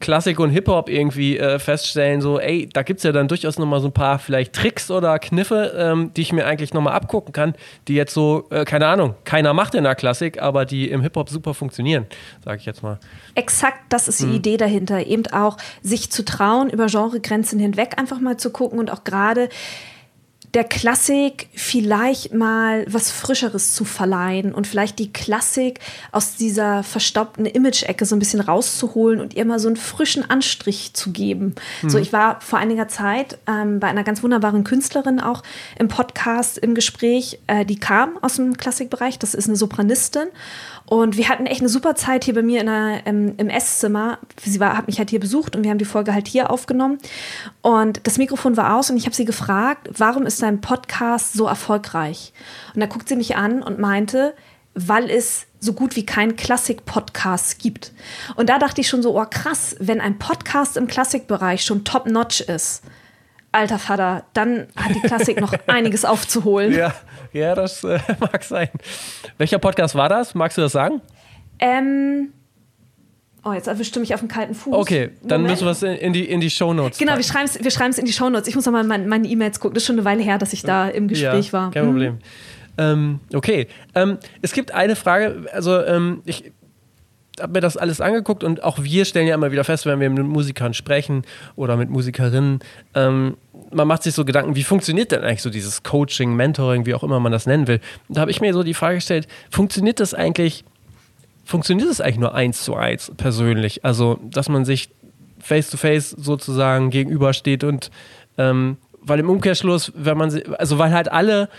Klassik 0.00 0.40
und 0.40 0.50
Hip-Hop 0.50 0.88
irgendwie 0.88 1.38
äh, 1.38 1.58
feststellen, 1.58 2.20
so, 2.20 2.38
ey, 2.38 2.68
da 2.72 2.82
gibt 2.82 2.98
es 2.98 3.04
ja 3.04 3.12
dann 3.12 3.28
durchaus 3.28 3.58
nochmal 3.58 3.80
so 3.80 3.88
ein 3.88 3.92
paar 3.92 4.18
vielleicht 4.18 4.52
Tricks 4.52 4.90
oder 4.90 5.18
Kniffe, 5.18 5.74
ähm, 5.76 6.12
die 6.16 6.22
ich 6.22 6.32
mir 6.32 6.46
eigentlich 6.46 6.74
nochmal 6.74 6.94
abgucken 6.94 7.32
kann, 7.32 7.54
die 7.88 7.94
jetzt 7.94 8.14
so, 8.14 8.46
äh, 8.50 8.64
keine 8.64 8.86
Ahnung, 8.86 9.14
keiner 9.24 9.52
macht 9.54 9.74
in 9.74 9.84
der 9.84 9.94
Klassik, 9.94 10.40
aber 10.40 10.64
die 10.64 10.90
im 10.90 11.02
Hip-Hop 11.02 11.28
super 11.28 11.54
funktionieren, 11.54 12.06
sage 12.44 12.58
ich 12.58 12.66
jetzt 12.66 12.82
mal. 12.82 12.98
Exakt, 13.34 13.78
das 13.88 14.08
ist 14.08 14.20
die 14.20 14.26
hm. 14.26 14.34
Idee 14.34 14.56
dahinter, 14.56 15.06
eben 15.06 15.26
auch 15.32 15.56
sich 15.82 16.10
zu 16.10 16.24
trauen, 16.24 16.70
über 16.70 16.86
Genregrenzen 16.86 17.58
hinweg 17.58 17.98
einfach 17.98 18.20
mal 18.20 18.36
zu 18.36 18.50
gucken 18.50 18.78
und 18.78 18.90
auch 18.90 19.04
gerade 19.04 19.48
der 20.54 20.64
Klassik 20.64 21.48
vielleicht 21.52 22.32
mal 22.32 22.86
was 22.88 23.10
Frischeres 23.10 23.74
zu 23.74 23.84
verleihen 23.84 24.54
und 24.54 24.66
vielleicht 24.68 25.00
die 25.00 25.12
Klassik 25.12 25.80
aus 26.12 26.36
dieser 26.36 26.84
verstaubten 26.84 27.44
Image-Ecke 27.44 28.06
so 28.06 28.14
ein 28.14 28.20
bisschen 28.20 28.40
rauszuholen 28.40 29.20
und 29.20 29.34
ihr 29.34 29.44
mal 29.44 29.58
so 29.58 29.66
einen 29.66 29.76
frischen 29.76 30.28
Anstrich 30.30 30.94
zu 30.94 31.10
geben. 31.10 31.56
Mhm. 31.82 31.90
So, 31.90 31.98
ich 31.98 32.12
war 32.12 32.40
vor 32.40 32.60
einiger 32.60 32.86
Zeit 32.86 33.38
ähm, 33.48 33.80
bei 33.80 33.88
einer 33.88 34.04
ganz 34.04 34.22
wunderbaren 34.22 34.62
Künstlerin 34.62 35.18
auch 35.18 35.42
im 35.76 35.88
Podcast 35.88 36.56
im 36.58 36.74
Gespräch, 36.74 37.40
äh, 37.48 37.64
die 37.64 37.78
kam 37.78 38.16
aus 38.22 38.36
dem 38.36 38.56
Klassikbereich, 38.56 39.18
das 39.18 39.34
ist 39.34 39.48
eine 39.48 39.56
Sopranistin 39.56 40.28
und 40.86 41.16
wir 41.16 41.28
hatten 41.30 41.46
echt 41.46 41.60
eine 41.60 41.70
super 41.70 41.94
Zeit 41.94 42.24
hier 42.24 42.34
bei 42.34 42.42
mir 42.42 42.60
in 42.60 42.66
der, 42.66 43.06
im, 43.06 43.34
im 43.38 43.48
Esszimmer. 43.48 44.18
Sie 44.42 44.60
war, 44.60 44.76
hat 44.76 44.86
mich 44.86 44.98
halt 44.98 45.08
hier 45.08 45.20
besucht 45.20 45.56
und 45.56 45.64
wir 45.64 45.70
haben 45.70 45.78
die 45.78 45.86
Folge 45.86 46.12
halt 46.12 46.28
hier 46.28 46.50
aufgenommen. 46.50 46.98
Und 47.62 48.06
das 48.06 48.18
Mikrofon 48.18 48.56
war 48.58 48.76
aus 48.76 48.90
und 48.90 48.98
ich 48.98 49.06
habe 49.06 49.14
sie 49.16 49.24
gefragt, 49.24 49.88
warum 49.96 50.26
ist 50.26 50.42
dein 50.44 50.60
Podcast 50.60 51.32
so 51.32 51.46
erfolgreich? 51.46 52.32
Und 52.74 52.80
da 52.80 52.86
guckt 52.86 53.08
sie 53.08 53.16
mich 53.16 53.36
an 53.36 53.62
und 53.62 53.78
meinte, 53.78 54.34
weil 54.74 55.10
es 55.10 55.46
so 55.60 55.72
gut 55.72 55.96
wie 55.96 56.04
kein 56.04 56.36
Klassik-Podcast 56.36 57.58
gibt. 57.58 57.92
Und 58.36 58.48
da 58.48 58.58
dachte 58.58 58.80
ich 58.80 58.88
schon 58.88 59.02
so, 59.02 59.18
oh 59.18 59.24
krass, 59.28 59.76
wenn 59.80 60.00
ein 60.00 60.18
Podcast 60.18 60.76
im 60.76 60.86
Klassikbereich 60.86 61.64
schon 61.64 61.84
top-notch 61.84 62.42
ist, 62.42 62.82
alter 63.52 63.78
Vater, 63.78 64.24
dann 64.34 64.66
hat 64.76 64.94
die 64.94 65.00
Klassik 65.00 65.40
noch 65.40 65.54
einiges 65.66 66.04
aufzuholen. 66.04 66.72
Ja, 66.72 66.92
ja 67.32 67.54
das 67.54 67.84
äh, 67.84 68.00
mag 68.20 68.42
sein. 68.42 68.68
Welcher 69.38 69.58
Podcast 69.58 69.94
war 69.94 70.08
das? 70.08 70.34
Magst 70.34 70.58
du 70.58 70.62
das 70.62 70.72
sagen? 70.72 71.00
Ähm. 71.58 72.32
Oh, 73.44 73.52
jetzt 73.52 73.66
erwischte 73.66 74.00
mich 74.00 74.14
auf 74.14 74.20
dem 74.20 74.28
kalten 74.28 74.54
Fuß. 74.54 74.74
Okay, 74.74 75.10
dann 75.22 75.42
Moment. 75.42 75.60
müssen 75.60 75.82
wir 75.82 75.92
es 75.92 76.00
in 76.00 76.12
die, 76.14 76.24
in 76.24 76.40
die 76.40 76.48
Shownotes 76.48 76.98
Genau, 76.98 77.16
wir 77.16 77.22
schreiben 77.22 77.44
es 77.44 77.62
wir 77.62 77.70
schreiben's 77.70 77.98
in 77.98 78.06
die 78.06 78.12
Shownotes. 78.12 78.48
Ich 78.48 78.54
muss 78.54 78.64
nochmal 78.64 78.84
meine, 78.84 79.06
meine 79.06 79.28
E-Mails 79.28 79.60
gucken. 79.60 79.74
Das 79.74 79.82
ist 79.82 79.86
schon 79.86 79.96
eine 79.96 80.04
Weile 80.04 80.22
her, 80.22 80.38
dass 80.38 80.52
ich 80.52 80.62
da 80.62 80.88
im 80.88 81.08
Gespräch 81.08 81.48
ja, 81.48 81.52
war. 81.52 81.70
Kein 81.70 81.84
mhm. 81.84 81.90
Problem. 81.90 82.18
Ähm, 82.76 83.20
okay, 83.32 83.68
ähm, 83.94 84.18
es 84.42 84.52
gibt 84.52 84.72
eine 84.72 84.96
Frage, 84.96 85.46
also 85.52 85.80
ähm, 85.84 86.22
ich 86.24 86.52
habe 87.40 87.52
mir 87.52 87.60
das 87.60 87.76
alles 87.76 88.00
angeguckt 88.00 88.44
und 88.44 88.62
auch 88.62 88.82
wir 88.82 89.04
stellen 89.04 89.26
ja 89.26 89.34
immer 89.34 89.52
wieder 89.52 89.64
fest, 89.64 89.86
wenn 89.86 90.00
wir 90.00 90.10
mit 90.10 90.24
Musikern 90.24 90.74
sprechen 90.74 91.22
oder 91.56 91.76
mit 91.76 91.90
Musikerinnen, 91.90 92.60
ähm, 92.94 93.36
man 93.72 93.88
macht 93.88 94.04
sich 94.04 94.14
so 94.14 94.24
Gedanken, 94.24 94.54
wie 94.54 94.62
funktioniert 94.62 95.12
denn 95.12 95.22
eigentlich 95.22 95.42
so 95.42 95.50
dieses 95.50 95.82
Coaching, 95.82 96.34
Mentoring, 96.34 96.86
wie 96.86 96.94
auch 96.94 97.02
immer 97.02 97.20
man 97.20 97.32
das 97.32 97.46
nennen 97.46 97.66
will. 97.66 97.80
da 98.08 98.20
habe 98.20 98.30
ich 98.30 98.40
mir 98.40 98.52
so 98.52 98.62
die 98.62 98.74
Frage 98.74 98.96
gestellt, 98.96 99.26
funktioniert 99.50 100.00
das 100.00 100.14
eigentlich, 100.14 100.64
funktioniert 101.44 101.88
das 101.88 102.00
eigentlich 102.00 102.18
nur 102.18 102.34
eins 102.34 102.64
zu 102.64 102.74
eins 102.74 103.12
persönlich? 103.16 103.84
Also, 103.84 104.18
dass 104.22 104.48
man 104.48 104.64
sich 104.64 104.90
face 105.38 105.70
to 105.70 105.76
face 105.76 106.10
sozusagen 106.10 106.90
gegenübersteht 106.90 107.64
und 107.64 107.90
ähm, 108.38 108.78
weil 109.00 109.20
im 109.20 109.28
Umkehrschluss, 109.28 109.92
wenn 109.94 110.16
man, 110.16 110.42
also 110.58 110.78
weil 110.78 110.92
halt 110.92 111.12
alle 111.12 111.50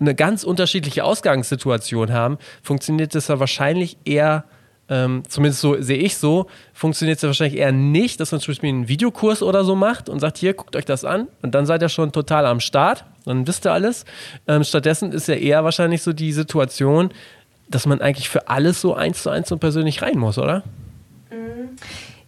eine 0.00 0.14
ganz 0.14 0.42
unterschiedliche 0.42 1.04
Ausgangssituation 1.04 2.12
haben, 2.12 2.38
funktioniert 2.62 3.14
das 3.14 3.28
ja 3.28 3.38
wahrscheinlich 3.38 3.96
eher 4.04 4.44
ähm, 4.90 5.22
zumindest 5.28 5.60
so 5.60 5.80
sehe 5.80 5.98
ich 5.98 6.16
so, 6.16 6.48
funktioniert 6.74 7.16
es 7.16 7.22
ja 7.22 7.28
wahrscheinlich 7.28 7.60
eher 7.60 7.70
nicht, 7.70 8.18
dass 8.18 8.32
man 8.32 8.40
zum 8.40 8.52
Beispiel 8.52 8.70
einen 8.70 8.88
Videokurs 8.88 9.40
oder 9.40 9.64
so 9.64 9.76
macht 9.76 10.08
und 10.08 10.18
sagt, 10.18 10.36
hier, 10.36 10.52
guckt 10.52 10.74
euch 10.74 10.84
das 10.84 11.04
an 11.04 11.28
und 11.42 11.54
dann 11.54 11.64
seid 11.64 11.80
ihr 11.80 11.88
schon 11.88 12.10
total 12.10 12.44
am 12.44 12.58
Start, 12.58 13.04
dann 13.24 13.46
wisst 13.46 13.64
ihr 13.66 13.72
alles. 13.72 14.04
Ähm, 14.48 14.64
stattdessen 14.64 15.12
ist 15.12 15.28
ja 15.28 15.36
eher 15.36 15.62
wahrscheinlich 15.62 16.02
so 16.02 16.12
die 16.12 16.32
Situation, 16.32 17.10
dass 17.70 17.86
man 17.86 18.00
eigentlich 18.00 18.28
für 18.28 18.48
alles 18.48 18.80
so 18.80 18.94
eins 18.94 19.22
zu 19.22 19.30
eins 19.30 19.50
und 19.52 19.60
persönlich 19.60 20.02
rein 20.02 20.18
muss, 20.18 20.38
oder? 20.38 20.64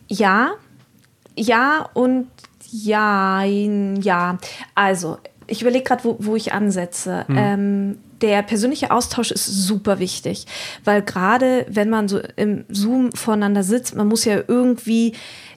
Ja, 0.09 0.53
ja 1.35 1.89
und 1.95 2.29
ja, 2.71 3.45
ja. 3.45 4.39
Also, 4.75 5.19
ich 5.47 5.63
überlege 5.63 5.85
gerade, 5.85 6.05
wo, 6.05 6.17
wo 6.19 6.37
ich 6.37 6.53
ansetze. 6.53 7.25
Hm. 7.27 7.37
Ähm, 7.37 7.99
der 8.23 8.43
persönliche 8.43 8.91
Austausch 8.93 9.33
ist 9.33 9.47
super 9.47 9.99
wichtig, 9.99 10.47
weil 10.85 11.03
gerade 11.03 11.67
wenn 11.69 11.91
man 11.91 12.09
so 12.09 12.21
im 12.37 12.65
Zoom 12.69 13.11
voneinander 13.13 13.65
sitzt, 13.65 13.97
man 13.97 14.07
muss 14.07 14.25
ja 14.25 14.39
irgendwie 14.47 15.15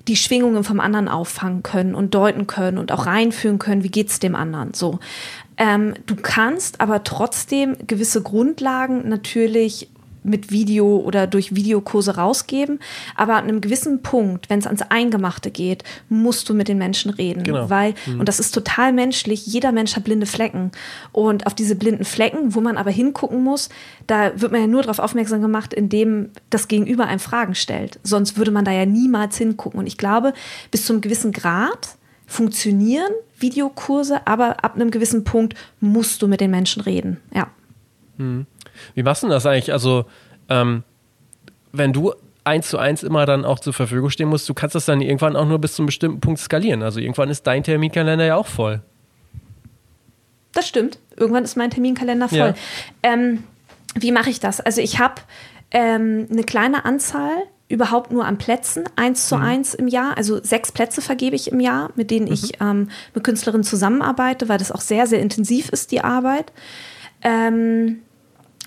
die 0.07 0.15
Schwingungen 0.15 0.63
vom 0.63 0.79
anderen 0.79 1.07
auffangen 1.07 1.63
können 1.63 1.95
und 1.95 2.15
deuten 2.15 2.47
können 2.47 2.77
und 2.77 2.91
auch 2.91 3.05
reinführen 3.05 3.59
können, 3.59 3.83
wie 3.83 3.91
geht 3.91 4.09
es 4.09 4.19
dem 4.19 4.35
anderen 4.35 4.73
so. 4.73 4.99
Ähm, 5.57 5.93
du 6.05 6.15
kannst 6.15 6.81
aber 6.81 7.03
trotzdem 7.03 7.75
gewisse 7.87 8.21
Grundlagen 8.21 9.07
natürlich 9.07 9.89
mit 10.25 10.51
Video 10.51 10.97
oder 10.97 11.27
durch 11.27 11.55
Videokurse 11.55 12.15
rausgeben. 12.15 12.79
Aber 13.15 13.35
an 13.35 13.43
einem 13.43 13.61
gewissen 13.61 14.01
Punkt, 14.01 14.49
wenn 14.49 14.59
es 14.59 14.65
ans 14.65 14.81
Eingemachte 14.81 15.51
geht, 15.51 15.83
musst 16.09 16.49
du 16.49 16.53
mit 16.53 16.67
den 16.67 16.77
Menschen 16.77 17.11
reden. 17.11 17.43
Genau. 17.43 17.69
Weil, 17.69 17.93
mhm. 18.05 18.19
und 18.19 18.27
das 18.27 18.39
ist 18.39 18.51
total 18.51 18.91
menschlich, 18.91 19.45
jeder 19.45 19.71
Mensch 19.71 19.95
hat 19.95 20.03
blinde 20.03 20.25
Flecken. 20.25 20.71
Und 21.11 21.45
auf 21.45 21.53
diese 21.53 21.75
blinden 21.75 22.05
Flecken, 22.05 22.55
wo 22.55 22.61
man 22.61 22.77
aber 22.77 22.91
hingucken 22.91 23.43
muss, 23.43 23.69
da 24.07 24.39
wird 24.41 24.51
man 24.51 24.61
ja 24.61 24.67
nur 24.67 24.81
darauf 24.81 24.99
aufmerksam 24.99 25.41
gemacht, 25.41 25.73
indem 25.73 26.31
das 26.49 26.67
Gegenüber 26.67 27.05
einem 27.05 27.19
Fragen 27.19 27.55
stellt. 27.55 27.99
Sonst 28.03 28.37
würde 28.37 28.51
man 28.51 28.65
da 28.65 28.71
ja 28.71 28.85
niemals 28.85 29.37
hingucken. 29.37 29.79
Und 29.79 29.87
ich 29.87 29.97
glaube, 29.97 30.33
bis 30.71 30.85
zu 30.85 30.93
einem 30.93 31.01
gewissen 31.01 31.31
Grad 31.31 31.97
funktionieren 32.25 33.11
Videokurse, 33.37 34.25
aber 34.25 34.63
ab 34.63 34.75
einem 34.75 34.91
gewissen 34.91 35.23
Punkt 35.23 35.55
musst 35.79 36.21
du 36.21 36.27
mit 36.27 36.41
den 36.41 36.51
Menschen 36.51 36.81
reden. 36.81 37.17
Ja. 37.33 37.47
Hm. 38.17 38.45
Wie 38.93 39.03
machst 39.03 39.23
du 39.23 39.27
das 39.27 39.45
eigentlich? 39.45 39.71
Also, 39.71 40.05
ähm, 40.49 40.83
wenn 41.71 41.93
du 41.93 42.13
eins 42.43 42.69
zu 42.69 42.77
eins 42.77 43.03
immer 43.03 43.25
dann 43.25 43.43
auch 43.43 43.59
zur 43.59 43.73
Verfügung 43.73 44.09
stehen 44.09 44.29
musst, 44.29 44.47
du 44.47 44.53
kannst 44.53 44.75
das 44.75 44.85
dann 44.85 45.01
irgendwann 45.01 45.35
auch 45.35 45.45
nur 45.45 45.59
bis 45.59 45.73
zu 45.73 45.81
einem 45.81 45.87
bestimmten 45.87 46.19
Punkt 46.19 46.39
skalieren. 46.39 46.83
Also 46.83 46.99
irgendwann 46.99 47.29
ist 47.29 47.45
dein 47.47 47.63
Terminkalender 47.63 48.25
ja 48.25 48.35
auch 48.35 48.47
voll. 48.47 48.81
Das 50.53 50.67
stimmt. 50.67 50.99
Irgendwann 51.17 51.43
ist 51.43 51.57
mein 51.57 51.71
Terminkalender 51.71 52.29
voll. 52.29 52.37
Ja. 52.37 52.55
Ähm, 53.03 53.43
wie 53.95 54.11
mache 54.11 54.29
ich 54.29 54.39
das? 54.39 54.61
Also 54.61 54.79
ich 54.79 54.99
habe 54.99 55.15
ähm, 55.71 56.27
eine 56.31 56.43
kleine 56.43 56.85
Anzahl 56.85 57.35
überhaupt 57.67 58.11
nur 58.11 58.25
an 58.25 58.37
Plätzen, 58.37 58.83
eins 58.95 59.27
zu 59.27 59.37
mhm. 59.37 59.43
eins 59.43 59.73
im 59.73 59.87
Jahr. 59.87 60.17
Also 60.17 60.41
sechs 60.43 60.71
Plätze 60.71 61.01
vergebe 61.01 61.35
ich 61.35 61.51
im 61.51 61.59
Jahr, 61.59 61.91
mit 61.95 62.11
denen 62.11 62.27
mhm. 62.27 62.33
ich 62.33 62.61
ähm, 62.61 62.89
mit 63.13 63.23
Künstlerinnen 63.23 63.63
zusammenarbeite, 63.63 64.49
weil 64.49 64.59
das 64.59 64.71
auch 64.71 64.81
sehr, 64.81 65.07
sehr 65.07 65.19
intensiv 65.19 65.69
ist, 65.69 65.91
die 65.91 66.01
Arbeit. 66.01 66.51
Ähm, 67.21 68.01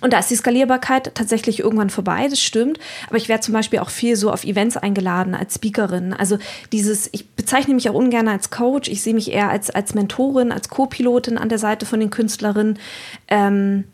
und 0.01 0.13
da 0.13 0.21
ist 0.21 0.31
die 0.31 0.37
Skalierbarkeit 0.37 1.13
tatsächlich 1.15 1.61
irgendwann 1.61 1.91
vorbei, 1.91 2.29
das 2.29 2.41
stimmt. 2.41 2.79
Aber 3.09 3.17
ich 3.17 3.29
werde 3.29 3.41
zum 3.43 3.55
Beispiel 3.55 3.81
auch 3.81 3.91
viel 3.91 4.15
so 4.15 4.31
auf 4.31 4.45
Events 4.45 4.77
eingeladen 4.77 5.35
als 5.35 5.57
Speakerin. 5.57 6.13
Also 6.13 6.39
dieses, 6.71 7.09
ich 7.13 7.29
bezeichne 7.31 7.75
mich 7.75 7.89
auch 7.91 7.95
ungern 7.95 8.29
als 8.29 8.51
Coach, 8.51 8.89
ich 8.89 9.03
sehe 9.03 9.15
mich 9.15 9.33
eher 9.33 9.51
als, 9.51 9.71
als 9.71 9.95
Mentorin, 9.95 10.53
als 10.53 10.69
Co-Pilotin 10.69 11.37
an 11.37 11.49
der 11.49 11.59
Seite 11.59 11.85
von 11.85 11.99
den 11.99 12.11
Künstlerinnen, 12.11 12.79
ähm, 13.27 13.85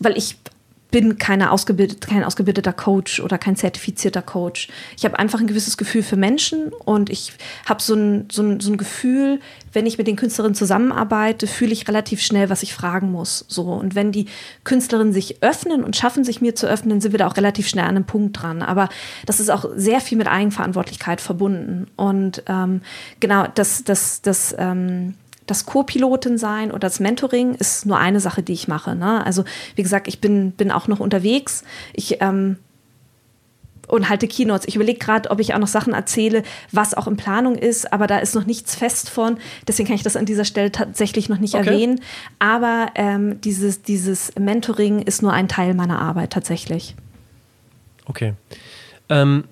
weil 0.00 0.18
ich 0.18 0.36
bin 0.94 1.18
keine 1.18 1.50
ausgebildet, 1.50 2.06
kein 2.06 2.22
ausgebildeter 2.22 2.72
Coach 2.72 3.18
oder 3.18 3.36
kein 3.36 3.56
zertifizierter 3.56 4.22
Coach. 4.22 4.68
Ich 4.96 5.04
habe 5.04 5.18
einfach 5.18 5.40
ein 5.40 5.48
gewisses 5.48 5.76
Gefühl 5.76 6.04
für 6.04 6.14
Menschen 6.14 6.68
und 6.68 7.10
ich 7.10 7.32
habe 7.66 7.82
so 7.82 7.96
ein, 7.96 8.28
so, 8.30 8.44
ein, 8.44 8.60
so 8.60 8.70
ein 8.70 8.76
Gefühl, 8.76 9.40
wenn 9.72 9.86
ich 9.86 9.98
mit 9.98 10.06
den 10.06 10.14
Künstlerinnen 10.14 10.54
zusammenarbeite, 10.54 11.48
fühle 11.48 11.72
ich 11.72 11.88
relativ 11.88 12.22
schnell, 12.22 12.48
was 12.48 12.62
ich 12.62 12.74
fragen 12.74 13.10
muss. 13.10 13.44
So. 13.48 13.64
Und 13.72 13.96
wenn 13.96 14.12
die 14.12 14.26
Künstlerinnen 14.62 15.12
sich 15.12 15.42
öffnen 15.42 15.82
und 15.82 15.96
schaffen, 15.96 16.22
sich 16.22 16.40
mir 16.40 16.54
zu 16.54 16.68
öffnen, 16.68 17.00
sind 17.00 17.10
wir 17.10 17.18
da 17.18 17.26
auch 17.26 17.36
relativ 17.36 17.66
schnell 17.66 17.86
an 17.86 17.96
einem 17.96 18.04
Punkt 18.04 18.40
dran. 18.40 18.62
Aber 18.62 18.88
das 19.26 19.40
ist 19.40 19.50
auch 19.50 19.64
sehr 19.74 20.00
viel 20.00 20.16
mit 20.16 20.28
Eigenverantwortlichkeit 20.28 21.20
verbunden. 21.20 21.88
Und 21.96 22.44
ähm, 22.46 22.82
genau, 23.18 23.48
das, 23.52 23.82
das, 23.82 24.22
das, 24.22 24.54
ähm, 24.56 25.14
das 25.46 25.66
Co-Pilotin 25.66 26.38
sein 26.38 26.70
oder 26.70 26.80
das 26.80 27.00
Mentoring 27.00 27.54
ist 27.54 27.86
nur 27.86 27.98
eine 27.98 28.20
Sache, 28.20 28.42
die 28.42 28.52
ich 28.52 28.68
mache. 28.68 28.94
Ne? 28.94 29.24
Also 29.24 29.44
wie 29.74 29.82
gesagt, 29.82 30.08
ich 30.08 30.20
bin, 30.20 30.52
bin 30.52 30.70
auch 30.70 30.88
noch 30.88 31.00
unterwegs. 31.00 31.64
Ich 31.92 32.20
ähm, 32.20 32.56
und 33.86 34.08
halte 34.08 34.28
Keynotes. 34.28 34.66
Ich 34.66 34.76
überlege 34.76 34.98
gerade, 34.98 35.30
ob 35.30 35.40
ich 35.40 35.54
auch 35.54 35.58
noch 35.58 35.68
Sachen 35.68 35.92
erzähle, 35.92 36.42
was 36.72 36.94
auch 36.94 37.06
in 37.06 37.16
Planung 37.16 37.54
ist, 37.56 37.92
aber 37.92 38.06
da 38.06 38.18
ist 38.18 38.34
noch 38.34 38.46
nichts 38.46 38.74
fest 38.74 39.10
von. 39.10 39.38
Deswegen 39.68 39.88
kann 39.88 39.96
ich 39.96 40.02
das 40.02 40.16
an 40.16 40.26
dieser 40.26 40.44
Stelle 40.44 40.72
tatsächlich 40.72 41.28
noch 41.28 41.38
nicht 41.38 41.54
okay. 41.54 41.66
erwähnen. 41.66 42.00
Aber 42.38 42.88
ähm, 42.94 43.40
dieses, 43.40 43.82
dieses 43.82 44.32
Mentoring 44.38 45.00
ist 45.02 45.22
nur 45.22 45.32
ein 45.32 45.48
Teil 45.48 45.74
meiner 45.74 46.00
Arbeit 46.00 46.30
tatsächlich. 46.32 46.94
Okay. 48.06 48.34
Ähm, 49.08 49.44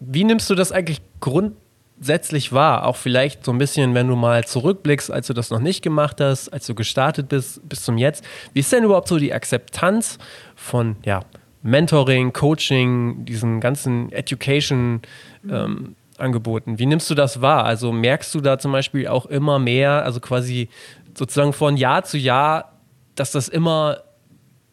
wie 0.00 0.24
nimmst 0.24 0.50
du 0.50 0.54
das 0.54 0.72
eigentlich 0.72 1.00
grund 1.20 1.54
grundsätzlich 2.02 2.52
war, 2.52 2.84
auch 2.84 2.96
vielleicht 2.96 3.44
so 3.44 3.52
ein 3.52 3.58
bisschen, 3.58 3.94
wenn 3.94 4.08
du 4.08 4.16
mal 4.16 4.42
zurückblickst, 4.42 5.12
als 5.12 5.28
du 5.28 5.34
das 5.34 5.50
noch 5.50 5.60
nicht 5.60 5.82
gemacht 5.82 6.20
hast, 6.20 6.48
als 6.52 6.66
du 6.66 6.74
gestartet 6.74 7.28
bist 7.28 7.60
bis 7.68 7.84
zum 7.84 7.96
Jetzt, 7.96 8.24
wie 8.52 8.58
ist 8.58 8.72
denn 8.72 8.82
überhaupt 8.82 9.06
so 9.06 9.20
die 9.20 9.32
Akzeptanz 9.32 10.18
von 10.56 10.96
ja, 11.04 11.20
Mentoring, 11.62 12.32
Coaching, 12.32 13.24
diesen 13.24 13.60
ganzen 13.60 14.10
Education 14.10 15.02
ähm, 15.48 15.94
Angeboten? 16.18 16.80
Wie 16.80 16.86
nimmst 16.86 17.08
du 17.08 17.14
das 17.14 17.40
wahr? 17.40 17.66
Also 17.66 17.92
merkst 17.92 18.34
du 18.34 18.40
da 18.40 18.58
zum 18.58 18.72
Beispiel 18.72 19.06
auch 19.06 19.26
immer 19.26 19.60
mehr, 19.60 20.04
also 20.04 20.18
quasi 20.18 20.68
sozusagen 21.16 21.52
von 21.52 21.76
Jahr 21.76 22.02
zu 22.02 22.18
Jahr, 22.18 22.72
dass 23.14 23.30
das 23.30 23.46
immer, 23.46 23.98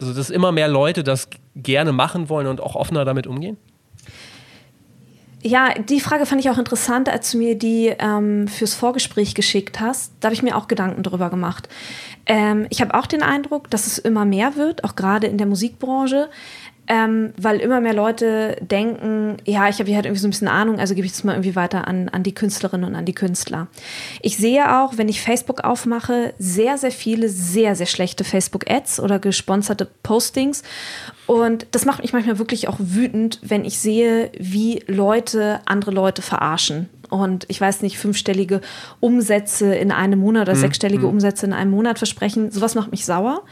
also 0.02 0.15
dass 0.15 0.32
immer 0.32 0.52
mehr 0.52 0.68
Leute 0.68 1.04
das 1.04 1.30
gerne 1.56 1.92
machen 1.92 2.28
wollen 2.28 2.48
und 2.48 2.60
auch 2.60 2.74
offener 2.74 3.06
damit 3.06 3.28
umgehen? 3.28 3.58
Ja, 5.41 5.73
die 5.73 6.02
Frage 6.02 6.25
fand 6.25 6.41
ich 6.41 6.49
auch 6.49 6.58
interessant, 6.58 7.08
als 7.08 7.32
du 7.32 7.38
mir 7.38 7.58
die 7.58 7.93
ähm, 7.97 8.47
fürs 8.47 8.73
Vorgespräch 8.73 9.36
geschickt 9.36 9.80
hast. 9.80 10.12
Da 10.19 10.28
habe 10.28 10.36
ich 10.36 10.43
mir 10.43 10.58
auch 10.58 10.67
Gedanken 10.67 11.02
drüber 11.02 11.30
gemacht. 11.30 11.69
Ähm, 12.25 12.67
ich 12.69 12.82
habe 12.82 12.93
auch 12.93 13.06
den 13.06 13.23
Eindruck, 13.23 13.69
dass 13.69 13.88
es 13.88 13.97
immer 13.97 14.25
mehr 14.25 14.56
wird, 14.56 14.84
auch 14.84 14.95
gerade 14.95 15.28
in 15.28 15.38
der 15.38 15.47
Musikbranche 15.47 16.30
ähm, 16.89 17.34
weil 17.38 17.60
immer 17.60 17.82
mehr 17.82 17.93
Leute 17.93 18.58
denken, 18.62 19.38
ja, 19.45 19.69
ich 19.69 19.78
habe 19.78 19.86
hier 19.86 19.95
halt 19.95 20.08
irgendwie 20.08 20.21
so 20.21 20.28
ein 20.28 20.32
bisschen 20.32 20.47
Ahnung, 20.47 20.80
also 20.80 20.95
gebe 20.95 21.06
ich 21.06 21.13
das 21.13 21.23
mal 21.23 21.34
irgendwie 21.34 21.56
weiter 21.56 21.88
an, 21.88 22.10
an 22.10 22.23
die 22.23 22.34
Künstlerinnen 22.34 22.89
und 22.89 22.95
an 22.95 23.06
die 23.06 23.13
Künstler. 23.13 23.67
Ich 24.23 24.38
sehe 24.38 24.80
auch, 24.82 24.97
wenn 24.97 25.08
ich 25.08 25.21
Facebook 25.21 25.63
aufmache, 25.63 26.34
sehr, 26.39 26.80
sehr 26.80 26.91
viele 26.91 27.30
sehr, 27.30 27.75
sehr 27.75 27.86
schlechte 27.86 28.23
Facebook-Ads 28.23 28.99
oder 29.02 29.19
gesponserte 29.19 29.88
Postings. 30.02 30.63
Und 31.30 31.68
das 31.74 31.86
macht 31.86 32.02
mich 32.02 32.12
manchmal 32.12 32.39
wirklich 32.39 32.68
auch 32.68 32.78
wütend, 32.80 33.38
wenn 33.44 33.63
ich 33.63 33.78
sehe, 33.78 34.32
wie 34.39 34.82
Leute 34.88 35.60
andere 35.65 35.92
Leute 35.92 36.24
verarschen 36.24 36.89
und 37.10 37.46
ich 37.48 37.60
weiß 37.60 37.82
nicht, 37.82 37.98
fünfstellige 37.98 38.62
Umsätze 39.00 39.74
in 39.76 39.92
einem 39.92 40.20
Monat 40.20 40.48
oder 40.48 40.56
mhm. 40.56 40.62
sechsstellige 40.62 41.04
mhm. 41.04 41.13
Umsätze 41.13 41.46
in 41.46 41.54
einem 41.54 41.72
Monat 41.72 41.98
versprechen. 41.98 42.52
Sowas 42.52 42.76
macht 42.76 42.92
mich 42.92 43.06
sauer. 43.06 43.44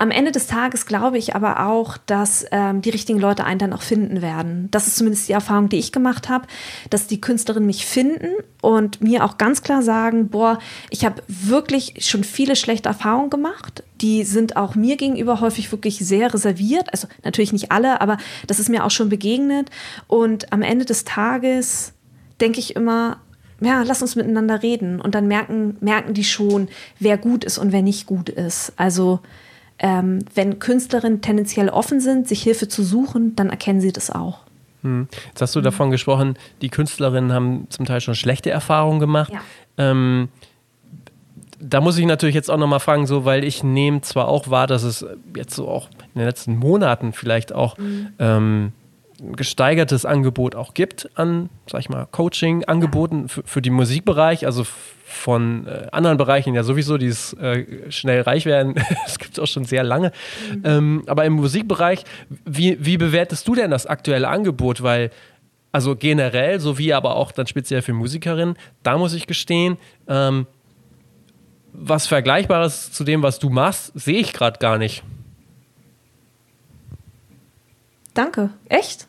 Am 0.00 0.10
Ende 0.10 0.32
des 0.32 0.46
Tages 0.46 0.86
glaube 0.86 1.18
ich 1.18 1.34
aber 1.34 1.66
auch, 1.66 1.98
dass 1.98 2.46
ähm, 2.52 2.80
die 2.80 2.88
richtigen 2.88 3.18
Leute 3.18 3.44
einen 3.44 3.58
dann 3.58 3.74
auch 3.74 3.82
finden 3.82 4.22
werden. 4.22 4.68
Das 4.70 4.86
ist 4.86 4.96
zumindest 4.96 5.28
die 5.28 5.34
Erfahrung, 5.34 5.68
die 5.68 5.76
ich 5.76 5.92
gemacht 5.92 6.30
habe, 6.30 6.46
dass 6.88 7.06
die 7.06 7.20
Künstlerinnen 7.20 7.66
mich 7.66 7.84
finden 7.84 8.30
und 8.62 9.02
mir 9.02 9.22
auch 9.22 9.36
ganz 9.36 9.62
klar 9.62 9.82
sagen, 9.82 10.30
boah, 10.30 10.58
ich 10.88 11.04
habe 11.04 11.22
wirklich 11.28 11.96
schon 11.98 12.24
viele 12.24 12.56
schlechte 12.56 12.88
Erfahrungen 12.88 13.28
gemacht. 13.28 13.84
Die 14.00 14.24
sind 14.24 14.56
auch 14.56 14.74
mir 14.74 14.96
gegenüber 14.96 15.42
häufig 15.42 15.70
wirklich 15.70 15.98
sehr 15.98 16.32
reserviert. 16.32 16.90
Also 16.94 17.06
natürlich 17.22 17.52
nicht 17.52 17.70
alle, 17.70 18.00
aber 18.00 18.16
das 18.46 18.58
ist 18.58 18.70
mir 18.70 18.86
auch 18.86 18.90
schon 18.90 19.10
begegnet. 19.10 19.68
Und 20.06 20.50
am 20.50 20.62
Ende 20.62 20.86
des 20.86 21.04
Tages 21.04 21.92
denke 22.40 22.58
ich 22.58 22.74
immer, 22.74 23.20
ja, 23.60 23.82
lass 23.82 24.00
uns 24.00 24.16
miteinander 24.16 24.62
reden. 24.62 24.98
Und 24.98 25.14
dann 25.14 25.28
merken, 25.28 25.76
merken 25.80 26.14
die 26.14 26.24
schon, 26.24 26.68
wer 26.98 27.18
gut 27.18 27.44
ist 27.44 27.58
und 27.58 27.70
wer 27.70 27.82
nicht 27.82 28.06
gut 28.06 28.30
ist. 28.30 28.72
Also 28.76 29.20
ähm, 29.80 30.20
wenn 30.34 30.58
Künstlerinnen 30.58 31.22
tendenziell 31.22 31.70
offen 31.70 32.00
sind, 32.00 32.28
sich 32.28 32.42
Hilfe 32.42 32.68
zu 32.68 32.84
suchen, 32.84 33.34
dann 33.34 33.48
erkennen 33.48 33.80
sie 33.80 33.92
das 33.92 34.10
auch. 34.10 34.40
Hm. 34.82 35.08
Jetzt 35.28 35.42
hast 35.42 35.56
du 35.56 35.60
davon 35.60 35.90
gesprochen, 35.90 36.36
die 36.62 36.68
Künstlerinnen 36.68 37.32
haben 37.32 37.66
zum 37.70 37.86
Teil 37.86 38.00
schon 38.00 38.14
schlechte 38.14 38.50
Erfahrungen 38.50 39.00
gemacht. 39.00 39.32
Ja. 39.32 39.40
Ähm, 39.78 40.28
da 41.58 41.80
muss 41.80 41.98
ich 41.98 42.06
natürlich 42.06 42.34
jetzt 42.34 42.50
auch 42.50 42.56
nochmal 42.56 42.80
fragen, 42.80 43.06
so, 43.06 43.24
weil 43.24 43.44
ich 43.44 43.62
nehme 43.62 44.00
zwar 44.02 44.28
auch 44.28 44.48
wahr, 44.48 44.66
dass 44.66 44.82
es 44.82 45.04
jetzt 45.36 45.54
so 45.54 45.68
auch 45.68 45.88
in 46.14 46.20
den 46.20 46.26
letzten 46.26 46.56
Monaten 46.56 47.12
vielleicht 47.12 47.52
auch 47.52 47.76
mhm. 47.76 48.08
ähm, 48.18 48.72
gesteigertes 49.36 50.04
Angebot 50.04 50.54
auch 50.54 50.74
gibt 50.74 51.10
an, 51.14 51.50
sag 51.68 51.80
ich 51.80 51.88
mal, 51.88 52.06
Coaching-Angeboten 52.10 53.28
für, 53.28 53.42
für 53.44 53.62
den 53.62 53.74
Musikbereich, 53.74 54.46
also 54.46 54.64
von 55.10 55.66
äh, 55.66 55.88
anderen 55.92 56.16
Bereichen 56.16 56.54
ja 56.54 56.62
sowieso, 56.62 56.96
die 56.96 57.08
äh, 57.08 57.90
schnell 57.90 58.22
reich 58.22 58.46
werden. 58.46 58.74
das 59.04 59.18
gibt 59.18 59.32
es 59.32 59.38
auch 59.38 59.46
schon 59.46 59.64
sehr 59.64 59.82
lange. 59.82 60.12
Mhm. 60.54 60.62
Ähm, 60.64 61.02
aber 61.06 61.24
im 61.24 61.34
Musikbereich, 61.34 62.04
wie, 62.44 62.78
wie 62.84 62.96
bewertest 62.96 63.46
du 63.46 63.54
denn 63.54 63.70
das 63.70 63.86
aktuelle 63.86 64.28
Angebot? 64.28 64.82
Weil, 64.82 65.10
also 65.72 65.96
generell, 65.96 66.60
sowie 66.60 66.92
aber 66.92 67.16
auch 67.16 67.32
dann 67.32 67.46
speziell 67.46 67.82
für 67.82 67.92
Musikerinnen, 67.92 68.56
da 68.82 68.96
muss 68.98 69.12
ich 69.12 69.26
gestehen, 69.26 69.78
ähm, 70.08 70.46
was 71.72 72.06
Vergleichbares 72.06 72.92
zu 72.92 73.04
dem, 73.04 73.22
was 73.22 73.38
du 73.38 73.50
machst, 73.50 73.92
sehe 73.94 74.18
ich 74.18 74.32
gerade 74.32 74.58
gar 74.58 74.78
nicht. 74.78 75.02
Danke. 78.14 78.50
Echt? 78.68 79.06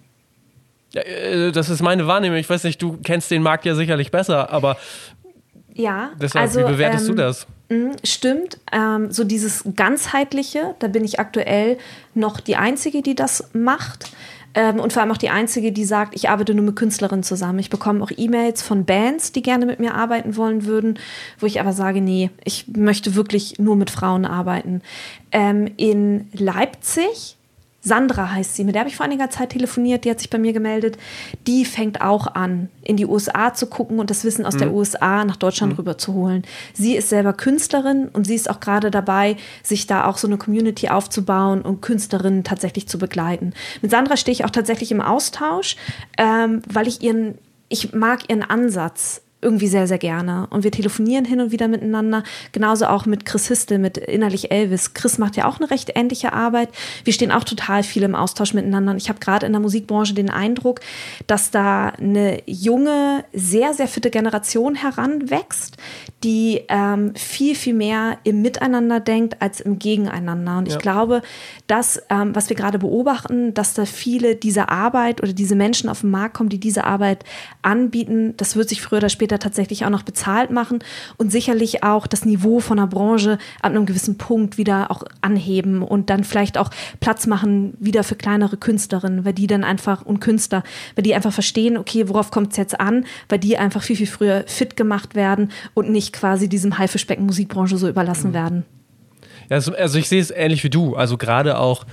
Äh, 0.93 1.51
das 1.51 1.69
ist 1.69 1.81
meine 1.81 2.07
Wahrnehmung. 2.07 2.37
Ich 2.37 2.49
weiß 2.49 2.63
nicht, 2.63 2.81
du 2.81 2.97
kennst 3.03 3.31
den 3.31 3.43
Markt 3.43 3.65
ja 3.65 3.75
sicherlich 3.75 4.11
besser, 4.11 4.51
aber 4.51 4.77
ja, 5.73 6.11
deshalb, 6.19 6.43
also, 6.43 6.59
wie 6.61 6.71
bewertest 6.71 7.09
ähm, 7.09 7.15
du 7.15 7.21
das? 7.21 7.47
Mm, 7.69 7.91
stimmt, 8.03 8.59
ähm, 8.71 9.11
so 9.11 9.23
dieses 9.23 9.63
ganzheitliche, 9.75 10.75
da 10.79 10.87
bin 10.87 11.05
ich 11.05 11.19
aktuell 11.19 11.77
noch 12.13 12.39
die 12.39 12.57
Einzige, 12.57 13.01
die 13.01 13.15
das 13.15 13.49
macht. 13.53 14.11
Ähm, 14.53 14.81
und 14.81 14.91
vor 14.91 15.01
allem 15.01 15.11
auch 15.11 15.17
die 15.17 15.29
Einzige, 15.29 15.71
die 15.71 15.85
sagt, 15.85 16.13
ich 16.13 16.29
arbeite 16.29 16.53
nur 16.53 16.65
mit 16.65 16.75
Künstlerinnen 16.75 17.23
zusammen. 17.23 17.59
Ich 17.59 17.69
bekomme 17.69 18.03
auch 18.03 18.11
E-Mails 18.15 18.61
von 18.61 18.83
Bands, 18.83 19.31
die 19.31 19.41
gerne 19.41 19.65
mit 19.65 19.79
mir 19.79 19.95
arbeiten 19.95 20.35
wollen 20.35 20.65
würden, 20.65 20.99
wo 21.39 21.45
ich 21.45 21.61
aber 21.61 21.71
sage, 21.71 22.01
nee, 22.01 22.31
ich 22.43 22.67
möchte 22.67 23.15
wirklich 23.15 23.59
nur 23.59 23.77
mit 23.77 23.89
Frauen 23.89 24.25
arbeiten. 24.25 24.81
Ähm, 25.31 25.71
in 25.77 26.27
Leipzig 26.33 27.37
Sandra 27.83 28.31
heißt 28.31 28.55
sie, 28.55 28.63
mit 28.63 28.75
der 28.75 28.81
habe 28.81 28.89
ich 28.89 28.95
vor 28.95 29.05
einiger 29.05 29.31
Zeit 29.31 29.49
telefoniert, 29.49 30.05
die 30.05 30.11
hat 30.11 30.19
sich 30.19 30.29
bei 30.29 30.37
mir 30.37 30.53
gemeldet. 30.53 30.97
Die 31.47 31.65
fängt 31.65 32.01
auch 32.01 32.27
an, 32.27 32.69
in 32.83 32.95
die 32.95 33.07
USA 33.07 33.53
zu 33.55 33.65
gucken 33.65 33.99
und 33.99 34.11
das 34.11 34.23
Wissen 34.23 34.45
aus 34.45 34.53
mhm. 34.53 34.59
der 34.59 34.73
USA 34.73 35.25
nach 35.25 35.35
Deutschland 35.35 35.73
mhm. 35.73 35.79
rüber 35.79 35.97
zu 35.97 36.13
holen. 36.13 36.43
Sie 36.73 36.95
ist 36.95 37.09
selber 37.09 37.33
Künstlerin 37.33 38.07
und 38.09 38.27
sie 38.27 38.35
ist 38.35 38.49
auch 38.49 38.59
gerade 38.59 38.91
dabei, 38.91 39.35
sich 39.63 39.87
da 39.87 40.05
auch 40.05 40.17
so 40.17 40.27
eine 40.27 40.37
Community 40.37 40.89
aufzubauen 40.89 41.63
und 41.63 41.81
Künstlerinnen 41.81 42.43
tatsächlich 42.43 42.87
zu 42.87 42.99
begleiten. 42.99 43.53
Mit 43.81 43.89
Sandra 43.89 44.15
stehe 44.15 44.33
ich 44.33 44.45
auch 44.45 44.51
tatsächlich 44.51 44.91
im 44.91 45.01
Austausch, 45.01 45.75
ähm, 46.19 46.61
weil 46.71 46.87
ich 46.87 47.01
ihren, 47.01 47.39
ich 47.67 47.93
mag 47.93 48.29
ihren 48.29 48.43
Ansatz 48.43 49.21
irgendwie 49.41 49.67
sehr, 49.67 49.87
sehr 49.87 49.97
gerne. 49.97 50.47
Und 50.49 50.63
wir 50.63 50.71
telefonieren 50.71 51.25
hin 51.25 51.41
und 51.41 51.51
wieder 51.51 51.67
miteinander. 51.67 52.23
Genauso 52.51 52.85
auch 52.85 53.05
mit 53.05 53.25
Chris 53.25 53.47
Histel, 53.47 53.79
mit 53.79 53.97
Innerlich 53.97 54.51
Elvis. 54.51 54.93
Chris 54.93 55.17
macht 55.17 55.35
ja 55.35 55.47
auch 55.47 55.59
eine 55.59 55.69
recht 55.71 55.91
ähnliche 55.95 56.33
Arbeit. 56.33 56.69
Wir 57.03 57.13
stehen 57.13 57.31
auch 57.31 57.43
total 57.43 57.83
viel 57.83 58.03
im 58.03 58.15
Austausch 58.15 58.53
miteinander. 58.53 58.91
Und 58.91 58.97
ich 58.97 59.09
habe 59.09 59.19
gerade 59.19 59.45
in 59.45 59.51
der 59.51 59.61
Musikbranche 59.61 60.13
den 60.13 60.29
Eindruck, 60.29 60.79
dass 61.27 61.51
da 61.51 61.89
eine 61.89 62.41
junge, 62.45 63.25
sehr, 63.33 63.73
sehr 63.73 63.87
fitte 63.87 64.11
Generation 64.11 64.75
heranwächst, 64.75 65.77
die 66.23 66.61
ähm, 66.67 67.13
viel, 67.15 67.55
viel 67.55 67.73
mehr 67.73 68.19
im 68.23 68.41
Miteinander 68.41 68.99
denkt 68.99 69.41
als 69.41 69.59
im 69.59 69.79
Gegeneinander. 69.79 70.59
Und 70.59 70.67
ja. 70.67 70.75
ich 70.75 70.79
glaube, 70.79 71.23
dass, 71.67 72.01
ähm, 72.09 72.35
was 72.35 72.49
wir 72.49 72.55
gerade 72.55 72.77
beobachten, 72.77 73.53
dass 73.53 73.73
da 73.73 73.85
viele 73.85 74.35
diese 74.35 74.69
Arbeit 74.69 75.23
oder 75.23 75.33
diese 75.33 75.55
Menschen 75.55 75.89
auf 75.89 76.01
den 76.01 76.11
Markt 76.11 76.35
kommen, 76.35 76.49
die 76.49 76.59
diese 76.59 76.83
Arbeit 76.83 77.23
anbieten, 77.63 78.35
das 78.37 78.55
wird 78.55 78.69
sich 78.69 78.81
früher 78.81 78.99
oder 78.99 79.09
später 79.09 79.30
tatsächlich 79.39 79.85
auch 79.85 79.89
noch 79.89 80.03
bezahlt 80.03 80.51
machen 80.51 80.79
und 81.17 81.31
sicherlich 81.31 81.83
auch 81.83 82.07
das 82.07 82.25
Niveau 82.25 82.59
von 82.59 82.77
der 82.77 82.87
Branche 82.87 83.37
ab 83.61 83.71
einem 83.71 83.85
gewissen 83.85 84.17
Punkt 84.17 84.57
wieder 84.57 84.91
auch 84.91 85.03
anheben 85.21 85.81
und 85.81 86.09
dann 86.09 86.23
vielleicht 86.23 86.57
auch 86.57 86.69
Platz 86.99 87.27
machen 87.27 87.73
wieder 87.79 88.03
für 88.03 88.15
kleinere 88.15 88.57
Künstlerinnen, 88.57 89.25
weil 89.25 89.33
die 89.33 89.47
dann 89.47 89.63
einfach 89.63 90.03
und 90.03 90.19
Künstler, 90.19 90.63
weil 90.95 91.03
die 91.03 91.15
einfach 91.15 91.33
verstehen, 91.33 91.77
okay, 91.77 92.07
worauf 92.09 92.31
kommt 92.31 92.51
es 92.51 92.57
jetzt 92.57 92.79
an, 92.79 93.05
weil 93.29 93.39
die 93.39 93.57
einfach 93.57 93.83
viel, 93.83 93.95
viel 93.95 94.07
früher 94.07 94.43
fit 94.47 94.75
gemacht 94.75 95.15
werden 95.15 95.51
und 95.73 95.89
nicht 95.89 96.13
quasi 96.13 96.49
diesem 96.49 96.77
Haifischbecken 96.77 97.25
Musikbranche 97.25 97.77
so 97.77 97.87
überlassen 97.87 98.29
mhm. 98.29 98.33
werden. 98.33 98.65
Ja, 99.49 99.57
also 99.57 99.97
ich 99.97 100.07
sehe 100.07 100.21
es 100.21 100.31
ähnlich 100.31 100.63
wie 100.63 100.69
du. 100.69 100.95
Also 100.95 101.17
gerade 101.17 101.57
auch 101.57 101.85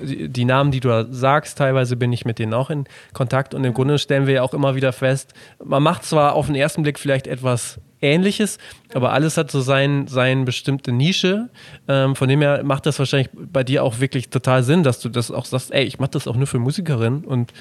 die 0.00 0.44
Namen, 0.44 0.70
die 0.70 0.80
du 0.80 0.88
da 0.88 1.06
sagst, 1.10 1.58
teilweise 1.58 1.96
bin 1.96 2.12
ich 2.12 2.24
mit 2.24 2.38
denen 2.38 2.54
auch 2.54 2.70
in 2.70 2.84
Kontakt 3.12 3.54
und 3.54 3.64
im 3.64 3.74
Grunde 3.74 3.98
stellen 3.98 4.26
wir 4.26 4.34
ja 4.34 4.42
auch 4.42 4.54
immer 4.54 4.74
wieder 4.74 4.92
fest, 4.92 5.34
man 5.64 5.82
macht 5.82 6.04
zwar 6.04 6.34
auf 6.34 6.46
den 6.46 6.54
ersten 6.54 6.82
Blick 6.82 6.98
vielleicht 6.98 7.26
etwas 7.26 7.80
Ähnliches, 8.00 8.58
aber 8.92 9.12
alles 9.12 9.36
hat 9.36 9.50
so 9.50 9.60
seine 9.60 10.08
sein 10.08 10.44
bestimmte 10.44 10.90
Nische. 10.90 11.50
Ähm, 11.86 12.16
von 12.16 12.28
dem 12.28 12.40
her 12.40 12.62
macht 12.64 12.84
das 12.84 12.98
wahrscheinlich 12.98 13.30
bei 13.32 13.62
dir 13.62 13.84
auch 13.84 14.00
wirklich 14.00 14.28
total 14.28 14.64
Sinn, 14.64 14.82
dass 14.82 14.98
du 14.98 15.08
das 15.08 15.30
auch 15.30 15.44
sagst, 15.44 15.72
ey, 15.72 15.84
ich 15.84 16.00
mache 16.00 16.10
das 16.10 16.26
auch 16.26 16.36
nur 16.36 16.48
für 16.48 16.58
Musikerinnen 16.58 17.24
und 17.24 17.52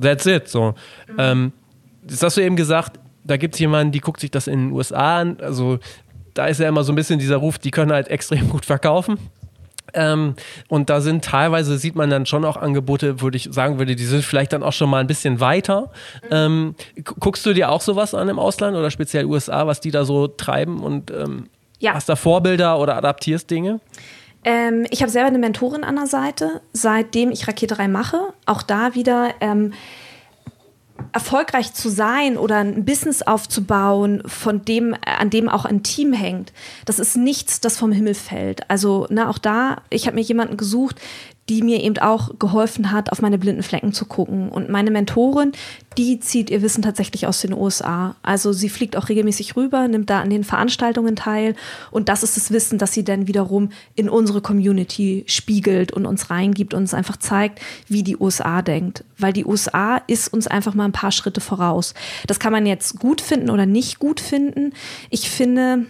that's 0.00 0.24
it. 0.26 0.48
So. 0.48 0.74
Ähm, 1.18 1.52
das 2.02 2.22
hast 2.22 2.38
du 2.38 2.40
eben 2.40 2.56
gesagt, 2.56 2.98
da 3.24 3.36
gibt 3.36 3.54
es 3.54 3.60
jemanden, 3.60 3.92
die 3.92 4.00
guckt 4.00 4.20
sich 4.20 4.30
das 4.30 4.46
in 4.46 4.68
den 4.68 4.72
USA 4.72 5.20
an. 5.20 5.36
Also 5.40 5.78
da 6.34 6.46
ist 6.46 6.58
ja 6.58 6.68
immer 6.68 6.84
so 6.84 6.92
ein 6.92 6.96
bisschen 6.96 7.18
dieser 7.18 7.36
Ruf, 7.36 7.58
die 7.58 7.70
können 7.70 7.92
halt 7.92 8.08
extrem 8.08 8.48
gut 8.48 8.64
verkaufen. 8.64 9.18
Ähm, 9.94 10.34
und 10.68 10.90
da 10.90 11.00
sind 11.00 11.24
teilweise, 11.24 11.78
sieht 11.78 11.94
man 11.94 12.10
dann 12.10 12.26
schon 12.26 12.44
auch 12.44 12.56
Angebote, 12.56 13.20
würde 13.20 13.36
ich 13.36 13.48
sagen 13.50 13.78
würde, 13.78 13.96
die 13.96 14.04
sind 14.04 14.24
vielleicht 14.24 14.52
dann 14.52 14.62
auch 14.62 14.72
schon 14.72 14.90
mal 14.90 15.00
ein 15.00 15.06
bisschen 15.06 15.40
weiter. 15.40 15.90
Ähm, 16.30 16.74
guckst 17.04 17.44
du 17.46 17.52
dir 17.52 17.70
auch 17.70 17.80
sowas 17.80 18.14
an 18.14 18.28
im 18.28 18.38
Ausland 18.38 18.76
oder 18.76 18.90
speziell 18.90 19.26
USA, 19.26 19.66
was 19.66 19.80
die 19.80 19.90
da 19.90 20.04
so 20.04 20.28
treiben 20.28 20.82
und 20.82 21.10
ähm, 21.10 21.48
ja. 21.78 21.94
hast 21.94 22.08
da 22.08 22.16
Vorbilder 22.16 22.78
oder 22.78 22.96
adaptierst 22.96 23.50
Dinge? 23.50 23.80
Ähm, 24.44 24.86
ich 24.90 25.02
habe 25.02 25.10
selber 25.10 25.28
eine 25.28 25.38
Mentorin 25.38 25.84
an 25.84 25.96
der 25.96 26.06
Seite, 26.06 26.60
seitdem 26.72 27.30
ich 27.30 27.46
Raketerei 27.46 27.88
mache. 27.88 28.18
Auch 28.46 28.62
da 28.62 28.94
wieder 28.94 29.30
ähm, 29.40 29.72
erfolgreich 31.12 31.74
zu 31.74 31.88
sein 31.88 32.36
oder 32.36 32.58
ein 32.58 32.84
Business 32.84 33.22
aufzubauen, 33.22 34.22
von 34.26 34.64
dem, 34.64 34.94
an 35.04 35.30
dem 35.30 35.48
auch 35.48 35.64
ein 35.64 35.82
Team 35.82 36.12
hängt, 36.12 36.52
das 36.84 36.98
ist 36.98 37.16
nichts, 37.16 37.60
das 37.60 37.76
vom 37.76 37.92
Himmel 37.92 38.14
fällt. 38.14 38.68
Also 38.70 39.06
ne, 39.10 39.28
auch 39.28 39.38
da, 39.38 39.82
ich 39.90 40.06
habe 40.06 40.16
mir 40.16 40.22
jemanden 40.22 40.56
gesucht, 40.56 41.00
die 41.48 41.62
mir 41.62 41.82
eben 41.82 41.98
auch 41.98 42.38
geholfen 42.38 42.92
hat, 42.92 43.10
auf 43.10 43.20
meine 43.20 43.36
blinden 43.36 43.64
Flecken 43.64 43.92
zu 43.92 44.04
gucken. 44.04 44.48
Und 44.48 44.68
meine 44.68 44.92
Mentorin, 44.92 45.52
die 45.98 46.20
zieht 46.20 46.50
ihr 46.50 46.62
Wissen 46.62 46.82
tatsächlich 46.82 47.26
aus 47.26 47.40
den 47.40 47.52
USA. 47.52 48.14
Also 48.22 48.52
sie 48.52 48.68
fliegt 48.68 48.96
auch 48.96 49.08
regelmäßig 49.08 49.56
rüber, 49.56 49.88
nimmt 49.88 50.08
da 50.08 50.20
an 50.20 50.30
den 50.30 50.44
Veranstaltungen 50.44 51.16
teil. 51.16 51.56
Und 51.90 52.08
das 52.08 52.22
ist 52.22 52.36
das 52.36 52.52
Wissen, 52.52 52.78
das 52.78 52.92
sie 52.92 53.02
dann 53.02 53.26
wiederum 53.26 53.70
in 53.96 54.08
unsere 54.08 54.40
Community 54.40 55.24
spiegelt 55.26 55.92
und 55.92 56.06
uns 56.06 56.30
reingibt 56.30 56.74
und 56.74 56.82
uns 56.82 56.94
einfach 56.94 57.16
zeigt, 57.16 57.60
wie 57.88 58.04
die 58.04 58.16
USA 58.16 58.62
denkt. 58.62 59.04
Weil 59.18 59.32
die 59.32 59.44
USA 59.44 59.96
ist 60.06 60.32
uns 60.32 60.46
einfach 60.46 60.74
mal 60.74 60.84
ein 60.84 60.92
paar 60.92 61.12
Schritte 61.12 61.40
voraus. 61.40 61.94
Das 62.28 62.38
kann 62.38 62.52
man 62.52 62.66
jetzt 62.66 63.00
gut 63.00 63.20
finden 63.20 63.50
oder 63.50 63.66
nicht 63.66 63.98
gut 63.98 64.20
finden. 64.20 64.72
Ich 65.10 65.28
finde, 65.28 65.86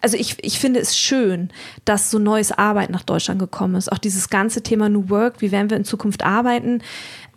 also 0.00 0.16
ich, 0.16 0.36
ich 0.42 0.58
finde 0.58 0.80
es 0.80 0.96
schön, 0.96 1.50
dass 1.84 2.10
so 2.10 2.18
neues 2.18 2.52
Arbeit 2.52 2.90
nach 2.90 3.02
Deutschland 3.02 3.38
gekommen 3.38 3.74
ist. 3.74 3.90
Auch 3.92 3.98
dieses 3.98 4.30
ganze 4.30 4.62
Thema 4.62 4.88
New 4.88 5.08
Work, 5.10 5.40
wie 5.40 5.52
werden 5.52 5.70
wir 5.70 5.76
in 5.76 5.84
Zukunft 5.84 6.24
arbeiten. 6.24 6.82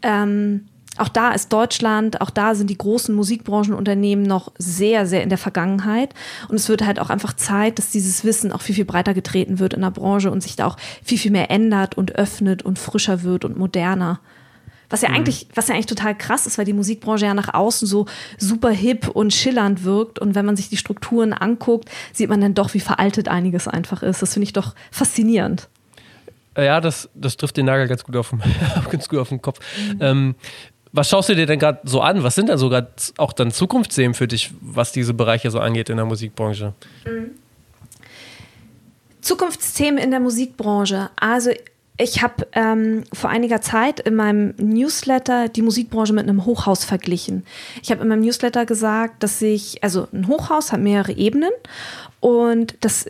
Ähm, 0.02 0.66
auch 0.98 1.10
da 1.10 1.32
ist 1.32 1.52
Deutschland, 1.52 2.22
auch 2.22 2.30
da 2.30 2.54
sind 2.54 2.70
die 2.70 2.78
großen 2.78 3.16
Musikbranchenunternehmen 3.16 4.26
noch 4.26 4.52
sehr, 4.60 5.08
sehr 5.08 5.24
in 5.24 5.30
der 5.30 5.40
Vergangenheit. 5.40 6.14
Und 6.50 6.56
es 6.56 6.70
wird 6.70 6.86
halt 6.86 7.00
auch 7.00 7.10
einfach 7.10 7.34
Zeit, 7.34 7.80
dass 7.80 7.90
dieses 7.90 8.24
Wissen 8.24 8.52
auch 8.52 8.62
viel, 8.62 8.76
viel 8.76 8.86
breiter 8.86 9.16
getreten 9.16 9.58
wird 9.58 9.74
in 9.74 9.82
der 9.82 9.90
Branche 9.90 10.30
und 10.30 10.42
sich 10.42 10.56
da 10.56 10.68
auch 10.68 10.78
viel, 11.04 11.18
viel 11.18 11.32
mehr 11.32 11.50
ändert 11.50 11.98
und 11.98 12.16
öffnet 12.16 12.62
und 12.62 12.78
frischer 12.78 13.24
wird 13.24 13.44
und 13.44 13.58
moderner. 13.58 14.20
Was 14.94 15.02
ja 15.02 15.10
mhm. 15.10 15.16
eigentlich, 15.16 15.48
was 15.56 15.70
ja 15.70 15.74
eigentlich 15.74 15.88
total 15.88 16.16
krass 16.16 16.46
ist, 16.46 16.60
weil 16.60 16.66
die 16.66 16.74
Musikbranche 16.74 17.26
ja 17.26 17.34
nach 17.34 17.52
außen 17.52 17.88
so 17.88 18.06
super 18.38 18.70
hip 18.70 19.08
und 19.08 19.34
schillernd 19.34 19.84
wirkt. 19.84 20.20
Und 20.20 20.36
wenn 20.36 20.46
man 20.46 20.56
sich 20.56 20.70
die 20.70 20.78
Strukturen 20.78 21.34
anguckt, 21.34 21.90
sieht 22.12 22.30
man 22.30 22.40
dann 22.42 22.54
doch, 22.54 22.76
wie 22.76 22.80
veraltet 22.80 23.28
einiges 23.28 23.68
einfach 23.68 24.04
ist. 24.04 24.22
Das 24.22 24.34
finde 24.34 24.44
ich 24.44 24.54
doch 24.54 24.76
faszinierend. 24.92 25.68
Ja, 26.56 26.80
das, 26.80 27.10
das 27.16 27.38
trifft 27.38 27.58
den 27.58 27.66
Nagel 27.66 27.88
ganz 27.88 28.04
gut 28.04 28.16
auf 28.16 28.30
den, 28.30 28.44
ganz 28.92 29.10
gut 29.10 29.18
auf 29.18 29.30
den 29.30 29.42
Kopf. 29.42 29.60
Mhm. 29.94 29.98
Ähm, 30.00 30.36
was 30.92 31.10
schaust 31.10 31.28
du 31.28 31.34
dir 31.34 31.48
denn 31.48 31.58
gerade 31.58 31.80
so 31.86 32.02
an? 32.02 32.22
Was 32.22 32.36
sind 32.36 32.50
denn 32.50 32.60
sogar 32.60 32.86
auch 33.18 33.34
dann 33.34 33.50
Zukunftsthemen 33.50 34.14
für 34.14 34.28
dich, 34.28 34.52
was 34.62 34.92
diese 34.92 35.16
Bereiche 35.16 35.50
so 35.50 35.60
angeht 35.60 35.90
in 35.90 35.98
der 35.98 36.06
Musikbranche? 36.06 36.76
Mhm. 37.04 37.32
Zukunftsthemen 39.22 39.98
in 39.98 40.12
der 40.12 40.20
Musikbranche. 40.20 41.10
Also 41.16 41.50
ich 41.98 42.24
habe 42.24 42.48
ähm, 42.54 43.04
vor 43.14 43.30
einiger 43.30 43.62
Zeit 43.62 44.00
in 44.00 44.16
meinem 44.16 44.56
Newsletter 44.58 45.48
die 45.48 45.62
Musikbranche 45.62 46.14
mit 46.14 46.28
einem 46.28 46.46
Hochhaus 46.46 46.86
verglichen. 46.86 47.46
Ich 47.82 47.92
habe 47.92 48.02
in 48.02 48.08
meinem 48.08 48.22
Newsletter 48.22 48.66
gesagt, 48.66 49.22
dass 49.22 49.42
ich, 49.42 49.84
also 49.84 50.08
ein 50.12 50.28
Hochhaus 50.28 50.72
hat 50.72 50.80
mehrere 50.80 51.12
Ebenen 51.12 51.52
und 52.20 52.76
das 52.82 53.06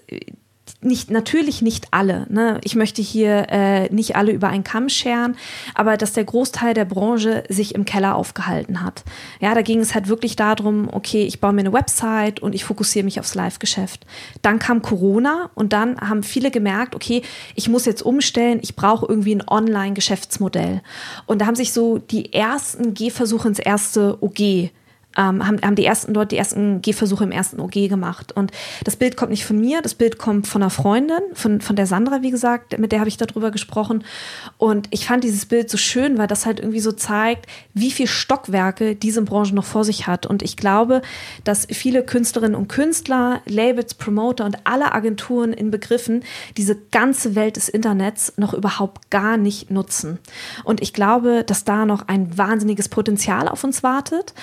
nicht, 0.83 1.11
natürlich 1.11 1.61
nicht 1.61 1.87
alle. 1.91 2.25
Ne? 2.29 2.59
Ich 2.63 2.75
möchte 2.75 3.01
hier 3.01 3.47
äh, 3.49 3.93
nicht 3.93 4.15
alle 4.15 4.31
über 4.31 4.47
einen 4.49 4.63
Kamm 4.63 4.89
scheren, 4.89 5.35
aber 5.73 5.97
dass 5.97 6.13
der 6.13 6.23
Großteil 6.23 6.73
der 6.73 6.85
Branche 6.85 7.43
sich 7.49 7.75
im 7.75 7.85
Keller 7.85 8.15
aufgehalten 8.15 8.81
hat. 8.81 9.03
Ja, 9.39 9.53
da 9.55 9.61
ging 9.61 9.79
es 9.79 9.93
halt 9.93 10.07
wirklich 10.07 10.35
darum, 10.35 10.89
okay, 10.91 11.23
ich 11.23 11.39
baue 11.39 11.53
mir 11.53 11.61
eine 11.61 11.73
Website 11.73 12.39
und 12.39 12.53
ich 12.55 12.63
fokussiere 12.63 13.05
mich 13.05 13.19
aufs 13.19 13.35
Live-Geschäft. 13.35 14.05
Dann 14.41 14.59
kam 14.59 14.81
Corona 14.81 15.49
und 15.55 15.73
dann 15.73 15.99
haben 15.99 16.23
viele 16.23 16.51
gemerkt, 16.51 16.95
okay, 16.95 17.21
ich 17.55 17.69
muss 17.69 17.85
jetzt 17.85 18.01
umstellen, 18.01 18.59
ich 18.61 18.75
brauche 18.75 19.05
irgendwie 19.07 19.35
ein 19.35 19.47
Online-Geschäftsmodell. 19.47 20.81
Und 21.25 21.39
da 21.39 21.45
haben 21.45 21.55
sich 21.55 21.73
so 21.73 21.97
die 21.97 22.33
ersten 22.33 22.93
Gehversuche 22.93 23.47
ins 23.47 23.59
erste 23.59 24.17
OG 24.21 24.71
ähm, 25.17 25.45
haben, 25.45 25.61
haben 25.61 25.75
die 25.75 25.85
ersten 25.85 26.13
dort 26.13 26.31
die 26.31 26.37
ersten 26.37 26.81
Gehversuche 26.81 27.23
im 27.23 27.31
ersten 27.31 27.59
OG 27.59 27.89
gemacht. 27.89 28.31
Und 28.31 28.51
das 28.83 28.95
Bild 28.95 29.17
kommt 29.17 29.31
nicht 29.31 29.45
von 29.45 29.59
mir, 29.59 29.81
das 29.81 29.93
Bild 29.93 30.17
kommt 30.17 30.47
von 30.47 30.61
einer 30.61 30.69
Freundin, 30.69 31.21
von, 31.33 31.61
von 31.61 31.75
der 31.75 31.85
Sandra, 31.85 32.21
wie 32.21 32.31
gesagt, 32.31 32.77
mit 32.79 32.91
der 32.91 32.99
habe 32.99 33.09
ich 33.09 33.17
darüber 33.17 33.51
gesprochen. 33.51 34.03
Und 34.57 34.87
ich 34.91 35.05
fand 35.05 35.23
dieses 35.23 35.45
Bild 35.45 35.69
so 35.69 35.77
schön, 35.77 36.17
weil 36.17 36.27
das 36.27 36.45
halt 36.45 36.59
irgendwie 36.59 36.79
so 36.79 36.91
zeigt, 36.91 37.47
wie 37.73 37.91
viel 37.91 38.07
Stockwerke 38.07 38.95
diese 38.95 39.21
Branche 39.21 39.55
noch 39.55 39.65
vor 39.65 39.83
sich 39.83 40.07
hat. 40.07 40.25
Und 40.25 40.41
ich 40.41 40.57
glaube, 40.57 41.01
dass 41.43 41.67
viele 41.69 42.03
Künstlerinnen 42.03 42.55
und 42.55 42.67
Künstler, 42.67 43.41
Labels, 43.45 43.93
Promoter 43.93 44.45
und 44.45 44.57
alle 44.65 44.93
Agenturen 44.93 45.53
in 45.53 45.71
Begriffen 45.71 46.23
diese 46.57 46.75
ganze 46.91 47.35
Welt 47.35 47.55
des 47.55 47.69
Internets 47.69 48.33
noch 48.37 48.53
überhaupt 48.53 49.09
gar 49.09 49.37
nicht 49.37 49.69
nutzen. 49.69 50.19
Und 50.63 50.81
ich 50.81 50.93
glaube, 50.93 51.43
dass 51.43 51.63
da 51.63 51.85
noch 51.85 52.07
ein 52.07 52.37
wahnsinniges 52.37 52.89
Potenzial 52.89 53.47
auf 53.47 53.63
uns 53.63 53.83
wartet. 53.83 54.33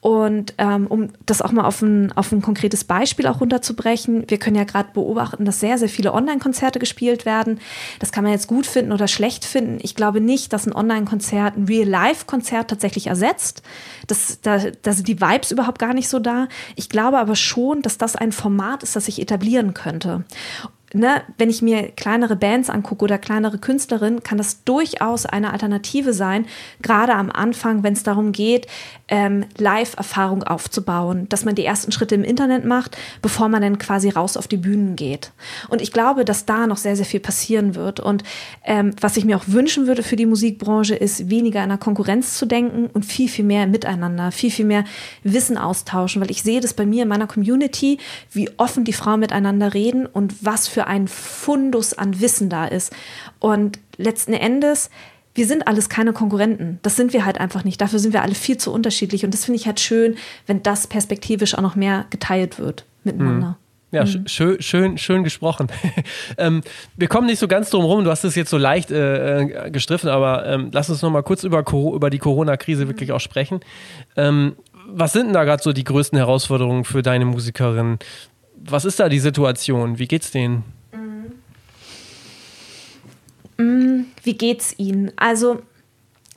Und 0.00 0.17
ähm, 0.26 0.86
um 0.86 1.08
das 1.26 1.42
auch 1.42 1.52
mal 1.52 1.64
auf 1.64 1.82
ein, 1.82 2.12
auf 2.12 2.32
ein 2.32 2.42
konkretes 2.42 2.84
Beispiel 2.84 3.26
auch 3.26 3.40
runterzubrechen, 3.40 4.24
wir 4.28 4.38
können 4.38 4.56
ja 4.56 4.64
gerade 4.64 4.90
beobachten, 4.92 5.44
dass 5.44 5.60
sehr, 5.60 5.78
sehr 5.78 5.88
viele 5.88 6.12
Online-Konzerte 6.12 6.78
gespielt 6.78 7.26
werden. 7.26 7.60
Das 7.98 8.12
kann 8.12 8.24
man 8.24 8.32
jetzt 8.32 8.46
gut 8.48 8.66
finden 8.66 8.92
oder 8.92 9.08
schlecht 9.08 9.44
finden. 9.44 9.78
Ich 9.82 9.94
glaube 9.94 10.20
nicht, 10.20 10.52
dass 10.52 10.66
ein 10.66 10.72
Online-Konzert 10.72 11.56
ein 11.56 11.64
Real-Life-Konzert 11.64 12.68
tatsächlich 12.70 13.06
ersetzt. 13.06 13.62
Das, 14.06 14.40
da, 14.40 14.58
da 14.82 14.92
sind 14.92 15.08
die 15.08 15.20
Vibes 15.20 15.50
überhaupt 15.50 15.78
gar 15.78 15.94
nicht 15.94 16.08
so 16.08 16.18
da. 16.18 16.48
Ich 16.76 16.88
glaube 16.88 17.18
aber 17.18 17.36
schon, 17.36 17.82
dass 17.82 17.98
das 17.98 18.16
ein 18.16 18.32
Format 18.32 18.82
ist, 18.82 18.96
das 18.96 19.06
sich 19.06 19.20
etablieren 19.20 19.74
könnte. 19.74 20.24
Ne, 20.94 21.22
wenn 21.36 21.50
ich 21.50 21.62
mir 21.62 21.88
kleinere 21.90 22.36
Bands 22.36 22.70
angucke 22.70 23.04
oder 23.04 23.18
kleinere 23.18 23.58
Künstlerinnen, 23.58 24.22
kann 24.22 24.38
das 24.38 24.64
durchaus 24.64 25.26
eine 25.26 25.52
Alternative 25.52 26.12
sein, 26.12 26.46
gerade 26.82 27.14
am 27.14 27.30
Anfang, 27.30 27.82
wenn 27.82 27.92
es 27.92 28.02
darum 28.02 28.32
geht, 28.32 28.66
ähm, 29.08 29.44
Live-Erfahrung 29.56 30.42
aufzubauen, 30.42 31.28
dass 31.28 31.44
man 31.44 31.54
die 31.54 31.64
ersten 31.64 31.92
Schritte 31.92 32.14
im 32.14 32.24
Internet 32.24 32.64
macht, 32.64 32.96
bevor 33.22 33.48
man 33.48 33.62
dann 33.62 33.78
quasi 33.78 34.10
raus 34.10 34.36
auf 34.36 34.48
die 34.48 34.56
Bühnen 34.56 34.96
geht. 34.96 35.32
Und 35.68 35.80
ich 35.80 35.92
glaube, 35.92 36.24
dass 36.24 36.46
da 36.46 36.66
noch 36.66 36.76
sehr, 36.76 36.96
sehr 36.96 37.06
viel 37.06 37.20
passieren 37.20 37.74
wird. 37.74 38.00
Und 38.00 38.22
ähm, 38.64 38.92
was 39.00 39.16
ich 39.16 39.24
mir 39.24 39.36
auch 39.36 39.44
wünschen 39.46 39.86
würde 39.86 40.02
für 40.02 40.16
die 40.16 40.26
Musikbranche, 40.26 40.94
ist 40.94 41.30
weniger 41.30 41.62
in 41.62 41.70
der 41.70 41.78
Konkurrenz 41.78 42.38
zu 42.38 42.46
denken 42.46 42.86
und 42.92 43.04
viel, 43.04 43.28
viel 43.28 43.44
mehr 43.44 43.66
miteinander, 43.66 44.30
viel, 44.30 44.50
viel 44.50 44.66
mehr 44.66 44.84
Wissen 45.22 45.56
austauschen, 45.56 46.20
weil 46.20 46.30
ich 46.30 46.42
sehe 46.42 46.60
das 46.60 46.74
bei 46.74 46.86
mir 46.86 47.02
in 47.02 47.08
meiner 47.08 47.26
Community, 47.26 47.98
wie 48.32 48.50
offen 48.58 48.84
die 48.84 48.92
Frauen 48.92 49.20
miteinander 49.20 49.74
reden 49.74 50.06
und 50.06 50.44
was 50.44 50.68
für 50.68 50.77
ein 50.86 51.08
Fundus 51.08 51.94
an 51.94 52.20
Wissen 52.20 52.48
da 52.48 52.66
ist. 52.66 52.94
Und 53.38 53.78
letzten 53.96 54.32
Endes, 54.32 54.90
wir 55.34 55.46
sind 55.46 55.68
alles 55.68 55.88
keine 55.88 56.12
Konkurrenten. 56.12 56.78
Das 56.82 56.96
sind 56.96 57.12
wir 57.12 57.24
halt 57.24 57.38
einfach 57.38 57.64
nicht. 57.64 57.80
Dafür 57.80 57.98
sind 57.98 58.12
wir 58.12 58.22
alle 58.22 58.34
viel 58.34 58.56
zu 58.56 58.72
unterschiedlich. 58.72 59.24
Und 59.24 59.32
das 59.32 59.44
finde 59.44 59.60
ich 59.60 59.66
halt 59.66 59.80
schön, 59.80 60.16
wenn 60.46 60.62
das 60.62 60.86
perspektivisch 60.86 61.56
auch 61.56 61.62
noch 61.62 61.76
mehr 61.76 62.06
geteilt 62.10 62.58
wird 62.58 62.84
miteinander. 63.04 63.50
Mhm. 63.50 63.68
Ja, 63.90 64.04
mhm. 64.04 64.26
schön, 64.26 64.60
schön, 64.60 64.98
schön 64.98 65.24
gesprochen. 65.24 65.68
ähm, 66.38 66.62
wir 66.96 67.08
kommen 67.08 67.26
nicht 67.26 67.38
so 67.38 67.48
ganz 67.48 67.70
drum 67.70 67.84
rum. 67.84 68.04
Du 68.04 68.10
hast 68.10 68.24
es 68.24 68.34
jetzt 68.34 68.50
so 68.50 68.58
leicht 68.58 68.90
äh, 68.90 69.40
äh 69.40 69.70
gestriffen, 69.70 70.10
aber 70.10 70.46
ähm, 70.46 70.70
lass 70.72 70.90
uns 70.90 71.00
noch 71.00 71.10
mal 71.10 71.22
kurz 71.22 71.44
über, 71.44 71.64
über 71.72 72.10
die 72.10 72.18
Corona-Krise 72.18 72.84
mhm. 72.84 72.88
wirklich 72.88 73.12
auch 73.12 73.20
sprechen. 73.20 73.60
Ähm, 74.16 74.56
was 74.90 75.12
sind 75.12 75.26
denn 75.26 75.34
da 75.34 75.44
gerade 75.44 75.62
so 75.62 75.72
die 75.72 75.84
größten 75.84 76.18
Herausforderungen 76.18 76.84
für 76.84 77.02
deine 77.02 77.24
Musikerin? 77.24 77.98
Was 78.64 78.84
ist 78.84 79.00
da 79.00 79.08
die 79.08 79.20
Situation? 79.20 79.98
Wie 79.98 80.08
geht's 80.08 80.30
denen? 80.30 80.64
Mm, 83.58 84.02
wie 84.22 84.34
geht's 84.34 84.74
Ihnen? 84.78 85.12
Also, 85.16 85.62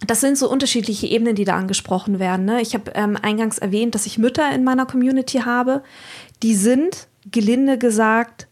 das 0.05 0.21
sind 0.21 0.37
so 0.37 0.49
unterschiedliche 0.49 1.07
Ebenen, 1.07 1.35
die 1.35 1.45
da 1.45 1.55
angesprochen 1.55 2.19
werden. 2.19 2.45
Ne? 2.45 2.61
Ich 2.61 2.73
habe 2.73 2.91
ähm, 2.95 3.17
eingangs 3.21 3.59
erwähnt, 3.59 3.95
dass 3.95 4.07
ich 4.07 4.17
Mütter 4.17 4.53
in 4.53 4.63
meiner 4.63 4.85
Community 4.85 5.39
habe. 5.39 5.83
Die 6.41 6.55
sind, 6.55 7.07
gelinde 7.29 7.77
gesagt, 7.77 8.47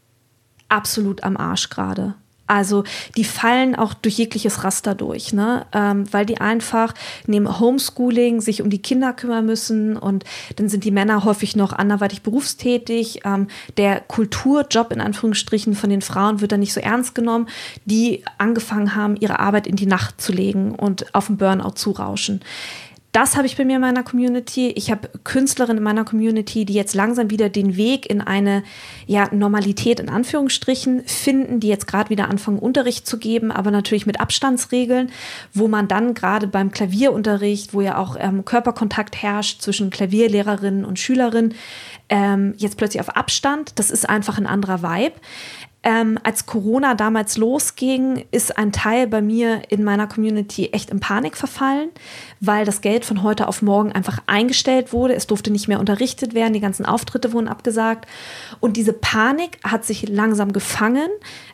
absolut 0.70 1.24
am 1.24 1.36
Arsch 1.36 1.70
gerade. 1.70 2.16
Also 2.50 2.84
die 3.16 3.24
fallen 3.24 3.76
auch 3.76 3.94
durch 3.94 4.18
jegliches 4.18 4.64
Raster 4.64 4.96
durch, 4.96 5.34
ne? 5.34 5.68
Ähm, 5.72 6.12
weil 6.12 6.26
die 6.26 6.42
einfach 6.42 6.96
neben 7.28 7.60
Homeschooling 7.60 8.42
sich 8.42 8.64
um 8.64 8.72
die 8.72 8.82
Kinder 8.82 9.14
kümmern 9.14 9.46
müssen 9.46 9.96
und 9.96 10.24
dann 10.56 10.68
sind 10.68 10.84
die 10.84 10.90
Männer 10.90 11.24
häufig 11.26 11.56
noch 11.56 11.74
anderweitig 11.74 12.24
berufstätig. 12.24 13.22
Ähm, 13.24 13.48
der 13.78 14.00
Kulturjob 14.00 14.92
in 14.92 15.00
Anführungsstrichen 15.00 15.76
von 15.76 15.92
den 15.92 16.02
Frauen 16.02 16.42
wird 16.42 16.52
dann 16.52 16.62
nicht 16.62 16.74
so 16.74 16.80
ernst 16.80 17.14
genommen, 17.14 17.48
die 17.86 18.24
angefangen 18.40 18.96
haben, 18.96 19.16
ihre 19.16 19.38
Arbeit 19.38 19.68
in 19.68 19.76
die 19.76 19.86
Nacht 19.86 20.20
zu 20.20 20.32
legen 20.32 20.74
und 20.74 21.14
auf 21.14 21.28
den 21.28 21.38
Burnout 21.38 21.76
zu 21.76 21.92
rauschen 21.92 22.42
das 23.12 23.36
habe 23.36 23.48
ich 23.48 23.58
bei 23.58 23.66
mir 23.66 23.78
in 23.78 23.82
meiner 23.82 24.04
Community. 24.04 24.70
Ich 24.76 24.92
habe 24.92 25.10
Künstlerinnen 25.24 25.80
in 25.80 25.84
meiner 25.84 26.06
Community, 26.06 26.64
die 26.66 26.74
jetzt 26.74 26.94
langsam 26.94 27.32
wieder 27.32 27.50
den 27.50 27.76
Weg 27.76 28.08
in 28.08 28.22
eine 28.22 28.64
ja, 29.08 29.34
Normalität 29.34 30.00
in 30.00 30.10
Anführungsstrichen 30.10 31.04
finden, 31.06 31.60
die 31.60 31.70
jetzt 31.70 31.88
gerade 31.88 32.12
wieder 32.12 32.30
anfangen, 32.30 32.60
Unterricht 32.60 33.08
zu 33.08 33.18
geben, 33.18 33.52
aber 33.52 33.72
natürlich 33.72 34.06
mit 34.06 34.20
Abstandsregeln, 34.20 35.12
wo 35.54 35.68
man 35.68 35.88
dann 35.88 36.14
gerade 36.14 36.46
beim 36.46 36.72
Klavierunterricht, 36.72 37.74
wo 37.74 37.82
ja 37.82 37.98
auch 37.98 38.16
ähm, 38.20 38.46
Körperkontakt 38.46 39.16
herrscht 39.16 39.64
zwischen 39.64 39.90
Klavierlehrerinnen 39.90 40.86
und 40.86 41.00
Schülerinnen, 41.00 41.56
ähm, 42.10 42.54
jetzt 42.58 42.78
plötzlich 42.78 43.02
auf 43.02 43.16
Abstand. 43.16 43.74
Das 43.80 43.90
ist 43.90 44.08
einfach 44.08 44.38
ein 44.38 44.48
anderer 44.48 44.84
Vibe. 44.84 45.16
Ähm, 45.82 46.20
als 46.24 46.46
Corona 46.46 46.94
damals 46.94 47.38
losging, 47.38 48.26
ist 48.32 48.58
ein 48.58 48.74
Teil 48.74 49.08
bei 49.08 49.22
mir 49.22 49.62
in 49.70 49.86
meiner 49.86 50.08
Community 50.08 50.68
echt 50.74 50.90
in 50.90 51.00
Panik 51.00 51.38
verfallen, 51.38 51.90
weil 52.42 52.66
das 52.66 52.82
Geld 52.82 53.06
von 53.06 53.24
heute 53.24 53.48
auf 53.48 53.62
morgen 53.62 53.94
einfach 53.94 54.20
eingestellt 54.28 54.92
wurde. 54.92 55.14
Es 55.14 55.26
durfte 55.26 55.52
nicht 55.52 55.70
mehr 55.70 55.80
unterrichtet 55.80 56.34
werden, 56.34 56.54
die 56.54 56.60
ganzen 56.60 56.86
Auftritte 56.86 57.32
wurden 57.32 57.48
abgesagt. 57.48 58.10
Und 58.60 58.76
diese 58.76 58.92
Panik 58.92 59.58
hat 59.64 59.86
sich 59.86 60.10
langsam 60.10 60.52
gefangen. 60.52 61.10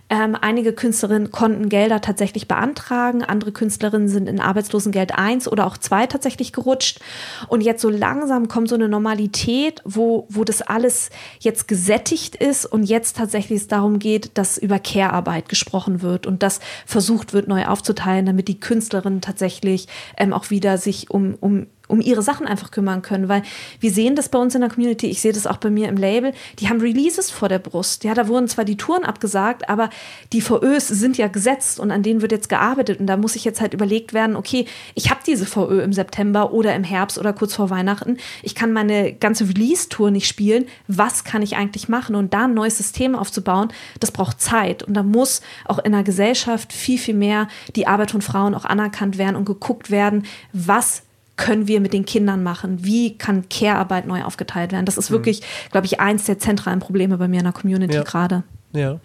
Ähm, 0.08 0.38
einige 0.40 0.72
Künstlerinnen 0.72 1.32
konnten 1.32 1.68
Gelder 1.68 2.00
tatsächlich 2.00 2.48
beantragen, 2.48 3.24
andere 3.24 3.52
Künstlerinnen 3.52 4.08
sind 4.08 4.30
in 4.30 4.40
Arbeitslosengeld 4.40 5.18
1 5.18 5.48
oder 5.48 5.66
auch 5.66 5.78
2 5.78 6.06
tatsächlich 6.06 6.54
gerutscht. 6.54 7.00
Und 7.48 7.62
jetzt 7.62 7.82
so 7.82 7.90
langsam 7.90 8.48
kommt 8.48 8.70
so 8.70 8.76
eine 8.76 8.88
Normalität, 8.88 9.82
wo, 9.84 10.28
wo 10.30 10.44
das 10.44 10.62
alles 10.62 11.10
jetzt 11.40 11.68
gesättigt 11.68 12.36
ist 12.36 12.66
und 12.66 12.84
jetzt 12.84 13.18
tatsächlich 13.18 13.62
es 13.62 13.68
darum 13.68 13.98
geht, 13.98 14.38
dass 14.38 14.60
über 14.60 14.78
Care-Arbeit 14.78 15.50
gesprochen 15.50 16.04
wird 16.04 16.28
und 16.28 16.44
das 16.44 16.60
versucht 16.86 17.34
wird, 17.34 17.48
neu 17.48 17.66
aufzuteilen, 17.66 18.28
damit 18.28 18.48
die 18.48 18.60
Künstlerinnen 18.60 19.22
tatsächlich 19.22 19.88
ähm, 20.18 20.34
auch 20.34 20.52
wieder 20.52 20.78
sich 20.78 21.10
um, 21.10 21.36
um 21.40 21.66
um 21.88 22.02
ihre 22.02 22.22
Sachen 22.22 22.48
einfach 22.48 22.72
kümmern 22.72 23.02
können, 23.02 23.30
weil 23.30 23.44
wir 23.80 23.92
sehen 23.92 24.16
das 24.16 24.30
bei 24.30 24.40
uns 24.40 24.56
in 24.56 24.62
der 24.62 24.70
Community, 24.70 25.08
ich 25.08 25.22
sehe 25.22 25.34
das 25.34 25.48
auch 25.48 25.58
bei 25.58 25.70
mir 25.70 25.90
im 25.90 25.98
Label, 25.98 26.34
die 26.60 26.70
haben 26.70 26.82
Releases 26.82 27.32
vor 27.32 27.50
der 27.50 27.60
Brust. 27.60 28.04
Ja, 28.04 28.14
da 28.14 28.28
wurden 28.28 28.48
zwar 28.48 28.66
die 28.66 28.78
Touren 28.78 29.04
abgesagt, 29.04 29.70
aber 29.70 29.90
die 30.34 30.42
VÖs 30.42 30.88
sind 30.88 31.18
ja 31.18 31.28
gesetzt 31.28 31.80
und 31.80 31.92
an 31.92 32.04
denen 32.04 32.22
wird 32.22 32.32
jetzt 32.32 32.50
gearbeitet. 32.50 33.00
Und 33.00 33.08
da 33.08 33.18
muss 33.18 33.36
ich 33.36 33.46
jetzt 33.46 33.62
halt 33.62 33.74
überlegt 33.74 34.14
werden, 34.14 34.36
okay, 34.36 34.66
ich 34.94 35.10
habe 35.10 35.22
diese 35.26 35.46
VÖ 35.46 35.82
im 35.82 35.94
September 35.94 36.54
oder 36.54 36.76
im 36.76 36.84
Herbst 36.84 37.18
oder 37.18 37.34
kurz 37.34 37.56
vor 37.56 37.70
Weihnachten, 37.70 38.18
ich 38.44 38.56
kann 38.56 38.74
meine 38.74 39.14
ganze 39.14 39.48
Release-Tour 39.48 40.12
nicht 40.12 40.28
spielen, 40.28 40.66
was 40.88 41.24
kann 41.24 41.42
ich 41.42 41.56
eigentlich 41.56 41.90
machen? 41.90 42.16
Und 42.16 42.34
da 42.34 42.46
ein 42.46 42.54
neues 42.54 42.78
System 42.78 43.16
aufzubauen, 43.16 43.70
das 44.00 44.12
braucht 44.12 44.42
Zeit. 44.42 44.84
Und 44.84 44.94
da 44.94 45.04
muss 45.04 45.42
auch 45.66 45.80
in 45.80 45.92
der 45.92 46.04
Gesellschaft 46.04 46.74
viel, 46.74 46.98
viel 46.98 47.16
mehr 47.16 47.48
die 47.76 47.88
Arbeit 47.88 48.12
von 48.12 48.22
Frauen 48.22 48.56
auch 48.56 48.66
anerkannt 48.66 49.18
werden 49.18 49.36
und 49.36 49.46
geguckt 49.46 49.92
werden, 49.92 50.26
was 50.54 51.05
können 51.38 51.68
wir 51.68 51.82
mit 51.82 51.94
den 51.94 52.06
Kindern 52.06 52.44
machen? 52.44 52.84
Wie 52.84 53.18
kann 53.18 53.50
Care-Arbeit 53.50 54.08
neu 54.08 54.24
aufgeteilt 54.24 54.72
werden? 54.72 54.86
Das 54.86 54.98
ist 54.98 55.10
mhm. 55.10 55.16
wirklich, 55.16 55.42
glaube 55.72 55.86
ich, 55.86 56.00
eins 56.00 56.26
der 56.26 56.40
zentralen 56.40 56.80
Probleme 56.80 57.18
bei 57.18 57.28
mir 57.28 57.40
in 57.40 57.44
der 57.44 57.54
Community 57.54 57.96
ja. 57.96 58.04
gerade. 58.04 58.44
Ja. 58.74 59.00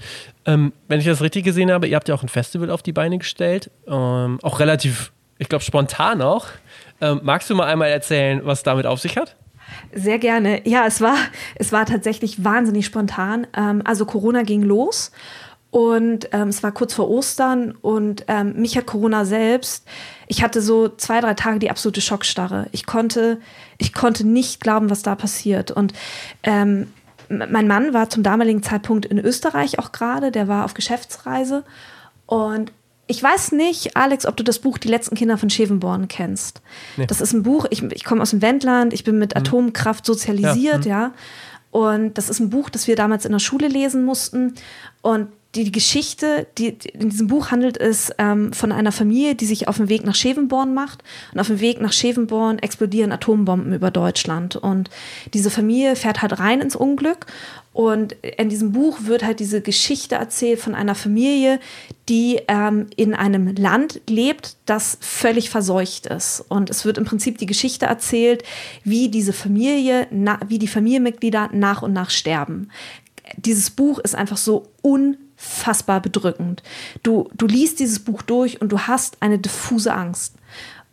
Ähm, 0.47 0.73
wenn 0.89 1.01
ich 1.01 1.07
das 1.07 1.21
richtig 1.23 1.45
gesehen 1.45 1.71
habe, 1.71 1.87
ihr 1.87 1.97
habt 1.97 2.09
ja 2.09 2.15
auch 2.15 2.23
ein 2.23 2.29
Festival 2.29 2.71
auf 2.71 2.83
die 2.83 2.93
Beine 2.93 3.19
gestellt. 3.19 3.71
Ähm, 3.87 4.39
auch 4.43 4.61
relativ, 4.61 5.13
ich 5.39 5.49
glaube, 5.49 5.65
spontan 5.65 6.23
auch. 6.23 6.47
Ähm, 7.01 7.21
magst 7.23 7.49
du 7.51 7.55
mal 7.55 7.67
einmal 7.67 7.89
erzählen, 7.89 8.41
was 8.45 8.63
damit 8.63 8.87
auf 8.87 9.01
sich 9.01 9.17
hat? 9.17 9.37
Sehr 9.93 10.19
gerne. 10.19 10.67
Ja, 10.69 10.87
es 10.87 11.01
war, 11.01 11.17
es 11.55 11.73
war 11.73 11.87
tatsächlich 11.87 12.45
wahnsinnig 12.45 12.87
spontan. 12.87 13.47
Ähm, 13.57 13.83
also 13.85 14.05
Corona 14.05 14.43
ging 14.43 14.63
los 14.63 15.13
und 15.71 16.29
ähm, 16.33 16.49
es 16.49 16.63
war 16.63 16.73
kurz 16.73 16.95
vor 16.95 17.09
Ostern 17.09 17.73
und 17.81 18.25
ähm, 18.27 18.55
mich 18.57 18.77
hat 18.77 18.87
Corona 18.87 19.25
selbst. 19.25 19.87
Ich 20.27 20.43
hatte 20.43 20.61
so 20.61 20.89
zwei, 20.89 21.21
drei 21.21 21.35
Tage 21.35 21.61
die 21.61 21.71
absolute 21.71 22.01
Schockstarre. 22.01 22.67
Ich 22.73 22.87
konnte, 22.87 23.39
ich 23.79 23.93
konnte 23.93 24.27
nicht 24.27 24.61
glauben, 24.61 24.91
was 24.91 25.03
da 25.03 25.15
passiert. 25.15 25.71
Und 25.71 25.93
ähm, 26.43 26.89
mein 27.29 27.69
Mann 27.69 27.95
war 27.95 28.11
zum 28.11 28.25
damaligen 28.25 28.65
Zeitpunkt 28.65 29.07
in 29.07 29.19
Österreich 29.19 29.79
auch 29.79 29.93
gerade, 29.93 30.33
der 30.33 30.49
war 30.49 30.65
auf 30.65 30.75
Geschäftsreise. 30.75 31.63
Und 32.27 32.73
ich 33.07 33.23
weiß 33.23 33.53
nicht, 33.53 33.97
Alex, 33.97 34.27
ob 34.27 34.37
du 34.37 34.43
das 34.43 34.59
Buch 34.59 34.77
Die 34.77 34.89
letzten 34.89 35.15
Kinder 35.15 35.39
von 35.39 35.51
Schevenborn 35.51 36.09
kennst. 36.09 36.63
Nee. 36.97 37.07
Das 37.07 37.21
ist 37.21 37.33
ein 37.33 37.45
Buch, 37.45 37.67
ich, 37.71 37.83
ich 37.85 38.05
komme 38.05 38.23
aus 38.23 38.31
dem 38.31 38.43
Wendland, 38.43 38.93
ich 38.93 39.05
bin 39.05 39.19
mit 39.19 39.35
mhm. 39.35 39.41
Atomkraft 39.41 40.05
sozialisiert, 40.05 40.85
ja. 40.85 41.01
ja. 41.01 41.13
Und 41.71 42.19
das 42.19 42.29
ist 42.29 42.41
ein 42.41 42.51
Buch, 42.51 42.71
das 42.71 42.89
wir 42.89 42.97
damals 42.97 43.25
in 43.25 43.31
der 43.31 43.39
Schule 43.39 43.69
lesen 43.69 44.05
mussten. 44.05 44.55
Und 45.03 45.29
die, 45.55 45.73
Geschichte, 45.73 46.47
die, 46.59 46.77
in 46.93 47.11
diesem 47.11 47.27
Buch 47.27 47.51
handelt 47.51 47.77
es 47.77 48.13
ähm, 48.19 48.53
von 48.53 48.71
einer 48.71 48.93
Familie, 48.93 49.35
die 49.35 49.47
sich 49.47 49.67
auf 49.67 49.79
den 49.79 49.89
Weg 49.89 50.05
nach 50.05 50.15
Schevenborn 50.15 50.75
macht. 50.75 51.03
Und 51.33 51.41
auf 51.41 51.49
dem 51.49 51.61
Weg 51.61 51.81
nach 51.81 51.93
Schevenborn 51.93 52.61
explodieren 52.61 53.11
Atombomben 53.11 53.75
über 53.75 53.91
Deutschland. 53.91 54.55
Und 54.55 54.91
diese 55.35 55.51
Familie 55.51 55.97
fährt 55.97 56.23
halt 56.23 56.39
rein 56.39 56.61
ins 56.61 56.77
Unglück. 56.77 57.27
Und 57.73 58.13
in 58.23 58.49
diesem 58.49 58.73
Buch 58.73 58.99
wird 59.03 59.25
halt 59.25 59.41
diese 59.41 59.61
Geschichte 59.61 60.15
erzählt 60.15 60.61
von 60.61 60.75
einer 60.75 60.95
Familie, 60.95 61.59
die 62.09 62.41
ähm, 62.47 62.87
in 62.97 63.15
einem 63.15 63.55
Land 63.57 64.01
lebt, 64.09 64.57
das 64.67 64.99
völlig 65.01 65.51
verseucht 65.51 66.07
ist. 66.07 66.45
Und 66.49 66.71
es 66.71 66.85
wird 66.85 66.97
im 66.97 67.05
Prinzip 67.05 67.39
die 67.39 67.47
Geschichte 67.47 67.87
erzählt, 67.87 68.45
wie 68.85 69.09
diese 69.09 69.33
Familie, 69.33 70.07
na, 70.13 70.39
wie 70.47 70.59
die 70.61 70.69
Familienmitglieder 70.69 71.51
nach 71.53 71.83
und 71.83 71.93
nach 71.93 72.11
sterben. 72.11 72.71
Dieses 73.37 73.71
Buch 73.71 73.99
ist 73.99 74.15
einfach 74.15 74.37
so 74.37 74.69
un 74.83 75.17
unfassbar 75.41 76.01
bedrückend. 76.01 76.63
Du, 77.03 77.29
du 77.35 77.47
liest 77.47 77.81
dieses 77.81 78.01
Buch 78.01 78.23
durch 78.23 78.61
und 78.61 78.71
du 78.71 78.81
hast 78.81 79.17
eine 79.21 79.39
diffuse 79.39 79.93
Angst. 79.93 80.35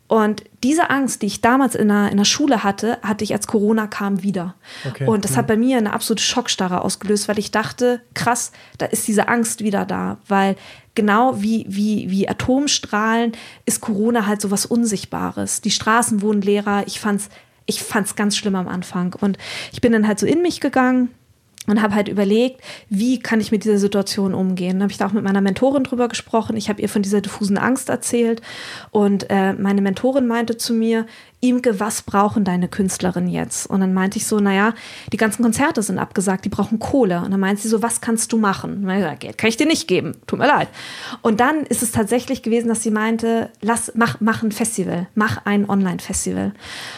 Und 0.08 0.45
diese 0.64 0.89
Angst, 0.89 1.22
die 1.22 1.26
ich 1.26 1.41
damals 1.41 1.76
in 1.76 1.89
der, 1.89 2.10
in 2.12 2.18
der 2.18 2.24
Schule 2.24 2.64
hatte, 2.64 2.98
hatte 3.02 3.26
ich 3.26 3.34
als 3.34 3.45
Corona 3.45 3.88
kam 3.88 4.24
wieder. 4.24 4.56
Okay. 4.88 5.06
Und 5.06 5.26
das 5.26 5.32
mhm. 5.32 5.36
hat 5.36 5.48
bei 5.48 5.58
mir 5.58 5.78
eine 5.78 5.91
absolute 5.91 6.24
Schockstarre 6.24 6.82
ausgelöst, 6.82 7.28
weil 7.28 7.38
ich 7.39 7.52
dachte, 7.52 8.02
krass, 8.14 8.54
da 8.78 8.86
ist 8.86 9.06
diese 9.06 9.28
Angst 9.28 9.66
wieder 9.66 9.84
da. 9.84 10.18
Weil 10.30 10.56
genau 10.95 11.41
wie, 11.41 11.66
wie, 11.68 12.10
wie 12.10 12.30
Atomstrahlen 12.30 13.34
ist 13.66 13.82
Corona 13.82 14.28
halt 14.28 14.39
so 14.39 14.50
was 14.50 14.66
Unsichtbares. 14.66 15.60
Die 15.60 15.72
Straßen 15.72 16.22
wurden 16.22 16.41
leerer. 16.41 16.88
Ich 16.88 17.02
fand's, 17.02 17.28
ich 17.66 17.84
fand's 17.84 18.16
ganz 18.16 18.38
schlimm 18.38 18.56
am 18.56 18.70
Anfang. 18.70 19.14
Und 19.20 19.38
ich 19.74 19.82
bin 19.82 19.91
dann 19.91 20.08
halt 20.08 20.20
so 20.20 20.26
in 20.26 20.41
mich 20.41 20.62
gegangen 20.62 21.10
und 21.68 21.82
habe 21.82 21.93
halt 21.93 22.07
überlegt, 22.07 22.61
wie 22.89 23.20
kann 23.20 23.39
ich 23.39 23.51
mit 23.51 23.63
dieser 23.63 23.78
Situation 23.78 24.34
umgehen. 24.34 24.74
Dann 24.74 24.84
habe 24.84 24.91
ich 24.91 24.97
da 24.97 25.07
auch 25.07 25.13
mit 25.13 25.24
meiner 25.24 25.41
Mentorin 25.41 25.84
drüber 25.84 26.07
gesprochen. 26.07 26.57
Ich 26.57 26.70
habe 26.70 26.82
ihr 26.82 26.89
von 26.89 27.01
dieser 27.01 27.22
diffusen 27.22 27.57
Angst 27.57 27.89
erzählt 27.89 28.41
und 28.91 29.30
äh, 29.30 29.53
meine 29.53 29.82
Mentorin 29.82 30.28
meinte 30.28 30.57
zu 30.57 30.74
mir, 30.74 31.05
Imke, 31.40 31.80
was 31.80 32.02
brauchen 32.02 32.44
deine 32.44 32.68
Künstlerinnen 32.68 33.30
jetzt? 33.30 33.68
Und 33.68 33.82
dann 33.82 33.94
meinte 33.94 34.18
ich 34.18 34.26
so, 34.26 34.40
naja, 34.40 34.74
die 35.14 35.18
ganzen 35.18 35.44
Konzerte 35.44 35.84
sind 35.84 36.00
abgesagt, 36.00 36.46
die 36.46 36.50
brauchen 36.50 36.80
Kohle. 36.80 37.22
Und 37.22 37.30
dann 37.30 37.40
meinte 37.40 37.62
sie 37.62 37.68
so, 37.68 37.84
was 37.84 38.02
kannst 38.02 38.34
du 38.34 38.38
machen? 38.38 38.84
Und 38.84 38.90
ich 38.90 39.20
Geld 39.20 39.38
kann 39.38 39.48
ich 39.50 39.58
dir 39.58 39.68
nicht 39.68 39.88
geben, 39.88 40.14
tut 40.26 40.40
mir 40.40 40.48
leid. 40.48 40.68
Und 41.22 41.40
dann 41.40 41.64
ist 41.66 41.84
es 41.84 41.92
tatsächlich 41.92 42.42
gewesen, 42.42 42.70
dass 42.70 42.82
sie 42.82 42.90
meinte, 42.90 43.52
lass, 43.62 43.92
mach, 43.94 44.20
mach 44.20 44.42
ein 44.42 44.52
Festival, 44.52 45.08
mach 45.14 45.46
ein 45.46 45.70
Online-Festival. 45.70 46.54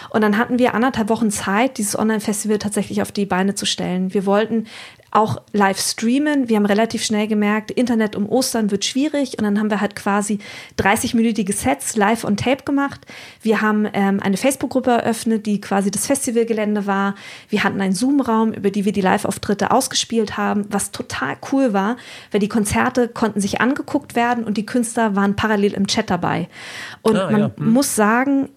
Und 0.10 0.22
dann 0.22 0.38
hatten 0.38 0.58
wir 0.58 0.74
anderthalb 0.74 1.10
Wochen 1.10 1.32
Zeit, 1.32 1.78
dieses 1.78 2.00
Online-Festival 2.00 2.60
tatsächlich 2.60 3.02
auf 3.02 3.12
die 3.12 3.26
Beine 3.26 3.56
zu 3.56 3.66
stellen. 3.66 4.14
Wir 4.14 4.26
wollten 4.26 4.68
auch 5.12 5.42
live 5.54 5.80
streamen. 5.80 6.50
Wir 6.50 6.58
haben 6.58 6.66
relativ 6.66 7.04
schnell 7.04 7.28
gemerkt, 7.28 7.72
Internet 7.72 8.16
um 8.16 8.28
Ostern 8.30 8.72
wird 8.72 8.86
schwierig 8.86 9.38
und 9.38 9.44
dann 9.44 9.60
haben 9.60 9.70
wir 9.70 9.82
halt 9.82 9.96
quasi 9.96 10.40
30-minütige 10.78 11.54
Sets 11.54 11.96
live 11.96 12.24
on 12.24 12.38
Tape 12.38 12.64
gemacht. 12.64 13.02
Wir 13.42 13.62
haben 13.62 13.88
ähm, 13.94 14.20
eine 14.22 14.38
Facebook-Gruppe 14.38 14.92
eröffnet, 14.92 15.46
die 15.46 15.62
quasi 15.62 15.92
das 15.92 16.08
Festivalgelände 16.08 16.86
war. 16.86 17.16
Wir 17.50 17.64
hatten 17.64 17.82
einen 17.82 17.94
Zoom-Raum, 17.94 18.54
über 18.54 18.70
die 18.70 18.86
wir 18.86 18.92
die 18.92 19.02
Live-Auftritte 19.02 19.72
ausgespielt 19.72 20.38
haben, 20.38 20.66
was 20.70 20.92
total 20.92 21.38
cool 21.52 21.74
war, 21.74 21.98
weil 22.32 22.40
die 22.40 22.50
Konzerte 22.50 23.08
konnten 23.08 23.42
sich 23.42 23.62
angeguckt 23.62 24.16
werden 24.16 24.44
und 24.44 24.58
die 24.58 24.66
Künstler 24.66 25.16
waren 25.16 25.36
parallel 25.36 25.74
im 25.74 25.88
Chat 25.88 26.10
dabei. 26.10 26.50
Und 27.02 27.18
ah, 27.18 27.32
man 27.32 27.42
ja. 27.42 27.52
hm. 27.56 27.74
muss 27.74 27.96
sagen, 27.96 28.50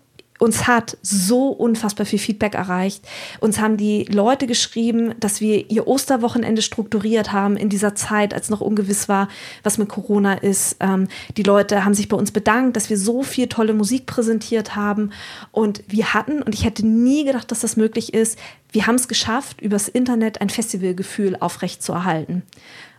uns 0.43 0.67
hat 0.67 0.99
so 1.03 1.51
unfassbar 1.51 2.05
viel 2.05 2.19
Feedback 2.19 2.57
erreicht. 2.57 3.07
Uns 3.39 3.61
haben 3.61 3.77
die 3.77 4.07
Leute 4.07 4.49
geschrieben, 4.49 5.15
dass 5.21 5.41
wir 5.41 5.71
ihr 5.71 5.87
Osterwochenende 5.87 6.63
strukturiert 6.63 7.31
haben 7.31 7.57
in 7.57 7.69
dieser 7.69 7.95
Zeit, 7.95 8.35
als 8.35 8.51
noch 8.51 8.61
ungewiss 8.61 9.09
war, 9.09 9.29
was 9.63 9.79
mit 9.79 9.89
Corona 9.89 10.35
ist. 10.35 10.79
Ähm, 10.81 11.07
die 11.37 11.45
Leute 11.45 11.85
haben 11.85 11.95
sich 11.95 12.09
bei 12.09 12.17
uns 12.17 12.33
bedankt, 12.33 12.75
dass 12.75 12.91
wir 12.91 12.99
so 12.99 13.23
viel 13.23 13.47
tolle 13.47 13.73
Musik 13.73 14.07
präsentiert 14.07 14.75
haben. 14.75 15.13
Und 15.53 15.85
wir 15.87 16.13
hatten, 16.13 16.43
und 16.43 16.57
ich 16.57 16.65
hätte 16.65 16.85
nie 16.85 17.25
gedacht, 17.25 17.53
dass 17.53 17.61
das 17.61 17.77
möglich 17.77 18.13
ist, 18.13 18.37
wir 18.73 18.89
haben 18.89 18.97
es 18.97 19.07
geschafft, 19.07 19.61
übers 19.61 19.87
Internet 19.87 20.41
ein 20.41 20.51
Festivalgefühl 20.51 21.37
aufrechtzuerhalten 21.39 22.43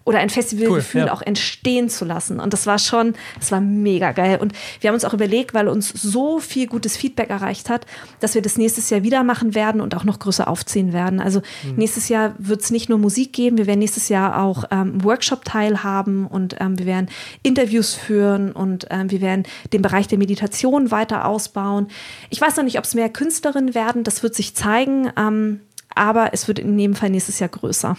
oder 0.05 0.19
ein 0.19 0.29
Festivalgefühl 0.29 1.01
cool, 1.01 1.07
ja. 1.07 1.13
auch 1.13 1.21
entstehen 1.21 1.89
zu 1.89 2.03
lassen. 2.05 2.39
Und 2.39 2.53
das 2.53 2.65
war 2.67 2.77
schon, 2.77 3.13
das 3.39 3.51
war 3.51 3.61
mega 3.61 4.11
geil. 4.11 4.37
Und 4.41 4.53
wir 4.81 4.89
haben 4.89 4.95
uns 4.95 5.05
auch 5.05 5.13
überlegt, 5.13 5.53
weil 5.53 5.67
uns 5.67 5.89
so 5.89 6.39
viel 6.39 6.67
gutes 6.67 6.97
Feedback 6.97 7.29
erreicht 7.29 7.69
hat, 7.69 7.85
dass 8.19 8.35
wir 8.35 8.41
das 8.41 8.57
nächstes 8.57 8.89
Jahr 8.89 9.03
wieder 9.03 9.23
machen 9.23 9.55
werden 9.55 9.79
und 9.79 9.95
auch 9.95 10.03
noch 10.03 10.19
größer 10.19 10.47
aufziehen 10.47 10.91
werden. 10.91 11.19
Also 11.19 11.41
mhm. 11.63 11.75
nächstes 11.75 12.09
Jahr 12.09 12.35
wird 12.37 12.61
es 12.61 12.71
nicht 12.71 12.89
nur 12.89 12.97
Musik 12.97 13.33
geben, 13.33 13.57
wir 13.57 13.67
werden 13.67 13.79
nächstes 13.79 14.09
Jahr 14.09 14.43
auch 14.43 14.65
ähm, 14.71 15.03
Workshop 15.03 15.45
teilhaben 15.45 16.27
und 16.27 16.57
ähm, 16.59 16.77
wir 16.77 16.85
werden 16.85 17.07
Interviews 17.41 17.93
führen 17.93 18.51
und 18.51 18.87
ähm, 18.89 19.09
wir 19.09 19.21
werden 19.21 19.43
den 19.71 19.81
Bereich 19.81 20.07
der 20.07 20.17
Meditation 20.17 20.91
weiter 20.91 21.25
ausbauen. 21.25 21.87
Ich 22.29 22.41
weiß 22.41 22.57
noch 22.57 22.63
nicht, 22.63 22.77
ob 22.77 22.83
es 22.83 22.93
mehr 22.93 23.09
Künstlerinnen 23.09 23.73
werden, 23.73 24.03
das 24.03 24.23
wird 24.23 24.35
sich 24.35 24.55
zeigen, 24.55 25.11
ähm, 25.17 25.61
aber 25.95 26.33
es 26.33 26.47
wird 26.47 26.59
in 26.59 26.77
jedem 26.77 26.95
Fall 26.95 27.09
nächstes 27.09 27.39
Jahr 27.39 27.49
größer. 27.49 27.95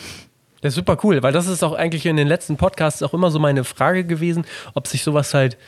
Das 0.64 0.70
ist 0.70 0.76
super 0.76 0.96
cool, 1.04 1.22
weil 1.22 1.34
das 1.34 1.46
ist 1.46 1.62
auch 1.62 1.74
eigentlich 1.74 2.06
in 2.06 2.16
den 2.16 2.26
letzten 2.26 2.56
Podcasts 2.56 3.02
auch 3.02 3.12
immer 3.12 3.30
so 3.30 3.38
meine 3.38 3.64
Frage 3.64 4.02
gewesen, 4.02 4.46
ob 4.72 4.86
sich 4.86 5.04
sowas 5.04 5.34
halt 5.34 5.58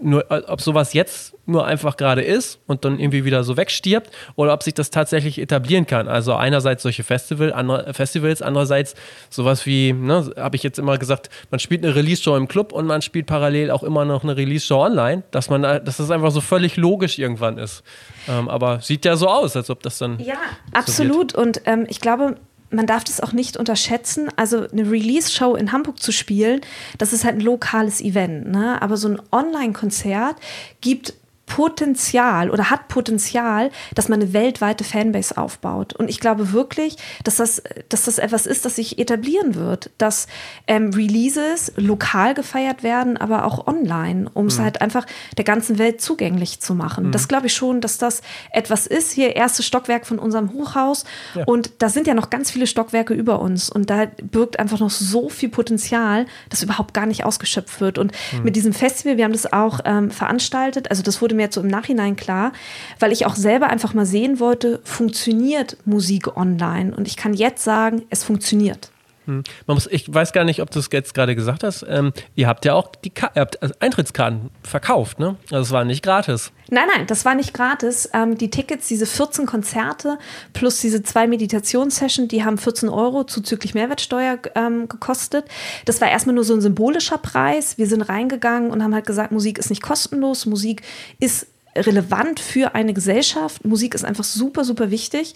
nur, 0.00 0.24
ob 0.28 0.60
sowas 0.60 0.92
jetzt 0.92 1.36
nur 1.46 1.66
einfach 1.66 1.96
gerade 1.96 2.22
ist 2.22 2.58
und 2.66 2.84
dann 2.84 2.98
irgendwie 2.98 3.24
wieder 3.24 3.44
so 3.44 3.56
wegstirbt 3.56 4.10
oder 4.34 4.52
ob 4.52 4.64
sich 4.64 4.74
das 4.74 4.90
tatsächlich 4.90 5.38
etablieren 5.38 5.86
kann. 5.86 6.08
Also 6.08 6.34
einerseits 6.34 6.82
solche 6.82 7.04
Festival, 7.04 7.52
andere, 7.52 7.94
Festivals, 7.94 8.42
andererseits 8.42 8.96
sowas 9.28 9.66
wie, 9.66 9.92
ne, 9.92 10.32
habe 10.36 10.56
ich 10.56 10.64
jetzt 10.64 10.80
immer 10.80 10.98
gesagt, 10.98 11.30
man 11.52 11.60
spielt 11.60 11.84
eine 11.84 11.94
Release-Show 11.94 12.36
im 12.36 12.48
Club 12.48 12.72
und 12.72 12.86
man 12.86 13.02
spielt 13.02 13.26
parallel 13.26 13.70
auch 13.70 13.84
immer 13.84 14.04
noch 14.04 14.24
eine 14.24 14.36
Release-Show 14.36 14.82
online, 14.82 15.22
dass 15.30 15.48
man, 15.48 15.62
dass 15.62 15.98
das 15.98 16.10
einfach 16.10 16.32
so 16.32 16.40
völlig 16.40 16.76
logisch 16.76 17.20
irgendwann 17.20 17.56
ist. 17.56 17.84
Ähm, 18.28 18.48
aber 18.48 18.80
sieht 18.80 19.04
ja 19.04 19.14
so 19.14 19.28
aus, 19.28 19.54
als 19.54 19.70
ob 19.70 19.80
das 19.84 19.98
dann. 19.98 20.18
Ja, 20.18 20.34
so 20.34 20.78
absolut. 20.78 21.34
Wird. 21.34 21.34
Und 21.34 21.62
ähm, 21.66 21.86
ich 21.88 22.00
glaube, 22.00 22.34
man 22.70 22.86
darf 22.86 23.04
das 23.04 23.20
auch 23.20 23.32
nicht 23.32 23.56
unterschätzen. 23.56 24.28
Also 24.36 24.66
eine 24.68 24.90
Release-Show 24.90 25.56
in 25.56 25.72
Hamburg 25.72 26.00
zu 26.00 26.12
spielen, 26.12 26.60
das 26.98 27.12
ist 27.12 27.24
halt 27.24 27.36
ein 27.36 27.40
lokales 27.40 28.00
Event. 28.00 28.48
Ne? 28.48 28.80
Aber 28.80 28.96
so 28.96 29.08
ein 29.08 29.20
Online-Konzert 29.32 30.36
gibt 30.80 31.14
Potenzial 31.50 32.48
oder 32.48 32.70
hat 32.70 32.86
Potenzial, 32.86 33.72
dass 33.96 34.08
man 34.08 34.22
eine 34.22 34.32
weltweite 34.32 34.84
Fanbase 34.84 35.36
aufbaut. 35.36 35.94
Und 35.94 36.08
ich 36.08 36.20
glaube 36.20 36.52
wirklich, 36.52 36.96
dass 37.24 37.36
das, 37.36 37.60
dass 37.88 38.04
das 38.04 38.18
etwas 38.18 38.46
ist, 38.46 38.64
das 38.64 38.76
sich 38.76 39.00
etablieren 39.00 39.56
wird, 39.56 39.90
dass 39.98 40.28
ähm, 40.68 40.90
Releases 40.94 41.72
lokal 41.74 42.34
gefeiert 42.34 42.84
werden, 42.84 43.16
aber 43.16 43.44
auch 43.44 43.66
online, 43.66 44.30
um 44.32 44.46
es 44.46 44.58
mhm. 44.58 44.62
halt 44.62 44.80
einfach 44.80 45.06
der 45.36 45.44
ganzen 45.44 45.78
Welt 45.78 46.00
zugänglich 46.00 46.60
zu 46.60 46.76
machen. 46.76 47.08
Mhm. 47.08 47.12
Das 47.12 47.26
glaube 47.26 47.48
ich 47.48 47.52
schon, 47.54 47.80
dass 47.80 47.98
das 47.98 48.22
etwas 48.52 48.86
ist. 48.86 49.10
Hier 49.10 49.34
erstes 49.34 49.66
Stockwerk 49.66 50.06
von 50.06 50.20
unserem 50.20 50.52
Hochhaus 50.52 51.04
ja. 51.34 51.42
und 51.46 51.72
da 51.82 51.88
sind 51.88 52.06
ja 52.06 52.14
noch 52.14 52.30
ganz 52.30 52.52
viele 52.52 52.68
Stockwerke 52.68 53.12
über 53.12 53.40
uns 53.40 53.70
und 53.70 53.90
da 53.90 54.06
birgt 54.22 54.60
einfach 54.60 54.78
noch 54.78 54.90
so 54.90 55.28
viel 55.28 55.48
Potenzial, 55.48 56.26
das 56.48 56.62
überhaupt 56.62 56.94
gar 56.94 57.06
nicht 57.06 57.24
ausgeschöpft 57.24 57.80
wird. 57.80 57.98
Und 57.98 58.12
mhm. 58.32 58.44
mit 58.44 58.54
diesem 58.54 58.72
Festival, 58.72 59.16
wir 59.16 59.24
haben 59.24 59.32
das 59.32 59.52
auch 59.52 59.80
ähm, 59.84 60.12
veranstaltet, 60.12 60.88
also 60.90 61.02
das 61.02 61.20
wurde 61.20 61.34
mir 61.39 61.39
jetzt 61.40 61.54
so 61.54 61.60
im 61.60 61.68
Nachhinein 61.68 62.16
klar, 62.16 62.52
weil 62.98 63.12
ich 63.12 63.26
auch 63.26 63.34
selber 63.34 63.68
einfach 63.68 63.94
mal 63.94 64.06
sehen 64.06 64.40
wollte, 64.40 64.80
funktioniert 64.84 65.76
Musik 65.84 66.36
online? 66.36 66.94
Und 66.94 67.06
ich 67.06 67.16
kann 67.16 67.34
jetzt 67.34 67.64
sagen, 67.64 68.02
es 68.10 68.24
funktioniert. 68.24 68.90
Hm. 69.30 69.44
Man 69.66 69.76
muss, 69.76 69.86
ich 69.86 70.12
weiß 70.12 70.32
gar 70.32 70.44
nicht, 70.44 70.60
ob 70.60 70.70
du 70.70 70.80
es 70.80 70.88
jetzt 70.90 71.14
gerade 71.14 71.36
gesagt 71.36 71.62
hast. 71.62 71.86
Ähm, 71.88 72.12
ihr 72.34 72.48
habt 72.48 72.64
ja 72.64 72.74
auch 72.74 72.88
die 72.96 73.10
Ka 73.10 73.30
habt 73.34 73.58
Eintrittskarten 73.80 74.50
verkauft, 74.62 75.20
ne? 75.20 75.36
Also 75.50 75.62
es 75.62 75.70
war 75.70 75.84
nicht 75.84 76.02
gratis. 76.02 76.50
Nein, 76.68 76.86
nein, 76.94 77.06
das 77.06 77.24
war 77.24 77.34
nicht 77.34 77.54
gratis. 77.54 78.10
Ähm, 78.12 78.36
die 78.36 78.50
Tickets, 78.50 78.88
diese 78.88 79.06
14 79.06 79.46
Konzerte 79.46 80.18
plus 80.52 80.80
diese 80.80 81.02
zwei 81.02 81.26
Meditationssessions, 81.26 82.28
die 82.28 82.44
haben 82.44 82.58
14 82.58 82.88
Euro 82.88 83.24
zuzüglich 83.24 83.74
Mehrwertsteuer 83.74 84.38
ähm, 84.56 84.88
gekostet. 84.88 85.44
Das 85.84 86.00
war 86.00 86.10
erstmal 86.10 86.34
nur 86.34 86.44
so 86.44 86.54
ein 86.54 86.60
symbolischer 86.60 87.18
Preis. 87.18 87.78
Wir 87.78 87.86
sind 87.86 88.02
reingegangen 88.02 88.70
und 88.70 88.82
haben 88.82 88.94
halt 88.94 89.06
gesagt, 89.06 89.30
Musik 89.30 89.58
ist 89.58 89.70
nicht 89.70 89.82
kostenlos, 89.82 90.46
Musik 90.46 90.82
ist 91.20 91.46
relevant 91.76 92.40
für 92.40 92.74
eine 92.74 92.92
Gesellschaft. 92.94 93.64
Musik 93.64 93.94
ist 93.94 94.04
einfach 94.04 94.24
super, 94.24 94.64
super 94.64 94.90
wichtig. 94.90 95.34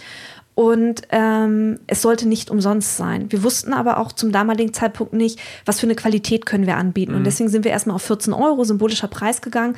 Und 0.55 1.03
ähm, 1.11 1.81
es 1.89 2.03
sollte 2.03 2.29
nicht 2.29 2.51
umsonst 2.51 2.97
sein. 2.97 3.31
Wir 3.31 3.43
wussten 3.43 3.73
aber 3.73 3.99
auch 3.99 4.13
zum 4.13 4.31
damaligen 4.31 4.73
Zeitpunkt 4.73 5.13
nicht, 5.13 5.41
was 5.65 5.81
für 5.81 5.87
eine 5.87 5.97
Qualität 5.97 6.47
können 6.47 6.67
wir 6.67 6.77
anbieten. 6.77 7.13
Mhm. 7.13 7.19
Und 7.19 7.25
deswegen 7.25 7.49
sind 7.49 7.65
wir 7.65 7.73
erstmal 7.73 7.97
auf 7.97 8.03
14 8.03 8.33
Euro, 8.33 8.63
symbolischer 8.63 9.09
Preis 9.09 9.43
gegangen. 9.43 9.77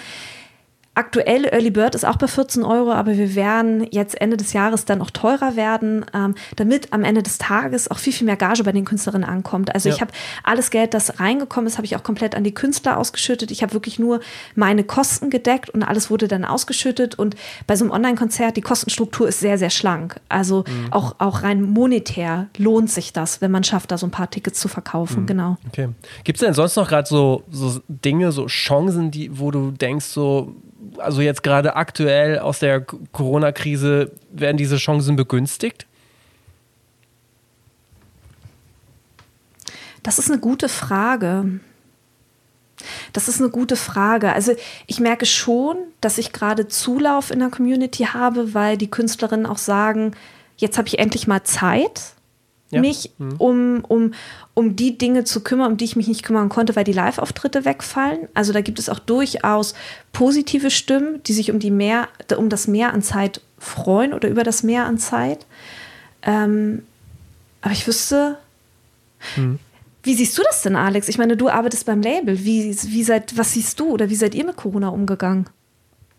Aktuell 0.97 1.45
Early 1.45 1.71
Bird 1.71 1.95
ist 1.95 2.07
auch 2.07 2.17
bei 2.17 2.27
14 2.27 2.63
Euro, 2.63 2.91
aber 2.91 3.19
wir 3.19 3.35
werden 3.35 3.87
jetzt 3.91 4.19
Ende 4.19 4.39
des 4.39 4.55
Jahres 4.55 4.87
dann 4.87 5.03
auch 5.03 5.11
teurer 5.11 5.55
werden, 5.55 6.07
ähm, 6.15 6.35
damit 6.57 6.91
am 6.95 7.05
Ende 7.05 7.23
des 7.23 7.37
Tages 7.37 7.91
auch 7.91 7.99
viel, 7.99 8.15
viel 8.15 8.25
mehr 8.25 8.39
Gage 8.39 8.65
bei 8.65 8.73
den 8.73 8.87
Künstlerinnen 8.87 9.29
ankommt. 9.29 9.75
Also 9.75 9.91
ja. 9.91 9.95
ich 9.95 10.01
habe 10.01 10.11
alles 10.43 10.71
Geld, 10.71 10.95
das 10.95 11.21
reingekommen 11.21 11.67
ist, 11.67 11.77
habe 11.77 11.85
ich 11.85 11.97
auch 11.97 12.03
komplett 12.03 12.35
an 12.35 12.45
die 12.45 12.55
Künstler 12.55 12.97
ausgeschüttet. 12.97 13.51
Ich 13.51 13.63
habe 13.63 13.75
wirklich 13.75 13.99
nur 13.99 14.21
meine 14.55 14.85
Kosten 14.85 15.29
gedeckt 15.29 15.69
und 15.69 15.83
alles 15.83 16.11
wurde 16.11 16.29
dann 16.29 16.47
ausgeschüttet. 16.47 17.19
Und 17.19 17.37
bei 17.67 17.77
so 17.77 17.85
einem 17.85 17.93
Online-Konzert, 17.93 18.57
die 18.57 18.63
Kostenstruktur 18.63 19.29
ist 19.29 19.41
sehr, 19.41 19.59
sehr 19.59 19.69
schlank. 19.69 20.19
Also 20.31 20.65
mhm. 20.67 20.95
auch, 20.95 21.17
auch 21.19 21.43
rein 21.43 21.61
monetär 21.61 22.47
lohnt 22.57 22.91
sich 22.91 23.13
das, 23.13 23.43
wenn 23.43 23.51
man 23.51 23.65
schafft, 23.65 23.91
da 23.91 23.99
so 23.99 24.07
ein 24.07 24.13
paar 24.13 24.31
Tickets 24.31 24.61
zu 24.61 24.69
verkaufen. 24.69 25.25
Mhm. 25.25 25.27
Genau. 25.27 25.57
Okay. 25.69 25.91
Gibt 26.25 26.39
es 26.39 26.47
denn 26.47 26.55
sonst 26.55 26.75
noch 26.77 26.89
gerade 26.89 27.07
so, 27.07 27.43
so 27.51 27.81
Dinge, 27.87 28.33
so 28.33 28.47
Chancen, 28.47 29.11
die, 29.11 29.39
wo 29.39 29.51
du 29.51 29.73
denkst, 29.73 30.07
so 30.07 30.55
also 30.99 31.21
jetzt 31.21 31.43
gerade 31.43 31.77
aktuell 31.77 32.39
aus 32.39 32.59
der 32.59 32.81
Corona-Krise, 32.81 34.13
werden 34.31 34.57
diese 34.57 34.77
Chancen 34.77 35.17
begünstigt? 35.17 35.87
Das 40.03 40.19
ist 40.19 40.31
eine 40.31 40.41
gute 40.41 40.69
Frage. 40.69 41.61
Das 43.13 43.29
ist 43.29 43.41
eine 43.41 43.51
gute 43.51 43.77
Frage. 43.77 44.33
Also 44.33 44.53
ich 44.87 45.01
merke 45.01 45.27
schon, 45.27 45.77
dass 46.01 46.19
ich 46.19 46.33
gerade 46.33 46.69
Zulauf 46.69 47.31
in 47.31 47.41
der 47.41 47.51
Community 47.51 48.05
habe, 48.05 48.55
weil 48.55 48.77
die 48.77 48.91
Künstlerinnen 48.91 49.47
auch 49.47 49.59
sagen, 49.59 50.13
jetzt 50.57 50.79
habe 50.79 50.89
ich 50.89 50.99
endlich 50.99 51.27
mal 51.27 51.43
Zeit 51.45 52.16
ja. 52.71 52.81
mich 52.81 53.13
mhm. 53.19 53.37
um, 53.39 53.85
um, 53.87 54.15
um 54.55 54.77
die 54.77 54.99
Dinge 54.99 55.25
zu 55.25 55.41
kümmern, 55.43 55.73
um 55.73 55.77
die 55.77 55.85
ich 55.85 55.97
mich 55.97 56.09
nicht 56.09 56.23
kümmern 56.23 56.49
konnte, 56.49 56.77
weil 56.77 56.85
die 56.85 56.93
Live-Auftritte 56.93 57.65
wegfallen. 57.65 58.29
Also 58.35 58.53
da 58.53 58.61
gibt 58.61 58.79
es 58.79 58.89
auch 58.89 58.99
durchaus 58.99 59.75
positive 60.13 60.71
Stimmen, 60.71 61.23
die 61.25 61.33
sich 61.33 61.51
um, 61.51 61.59
die 61.59 61.71
mehr, 61.71 62.09
um 62.37 62.49
das 62.49 62.67
Mehr 62.67 62.93
an 62.93 63.03
Zeit 63.03 63.41
freuen 63.59 64.13
oder 64.13 64.29
über 64.29 64.43
das 64.43 64.63
Mehr 64.63 64.87
an 64.87 64.99
Zeit. 64.99 65.47
Ähm, 66.23 66.83
aber 67.61 67.73
ich 67.73 67.87
wüsste, 67.87 68.39
mhm. 69.37 69.59
wie 70.03 70.15
siehst 70.15 70.37
du 70.37 70.43
das 70.43 70.63
denn, 70.63 70.77
Alex? 70.77 71.09
Ich 71.09 71.19
meine, 71.19 71.37
du 71.37 71.49
arbeitest 71.49 71.87
beim 71.87 72.03
Label. 72.03 72.45
Wie, 72.45 72.77
wie 72.89 73.05
seid, 73.05 73.37
was 73.37 73.53
siehst 73.53 73.79
du 73.81 73.91
oder 73.91 74.11
wie 74.11 74.17
seid 74.17 74.35
ihr 74.35 74.45
mit 74.45 74.57
Corona 74.57 74.89
umgegangen? 74.89 75.49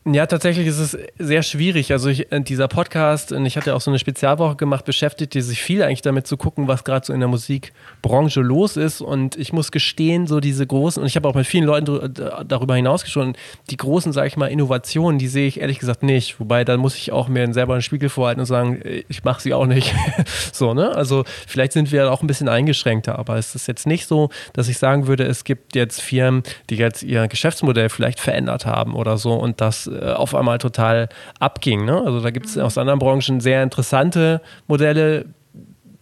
Ja, 0.10 0.26
tatsächlich 0.26 0.68
ist 0.68 0.80
es 0.80 0.98
sehr 1.20 1.44
schwierig. 1.44 1.92
Also 1.92 2.08
ich, 2.08 2.32
äh, 2.32 2.40
dieser 2.40 2.70
Podcast, 2.70 3.34
und 3.34 3.46
ich 3.46 3.58
hatte 3.58 3.76
auch 3.76 3.82
so 3.82 3.92
eine 3.92 4.00
Spezialwoche 4.00 4.56
gemacht, 4.56 4.86
beschäftigte 4.86 5.42
sich 5.42 5.62
viel 5.62 5.84
eigentlich 5.84 6.02
damit 6.02 6.28
zu 6.28 6.38
gucken, 6.38 6.70
was 6.70 6.86
gerade 6.86 7.06
so 7.06 7.12
in 7.12 7.20
der 7.20 7.28
Musikbranche 7.28 8.40
los 8.40 8.78
ist. 8.78 9.02
Und 9.02 9.36
ich 9.36 9.52
muss 9.52 9.70
gestehen, 9.70 10.26
so 10.26 10.40
diese 10.40 10.66
großen, 10.66 11.02
und 11.02 11.08
ich 11.08 11.18
habe 11.18 11.28
auch 11.28 11.36
mit 11.36 11.46
vielen 11.46 11.66
Leuten 11.66 12.14
darüber 12.48 12.78
hinaus 12.78 13.04
gesprochen, 13.04 13.34
die 13.70 13.76
großen, 13.76 14.14
sage 14.14 14.28
ich 14.28 14.38
mal, 14.38 14.48
Innovationen, 14.48 15.20
die 15.20 15.28
sehe 15.28 15.46
ich 15.46 15.60
ehrlich 15.60 15.80
gesagt 15.80 16.04
nicht. 16.04 16.40
Wobei, 16.40 16.64
da 16.64 16.78
muss 16.78 16.96
ich 16.96 17.12
auch 17.12 17.28
mir 17.28 17.54
selber 17.54 17.74
einen 17.74 17.82
Spiegel 17.82 18.08
vorhalten 18.08 18.40
und 18.40 18.46
sagen, 18.46 18.80
ich 19.10 19.26
mache 19.26 19.42
sie 19.42 19.54
auch 19.54 19.66
nicht. 19.66 19.94
so, 20.54 20.74
ne? 20.74 20.96
Also 20.96 21.26
vielleicht 21.48 21.74
sind 21.74 21.92
wir 21.92 22.14
auch 22.14 22.22
ein 22.22 22.28
bisschen 22.28 22.48
eingeschränkter, 22.48 23.20
aber 23.20 23.36
es 23.36 23.56
ist 23.56 23.68
jetzt 23.68 23.86
nicht 23.86 24.08
so, 24.08 24.30
dass 24.54 24.70
ich 24.70 24.78
sagen 24.78 25.08
würde, 25.08 25.26
es 25.26 25.44
gibt 25.44 25.76
jetzt 25.76 26.02
Firmen, 26.02 26.44
die 26.70 26.76
jetzt 26.76 27.04
ihr 27.04 27.28
Geschäftsmodell 27.28 27.90
vielleicht 27.90 28.22
verändert 28.22 28.66
haben 28.66 28.96
oder 28.96 29.18
so 29.18 29.34
und 29.34 29.60
das 29.60 29.88
äh, 29.88 29.97
auf 30.02 30.36
einmal 30.36 30.58
total 30.58 31.10
abging. 31.40 31.86
Ne? 31.86 32.02
Also 32.06 32.22
da 32.22 32.32
gibt 32.32 32.48
es 32.48 32.58
aus 32.58 32.78
anderen 32.78 33.00
Branchen 33.00 33.40
sehr 33.40 33.64
interessante 33.64 34.42
Modelle, 34.68 35.26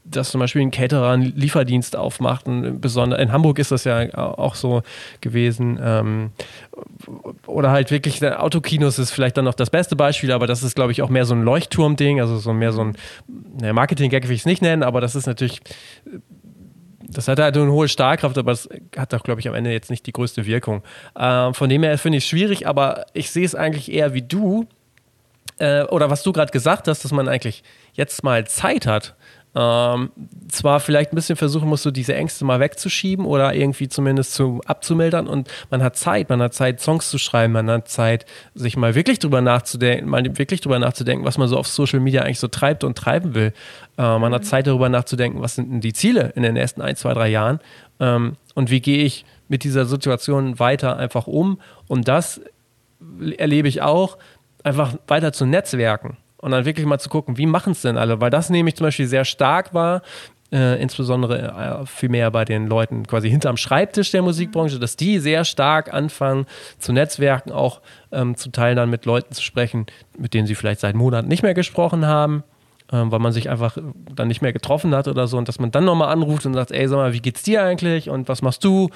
dass 0.06 0.30
zum 0.32 0.40
Beispiel 0.40 0.62
ein 0.62 0.72
Caterer 0.72 1.12
einen 1.12 1.36
Lieferdienst 1.36 1.96
aufmacht. 1.96 2.46
Besonders 2.80 3.20
in 3.20 3.32
Hamburg 3.32 3.60
ist 3.60 3.72
das 3.72 3.84
ja 3.84 4.16
auch 4.16 4.56
so 4.56 4.84
gewesen. 5.20 5.80
Ähm, 5.82 6.32
oder 7.48 7.72
halt 7.72 7.92
wirklich 7.92 8.24
Autokinos 8.24 9.00
ist 9.00 9.12
vielleicht 9.12 9.38
dann 9.38 9.46
noch 9.46 9.56
das 9.56 9.70
beste 9.70 9.96
Beispiel, 9.96 10.32
aber 10.32 10.48
das 10.48 10.64
ist, 10.64 10.76
glaube 10.76 10.92
ich, 10.92 11.02
auch 11.02 11.10
mehr 11.10 11.26
so 11.26 11.34
ein 11.34 11.44
Leuchtturm-Ding, 11.44 12.22
also 12.22 12.38
so 12.38 12.54
mehr 12.54 12.72
so 12.72 12.84
ein 12.84 12.96
Marketing-Gag 13.74 14.28
will 14.28 14.36
ich 14.36 14.42
es 14.42 14.46
nicht 14.46 14.62
nennen, 14.62 14.84
aber 14.84 15.02
das 15.02 15.16
ist 15.16 15.26
natürlich 15.26 15.60
das 17.10 17.28
hat 17.28 17.40
halt 17.40 17.58
eine 17.58 17.72
hohe 17.72 17.88
Stahlkraft, 17.88 18.38
aber 18.38 18.52
es 18.52 18.70
hat 18.98 19.14
doch, 19.14 19.24
glaube 19.24 19.40
ich, 19.40 19.48
am 19.48 19.56
Ende 19.56 19.72
jetzt 19.72 19.90
nicht 19.90 20.06
die 20.06 20.12
größte 20.12 20.46
Wirkung. 20.46 20.84
Äh, 21.16 21.54
von 21.54 21.70
dem 21.70 21.84
her 21.84 21.98
finde 21.98 22.18
ich 22.18 22.24
es 22.24 22.30
schwierig, 22.30 22.68
aber 22.68 23.06
ich 23.14 23.32
sehe 23.32 23.46
es 23.46 23.56
eigentlich 23.56 23.92
eher 23.92 24.14
wie 24.14 24.22
du, 24.22 24.68
äh, 25.60 25.84
oder 25.84 26.10
was 26.10 26.24
du 26.24 26.32
gerade 26.32 26.52
gesagt 26.52 26.88
hast, 26.88 27.04
dass 27.04 27.12
man 27.12 27.28
eigentlich 27.28 27.64
jetzt 27.94 28.24
mal 28.24 28.46
Zeit 28.48 28.86
hat, 28.88 29.16
ähm, 29.56 30.12
zwar 30.50 30.82
vielleicht 30.82 31.14
ein 31.14 31.16
bisschen 31.16 31.38
versuchen 31.38 31.70
muss, 31.70 31.82
so 31.82 31.90
diese 31.90 32.14
Ängste 32.14 32.44
mal 32.44 32.60
wegzuschieben 32.60 33.26
oder 33.26 33.54
irgendwie 33.54 33.88
zumindest 33.88 34.34
zu, 34.34 34.60
abzumildern 34.66 35.28
und 35.28 35.50
man 35.72 35.82
hat 35.82 35.96
Zeit, 35.96 36.30
man 36.30 36.42
hat 36.42 36.54
Zeit, 36.54 36.82
Songs 36.82 37.10
zu 37.10 37.18
schreiben, 37.18 37.54
man 37.54 37.70
hat 37.72 37.88
Zeit, 37.88 38.26
sich 38.54 38.76
mal 38.76 38.96
wirklich 38.96 39.20
drüber 39.20 39.40
nachzudenken, 39.40 40.10
mal 40.10 40.24
wirklich 40.38 40.60
drüber 40.60 40.78
nachzudenken, 40.78 41.26
was 41.26 41.38
man 41.38 41.48
so 41.48 41.58
auf 41.58 41.68
Social 41.68 42.02
Media 42.02 42.24
eigentlich 42.24 42.40
so 42.40 42.50
treibt 42.50 42.84
und 42.84 42.98
treiben 42.98 43.34
will. 43.34 43.54
Äh, 43.98 44.02
man 44.02 44.32
mhm. 44.32 44.36
hat 44.36 44.46
Zeit 44.46 44.68
darüber 44.68 44.90
nachzudenken, 44.90 45.42
was 45.42 45.56
sind 45.56 45.72
denn 45.72 45.82
die 45.82 45.94
Ziele 45.94 46.34
in 46.36 46.44
den 46.44 46.54
nächsten 46.56 46.82
ein, 46.82 46.98
zwei, 46.98 47.14
drei 47.14 47.30
Jahren 47.30 47.60
ähm, 48.02 48.36
und 48.56 48.70
wie 48.70 48.82
gehe 48.82 49.04
ich 49.06 49.26
mit 49.48 49.64
dieser 49.64 49.86
Situation 49.86 50.60
weiter 50.60 50.98
einfach 50.98 51.28
um 51.28 51.62
und 51.88 52.10
das 52.10 52.42
erlebe 53.38 53.68
ich 53.70 53.82
auch, 53.82 54.18
einfach 54.64 54.96
weiter 55.08 55.32
zu 55.32 55.46
netzwerken 55.46 56.18
und 56.46 56.52
dann 56.52 56.64
wirklich 56.64 56.86
mal 56.86 57.00
zu 57.00 57.10
gucken, 57.10 57.40
wie 57.40 57.48
machen 57.48 57.72
es 57.72 57.82
denn 57.82 57.98
alle? 57.98 58.22
Weil 58.22 58.30
das 58.30 58.52
nämlich 58.52 58.76
zum 58.76 58.86
Beispiel 58.86 59.08
sehr 59.08 59.26
stark 59.26 59.74
war, 59.74 60.04
äh, 60.52 60.80
insbesondere 60.80 61.82
äh, 61.82 61.86
viel 61.88 62.10
mehr 62.10 62.30
bei 62.30 62.46
den 62.46 62.68
Leuten 62.68 63.08
quasi 63.08 63.32
hinterm 63.32 63.58
Schreibtisch 63.58 64.12
der 64.12 64.22
Musikbranche, 64.22 64.78
dass 64.78 64.96
die 64.96 65.18
sehr 65.18 65.44
stark 65.44 65.92
anfangen 65.92 66.46
zu 66.78 66.94
Netzwerken, 66.94 67.52
auch 67.52 67.82
ähm, 68.12 68.38
zum 68.38 68.52
Teil 68.52 68.76
dann 68.76 68.92
mit 68.92 69.08
Leuten 69.08 69.34
zu 69.34 69.42
sprechen, 69.42 69.88
mit 70.20 70.36
denen 70.36 70.46
sie 70.46 70.54
vielleicht 70.54 70.82
seit 70.82 70.94
Monaten 70.94 71.28
nicht 71.28 71.42
mehr 71.42 71.56
gesprochen 71.56 72.06
haben. 72.06 72.44
Ähm, 72.92 73.12
weil 73.12 73.18
man 73.18 73.32
sich 73.32 73.50
einfach 73.50 73.80
dann 74.14 74.28
nicht 74.28 74.44
mehr 74.44 74.54
getroffen 74.54 74.94
hat 74.94 75.08
oder 75.08 75.26
so 75.26 75.40
und 75.40 75.48
dass 75.48 75.58
man 75.58 75.72
dann 75.72 75.86
nochmal 75.86 76.10
anruft 76.10 76.46
und 76.46 76.54
sagt, 76.54 76.70
ey, 76.70 76.88
sag 76.88 76.98
mal, 76.98 77.14
wie 77.14 77.22
geht's 77.22 77.42
dir 77.42 77.64
eigentlich 77.64 78.12
und 78.12 78.30
was 78.30 78.44
machst 78.44 78.64
du? 78.64 78.92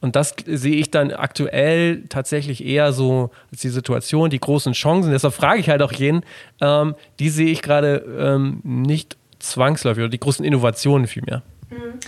Und 0.00 0.16
das 0.16 0.34
sehe 0.46 0.76
ich 0.76 0.90
dann 0.90 1.12
aktuell 1.12 2.04
tatsächlich 2.08 2.64
eher 2.64 2.92
so 2.92 3.30
als 3.50 3.62
die 3.62 3.70
Situation, 3.70 4.28
die 4.28 4.40
großen 4.40 4.74
Chancen. 4.74 5.12
Deshalb 5.12 5.34
frage 5.34 5.60
ich 5.60 5.70
halt 5.70 5.80
auch 5.80 5.92
jeden, 5.92 6.24
ähm, 6.60 6.94
die 7.18 7.30
sehe 7.30 7.50
ich 7.50 7.62
gerade 7.62 8.04
ähm, 8.18 8.60
nicht 8.62 9.16
zwangsläufig 9.38 10.02
oder 10.02 10.10
die 10.10 10.20
großen 10.20 10.44
Innovationen 10.44 11.06
vielmehr. 11.06 11.42
Mhm. 11.70 11.98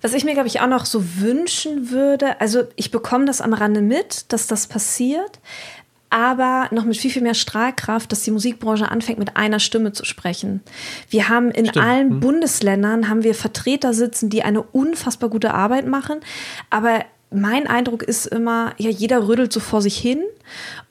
Was 0.00 0.14
ich 0.14 0.24
mir, 0.24 0.34
glaube 0.34 0.48
ich, 0.48 0.60
auch 0.60 0.68
noch 0.68 0.84
so 0.84 1.02
wünschen 1.20 1.90
würde, 1.90 2.40
also 2.40 2.62
ich 2.76 2.92
bekomme 2.92 3.24
das 3.24 3.40
am 3.40 3.52
Rande 3.52 3.80
mit, 3.80 4.32
dass 4.32 4.46
das 4.46 4.68
passiert, 4.68 5.40
aber 6.10 6.68
noch 6.70 6.84
mit 6.84 6.96
viel, 6.96 7.10
viel 7.10 7.22
mehr 7.22 7.34
Strahlkraft, 7.34 8.10
dass 8.12 8.22
die 8.22 8.30
Musikbranche 8.30 8.90
anfängt, 8.90 9.18
mit 9.18 9.36
einer 9.36 9.58
Stimme 9.58 9.92
zu 9.92 10.04
sprechen. 10.04 10.62
Wir 11.10 11.28
haben 11.28 11.50
in 11.50 11.66
Stimmt. 11.66 11.84
allen 11.84 12.10
hm. 12.10 12.20
Bundesländern 12.20 13.08
haben 13.08 13.24
wir 13.24 13.34
Vertreter 13.34 13.92
sitzen, 13.92 14.30
die 14.30 14.42
eine 14.42 14.62
unfassbar 14.62 15.30
gute 15.30 15.52
Arbeit 15.52 15.86
machen, 15.86 16.20
aber 16.70 17.04
mein 17.30 17.66
Eindruck 17.66 18.02
ist 18.02 18.26
immer, 18.26 18.72
ja, 18.78 18.90
jeder 18.90 19.28
rüttelt 19.28 19.52
so 19.52 19.60
vor 19.60 19.82
sich 19.82 19.98
hin 19.98 20.22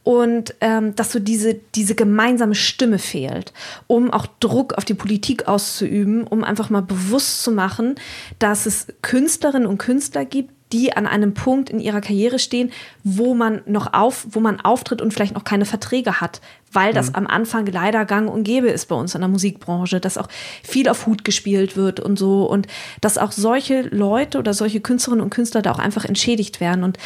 und 0.03 0.55
ähm, 0.61 0.95
dass 0.95 1.11
so 1.11 1.19
diese, 1.19 1.55
diese 1.75 1.95
gemeinsame 1.95 2.55
Stimme 2.55 2.99
fehlt, 2.99 3.53
um 3.87 4.11
auch 4.11 4.27
Druck 4.39 4.73
auf 4.73 4.85
die 4.85 4.93
Politik 4.93 5.47
auszuüben, 5.47 6.25
um 6.25 6.43
einfach 6.43 6.69
mal 6.69 6.81
bewusst 6.81 7.43
zu 7.43 7.51
machen, 7.51 7.95
dass 8.39 8.65
es 8.65 8.87
Künstlerinnen 9.01 9.67
und 9.67 9.79
Künstler 9.79 10.25
gibt, 10.25 10.51
die 10.73 10.93
an 10.93 11.07
einem 11.07 11.33
Punkt 11.33 11.69
in 11.69 11.79
ihrer 11.79 12.01
Karriere 12.01 12.39
stehen, 12.39 12.71
wo 13.03 13.33
man 13.33 13.61
noch 13.65 13.93
auf, 13.93 14.27
wo 14.29 14.39
man 14.39 14.59
auftritt 14.59 15.01
und 15.01 15.13
vielleicht 15.13 15.33
noch 15.33 15.45
keine 15.45 15.65
Verträge 15.65 16.19
hat, 16.19 16.41
weil 16.71 16.93
das 16.93 17.09
mhm. 17.09 17.15
am 17.15 17.27
Anfang 17.27 17.65
leider 17.65 18.05
gang 18.05 18.29
und 18.29 18.43
gäbe 18.43 18.67
ist 18.67 18.87
bei 18.87 18.95
uns 18.95 19.15
in 19.15 19.21
der 19.21 19.29
Musikbranche, 19.29 19.99
dass 19.99 20.17
auch 20.17 20.27
viel 20.63 20.89
auf 20.89 21.05
Hut 21.05 21.23
gespielt 21.23 21.75
wird 21.75 21.99
und 21.99 22.19
so 22.19 22.43
und 22.43 22.67
dass 23.01 23.17
auch 23.17 23.31
solche 23.31 23.81
Leute 23.81 24.39
oder 24.39 24.53
solche 24.53 24.81
Künstlerinnen 24.81 25.23
und 25.23 25.29
Künstler 25.29 25.61
da 25.61 25.71
auch 25.71 25.79
einfach 25.79 26.05
entschädigt 26.05 26.59
werden 26.59 26.83
und 26.83 26.97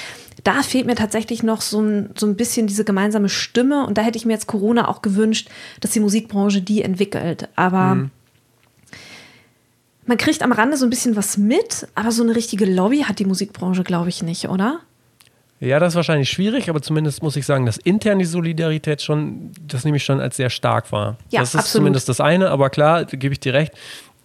da 0.43 0.63
fehlt 0.63 0.87
mir 0.87 0.95
tatsächlich 0.95 1.43
noch 1.43 1.61
so 1.61 1.81
ein, 1.81 2.09
so 2.17 2.25
ein 2.25 2.35
bisschen 2.35 2.65
diese 2.65 2.83
gemeinsame 2.83 3.29
Stimme 3.29 3.85
und 3.85 3.97
da 3.97 4.01
hätte 4.01 4.17
ich 4.17 4.25
mir 4.25 4.33
jetzt 4.33 4.47
Corona 4.47 4.87
auch 4.87 5.01
gewünscht, 5.01 5.49
dass 5.81 5.91
die 5.91 5.99
Musikbranche 5.99 6.61
die 6.61 6.81
entwickelt, 6.81 7.49
aber 7.55 7.95
mhm 7.95 8.11
man 10.05 10.17
kriegt 10.17 10.43
am 10.43 10.51
Rande 10.51 10.75
so 10.75 10.85
ein 10.85 10.89
bisschen 10.89 11.15
was 11.15 11.37
mit, 11.37 11.87
aber 11.95 12.11
so 12.11 12.21
eine 12.21 12.35
richtige 12.35 12.65
Lobby 12.65 13.03
hat 13.03 13.19
die 13.19 13.25
Musikbranche, 13.25 13.83
glaube 13.83 14.09
ich, 14.09 14.21
nicht, 14.21 14.49
oder? 14.49 14.81
Ja, 15.61 15.79
das 15.79 15.93
ist 15.93 15.95
wahrscheinlich 15.95 16.29
schwierig, 16.29 16.69
aber 16.71 16.81
zumindest 16.81 17.21
muss 17.21 17.35
ich 17.35 17.45
sagen, 17.45 17.67
dass 17.67 17.77
intern 17.77 18.17
die 18.17 18.25
Solidarität 18.25 19.01
schon, 19.01 19.51
das 19.67 19.85
nehme 19.85 19.97
ich 19.97 20.03
schon 20.03 20.19
als 20.19 20.35
sehr 20.35 20.49
stark 20.49 20.91
war. 20.91 21.17
Ja, 21.29 21.41
das 21.41 21.49
ist 21.49 21.55
absolut. 21.55 21.81
zumindest 21.83 22.09
das 22.09 22.19
eine, 22.19 22.49
aber 22.49 22.71
klar, 22.71 23.05
da 23.05 23.15
gebe 23.15 23.33
ich 23.33 23.39
dir 23.39 23.53
recht, 23.53 23.73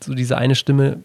so 0.02 0.14
diese 0.14 0.38
eine 0.38 0.54
Stimme 0.54 1.00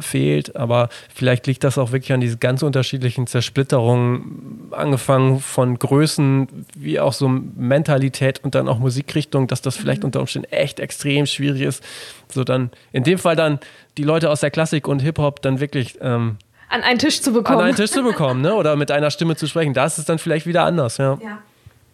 fehlt, 0.00 0.56
aber 0.56 0.88
vielleicht 1.14 1.46
liegt 1.46 1.62
das 1.62 1.78
auch 1.78 1.92
wirklich 1.92 2.12
an 2.12 2.20
diesen 2.20 2.40
ganz 2.40 2.62
unterschiedlichen 2.62 3.28
Zersplitterungen, 3.28 4.70
angefangen 4.72 5.38
von 5.38 5.78
Größen 5.78 6.48
wie 6.76 6.98
auch 6.98 7.12
so 7.12 7.28
Mentalität 7.28 8.42
und 8.42 8.56
dann 8.56 8.68
auch 8.68 8.78
Musikrichtung, 8.78 9.46
dass 9.46 9.62
das 9.62 9.76
vielleicht 9.76 10.02
mhm. 10.02 10.06
unter 10.06 10.20
Umständen 10.20 10.50
echt 10.52 10.80
extrem 10.80 11.26
schwierig 11.26 11.62
ist, 11.62 11.84
so 12.28 12.42
dann 12.42 12.70
in 12.92 13.04
dem 13.04 13.18
Fall 13.18 13.36
dann 13.36 13.60
die 13.98 14.04
Leute 14.04 14.30
aus 14.30 14.40
der 14.40 14.50
Klassik 14.50 14.88
und 14.88 15.00
Hip-Hop 15.00 15.42
dann 15.42 15.60
wirklich 15.60 15.98
ähm, 16.00 16.38
an 16.70 16.82
einen 16.82 16.98
Tisch 16.98 17.20
zu 17.20 17.32
bekommen. 17.32 17.58
An 17.58 17.66
einen 17.66 17.76
Tisch 17.76 17.90
zu 17.90 18.02
bekommen, 18.02 18.40
ne? 18.40 18.54
Oder 18.54 18.76
mit 18.76 18.90
einer 18.90 19.10
Stimme 19.10 19.36
zu 19.36 19.46
sprechen. 19.46 19.74
Da 19.74 19.84
ist 19.86 19.98
es 19.98 20.04
dann 20.04 20.18
vielleicht 20.18 20.46
wieder 20.46 20.64
anders, 20.64 20.96
ja. 20.96 21.18
Ja, 21.20 21.38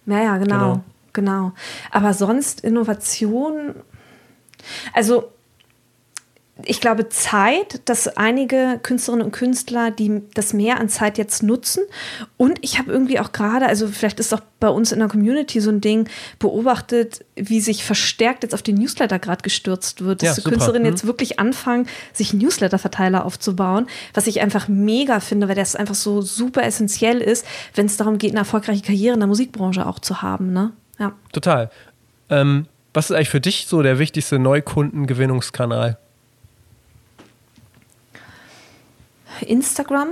ja, 0.06 0.22
ja 0.22 0.36
genau, 0.36 0.58
genau. 0.58 0.84
genau. 1.12 1.52
Aber 1.90 2.12
sonst 2.14 2.60
Innovation, 2.60 3.74
also 4.92 5.32
ich 6.64 6.80
glaube, 6.80 7.10
Zeit, 7.10 7.82
dass 7.84 8.08
einige 8.08 8.80
Künstlerinnen 8.82 9.26
und 9.26 9.32
Künstler, 9.32 9.90
die 9.90 10.22
das 10.32 10.54
mehr 10.54 10.80
an 10.80 10.88
Zeit 10.88 11.18
jetzt 11.18 11.42
nutzen. 11.42 11.82
Und 12.38 12.58
ich 12.62 12.78
habe 12.78 12.90
irgendwie 12.90 13.20
auch 13.20 13.32
gerade, 13.32 13.66
also 13.66 13.88
vielleicht 13.88 14.20
ist 14.20 14.32
auch 14.32 14.40
bei 14.58 14.70
uns 14.70 14.90
in 14.90 15.00
der 15.00 15.08
Community 15.08 15.60
so 15.60 15.68
ein 15.68 15.82
Ding, 15.82 16.08
beobachtet, 16.38 17.26
wie 17.34 17.60
sich 17.60 17.84
verstärkt 17.84 18.42
jetzt 18.42 18.54
auf 18.54 18.62
den 18.62 18.76
Newsletter 18.76 19.18
gerade 19.18 19.42
gestürzt 19.42 20.02
wird. 20.02 20.22
Dass 20.22 20.38
ja, 20.38 20.42
die 20.42 20.48
Künstlerinnen 20.48 20.88
mhm. 20.88 20.94
jetzt 20.94 21.06
wirklich 21.06 21.38
anfangen, 21.38 21.88
sich 22.14 22.32
Newsletter-Verteiler 22.32 23.26
aufzubauen, 23.26 23.86
was 24.14 24.26
ich 24.26 24.40
einfach 24.40 24.66
mega 24.66 25.20
finde, 25.20 25.48
weil 25.48 25.56
das 25.56 25.76
einfach 25.76 25.94
so 25.94 26.22
super 26.22 26.62
essentiell 26.62 27.20
ist, 27.20 27.44
wenn 27.74 27.84
es 27.84 27.98
darum 27.98 28.16
geht, 28.16 28.30
eine 28.30 28.40
erfolgreiche 28.40 28.82
Karriere 28.82 29.12
in 29.12 29.20
der 29.20 29.26
Musikbranche 29.26 29.86
auch 29.86 29.98
zu 29.98 30.22
haben. 30.22 30.54
Ne? 30.54 30.72
Ja. 30.98 31.12
Total. 31.32 31.70
Ähm, 32.30 32.64
was 32.94 33.10
ist 33.10 33.16
eigentlich 33.16 33.28
für 33.28 33.42
dich 33.42 33.66
so 33.66 33.82
der 33.82 33.98
wichtigste 33.98 34.38
Neukundengewinnungskanal? 34.38 35.98
Instagram. 39.42 40.08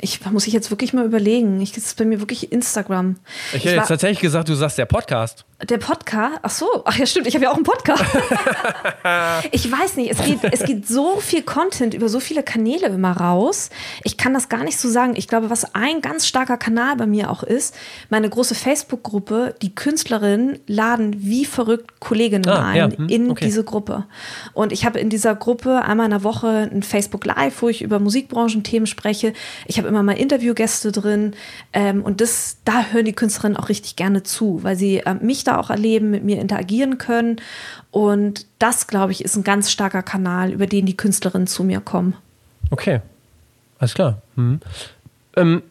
Ich 0.00 0.24
muss 0.26 0.46
ich 0.46 0.52
jetzt 0.52 0.70
wirklich 0.70 0.92
mal 0.92 1.04
überlegen. 1.06 1.60
Ich, 1.60 1.72
das 1.72 1.84
ist 1.86 1.96
bei 1.96 2.04
mir 2.04 2.20
wirklich 2.20 2.52
Instagram. 2.52 3.16
Ich 3.52 3.64
hätte 3.64 3.76
jetzt 3.76 3.88
tatsächlich 3.88 4.20
gesagt, 4.20 4.48
du 4.48 4.54
sagst 4.54 4.78
der 4.78 4.84
Podcast. 4.84 5.44
Der 5.62 5.78
Podcast? 5.78 6.38
Ach 6.42 6.50
so, 6.50 6.66
ach 6.84 6.98
ja, 6.98 7.06
stimmt. 7.06 7.26
Ich 7.26 7.34
habe 7.34 7.44
ja 7.44 7.50
auch 7.50 7.54
einen 7.54 7.64
Podcast. 7.64 8.04
ich 9.52 9.72
weiß 9.72 9.96
nicht, 9.96 10.10
es 10.10 10.22
geht, 10.22 10.40
es 10.42 10.64
geht 10.64 10.86
so 10.86 11.18
viel 11.18 11.40
Content 11.40 11.94
über 11.94 12.10
so 12.10 12.20
viele 12.20 12.42
Kanäle 12.42 12.88
immer 12.88 13.12
raus. 13.16 13.70
Ich 14.04 14.18
kann 14.18 14.34
das 14.34 14.50
gar 14.50 14.64
nicht 14.64 14.78
so 14.78 14.90
sagen. 14.90 15.14
Ich 15.16 15.28
glaube, 15.28 15.48
was 15.48 15.74
ein 15.74 16.02
ganz 16.02 16.26
starker 16.26 16.58
Kanal 16.58 16.96
bei 16.96 17.06
mir 17.06 17.30
auch 17.30 17.42
ist, 17.42 17.74
meine 18.10 18.28
große 18.28 18.54
Facebook-Gruppe, 18.54 19.54
die 19.62 19.74
Künstlerinnen 19.74 20.58
laden 20.66 21.24
wie 21.24 21.46
verrückt 21.46 22.00
Kolleginnen 22.00 22.46
ah, 22.50 22.68
ein 22.68 22.76
ja, 22.76 22.90
hm, 22.90 23.08
in 23.08 23.30
okay. 23.30 23.46
diese 23.46 23.64
Gruppe. 23.64 24.04
Und 24.52 24.72
ich 24.72 24.84
habe 24.84 24.98
in 24.98 25.08
dieser 25.08 25.34
Gruppe 25.34 25.82
einmal 25.82 26.04
in 26.04 26.10
der 26.10 26.22
Woche 26.22 26.68
ein 26.70 26.82
Facebook 26.82 27.24
Live, 27.24 27.62
wo 27.62 27.70
ich 27.70 27.80
über 27.80 27.98
Musikbranchenthemen 27.98 28.86
spreche. 28.86 29.32
Ich 29.64 29.78
habe 29.78 29.88
immer 29.88 30.02
mal 30.02 30.18
Interviewgäste 30.18 30.92
drin 30.92 31.32
ähm, 31.72 32.02
und 32.02 32.20
das, 32.20 32.58
da 32.66 32.84
hören 32.92 33.06
die 33.06 33.14
Künstlerinnen 33.14 33.56
auch 33.56 33.70
richtig 33.70 33.96
gerne 33.96 34.22
zu, 34.22 34.62
weil 34.62 34.76
sie 34.76 34.98
äh, 34.98 35.14
mich 35.14 35.45
da 35.46 35.58
auch 35.58 35.70
erleben, 35.70 36.10
mit 36.10 36.24
mir 36.24 36.40
interagieren 36.40 36.98
können. 36.98 37.36
Und 37.90 38.46
das, 38.58 38.86
glaube 38.86 39.12
ich, 39.12 39.24
ist 39.24 39.36
ein 39.36 39.44
ganz 39.44 39.70
starker 39.70 40.02
Kanal, 40.02 40.52
über 40.52 40.66
den 40.66 40.86
die 40.86 40.96
Künstlerinnen 40.96 41.46
zu 41.46 41.64
mir 41.64 41.80
kommen. 41.80 42.14
Okay, 42.70 43.00
alles 43.78 43.94
klar. 43.94 44.22
Mhm. 44.34 44.60
Ähm, 45.36 45.62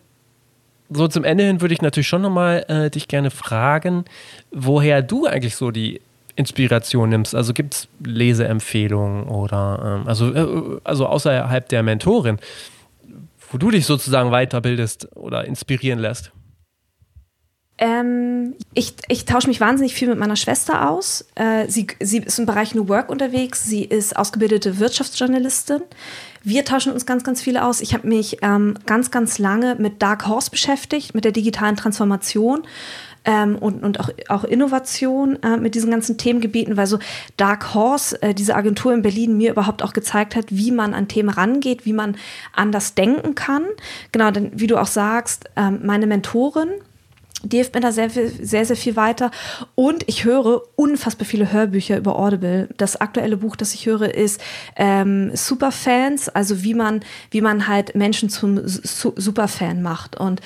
so 0.90 1.08
zum 1.08 1.24
Ende 1.24 1.44
hin 1.44 1.62
würde 1.62 1.74
ich 1.74 1.82
natürlich 1.82 2.08
schon 2.08 2.22
nochmal 2.22 2.66
äh, 2.68 2.90
dich 2.90 3.08
gerne 3.08 3.32
fragen, 3.32 4.06
woher 4.52 5.02
du 5.02 5.26
eigentlich 5.26 5.56
so 5.56 5.72
die 5.72 6.02
Inspiration 6.36 7.10
nimmst. 7.10 7.34
Also 7.34 7.54
gibt 7.54 7.74
es 7.74 7.88
Leseempfehlungen 8.04 9.24
oder 9.24 10.00
ähm, 10.02 10.08
also, 10.08 10.34
äh, 10.34 10.80
also 10.84 11.08
außerhalb 11.08 11.68
der 11.70 11.84
Mentorin, 11.84 12.40
wo 13.52 13.58
du 13.58 13.72
dich 13.72 13.86
sozusagen 13.86 14.32
weiterbildest 14.32 15.16
oder 15.16 15.46
inspirieren 15.46 16.00
lässt? 16.00 16.32
Ähm, 17.78 18.56
ich, 18.74 18.96
ich 19.10 19.26
tausche 19.26 19.50
mich 19.50 19.60
wahnsinnig 19.60 19.96
viel 19.96 20.08
mit 20.08 20.18
meiner 20.18 20.38
Schwester 20.38 20.90
aus. 20.90 21.26
Äh, 21.36 21.70
sie, 21.70 21.88
sie 22.00 22.20
ist 22.20 22.40
im 22.40 22.46
Bereich 22.46 22.74
New 22.74 22.88
Work 22.88 23.10
unterwegs. 23.10 23.66
Sie 23.66 23.84
ist 23.84 24.16
ausgebildete 24.16 24.80
Wirtschaftsjournalistin. 24.80 25.82
Wir 26.44 26.64
tauschen 26.64 26.94
uns 26.94 27.06
ganz, 27.06 27.24
ganz 27.26 27.42
viele 27.42 27.66
aus. 27.66 27.82
Ich 27.82 27.94
habe 27.94 28.08
mich 28.08 28.38
ähm, 28.44 28.76
ganz, 28.86 29.12
ganz 29.12 29.40
lange 29.40 29.76
mit 29.76 30.02
Dark 30.02 30.28
Horse 30.28 30.52
beschäftigt, 30.52 31.16
mit 31.16 31.26
der 31.26 31.34
digitalen 31.34 31.76
Transformation. 31.76 32.64
Ähm, 33.26 33.58
und, 33.58 33.84
und 33.84 34.00
auch, 34.00 34.10
auch 34.30 34.44
Innovation 34.44 35.42
äh, 35.42 35.58
mit 35.58 35.74
diesen 35.74 35.90
ganzen 35.90 36.18
Themengebieten, 36.18 36.78
weil 36.78 36.86
so 36.86 37.00
Dark 37.38 37.74
Horse, 37.74 38.22
äh, 38.22 38.36
diese 38.36 38.56
Agentur 38.56 38.94
in 38.94 39.02
Berlin, 39.02 39.36
mir 39.36 39.52
überhaupt 39.52 39.82
auch 39.84 39.94
gezeigt 39.94 40.36
hat, 40.36 40.46
wie 40.50 40.72
man 40.72 40.94
an 40.94 41.08
Themen 41.08 41.30
rangeht, 41.30 41.86
wie 41.86 41.94
man 41.94 42.16
anders 42.54 42.94
denken 42.94 43.34
kann. 43.34 43.64
Genau, 44.12 44.30
denn 44.30 44.52
wie 44.54 44.68
du 44.68 44.78
auch 44.78 44.88
sagst, 44.88 45.50
ähm, 45.56 45.80
meine 45.84 46.06
Mentorin, 46.06 46.70
die 47.46 47.58
hilft 47.58 47.76
mir 47.76 47.82
da 47.82 47.92
sehr, 47.92 48.10
sehr, 48.10 48.66
sehr 48.66 48.76
viel 48.76 48.96
weiter. 48.96 49.32
Und 49.76 50.04
ich 50.08 50.26
höre 50.26 50.62
unfassbar 50.76 51.26
viele 51.26 51.52
Hörbücher 51.52 51.98
über 51.98 52.18
Audible. 52.18 52.70
Das 52.78 53.00
aktuelle 53.00 53.38
Buch, 53.38 53.56
das 53.56 53.74
ich 53.74 53.86
höre, 53.86 54.14
ist 54.14 54.42
ähm, 54.76 55.32
Superfans, 55.36 56.30
also 56.30 56.64
wie 56.64 56.74
man, 56.74 57.02
wie 57.32 57.42
man 57.42 57.68
halt 57.68 57.96
Menschen 57.96 58.30
zum 58.30 58.68
Su 58.68 59.14
Superfan 59.16 59.82
macht. 59.82 60.20
Und 60.20 60.42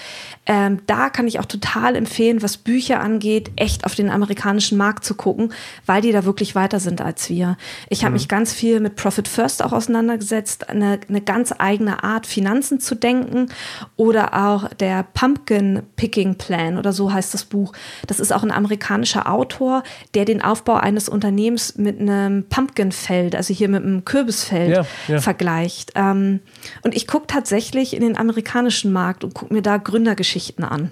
ähm, 0.49 0.79
da 0.87 1.11
kann 1.11 1.27
ich 1.27 1.39
auch 1.39 1.45
total 1.45 1.95
empfehlen, 1.95 2.41
was 2.41 2.57
Bücher 2.57 3.01
angeht, 3.01 3.51
echt 3.55 3.85
auf 3.85 3.93
den 3.93 4.09
amerikanischen 4.09 4.79
Markt 4.79 5.05
zu 5.05 5.13
gucken, 5.13 5.53
weil 5.85 6.01
die 6.01 6.11
da 6.11 6.25
wirklich 6.25 6.55
weiter 6.55 6.79
sind 6.79 7.01
als 7.01 7.29
wir. 7.29 7.55
Ich 7.87 7.99
habe 7.99 8.09
mhm. 8.09 8.15
mich 8.15 8.27
ganz 8.27 8.51
viel 8.51 8.79
mit 8.79 8.95
Profit 8.95 9.27
First 9.27 9.63
auch 9.63 9.73
auseinandergesetzt, 9.73 10.67
eine, 10.67 10.99
eine 11.07 11.21
ganz 11.21 11.53
eigene 11.55 12.03
Art, 12.03 12.25
Finanzen 12.25 12.79
zu 12.79 12.95
denken 12.95 13.49
oder 13.95 14.47
auch 14.47 14.67
der 14.73 15.03
Pumpkin 15.13 15.83
Picking 15.95 16.33
Plan 16.33 16.79
oder 16.79 16.93
so 16.93 17.13
heißt 17.13 17.31
das 17.35 17.45
Buch. 17.45 17.73
Das 18.07 18.19
ist 18.19 18.33
auch 18.33 18.41
ein 18.41 18.51
amerikanischer 18.51 19.31
Autor, 19.31 19.83
der 20.15 20.25
den 20.25 20.41
Aufbau 20.41 20.77
eines 20.77 21.09
Unternehmens 21.09 21.77
mit 21.77 21.99
einem 21.99 22.45
Pumpkinfeld, 22.49 23.35
also 23.35 23.53
hier 23.53 23.69
mit 23.69 23.83
einem 23.83 24.03
Kürbisfeld, 24.03 24.77
ja, 24.77 24.85
ja. 25.07 25.21
vergleicht. 25.21 25.91
Ähm, 25.93 26.39
und 26.81 26.95
ich 26.95 27.05
gucke 27.05 27.27
tatsächlich 27.27 27.95
in 27.95 28.01
den 28.01 28.17
amerikanischen 28.17 28.91
Markt 28.91 29.23
und 29.23 29.35
gucke 29.35 29.53
mir 29.53 29.61
da 29.61 29.77
Gründergeschichten 29.77 30.38
an. 30.63 30.91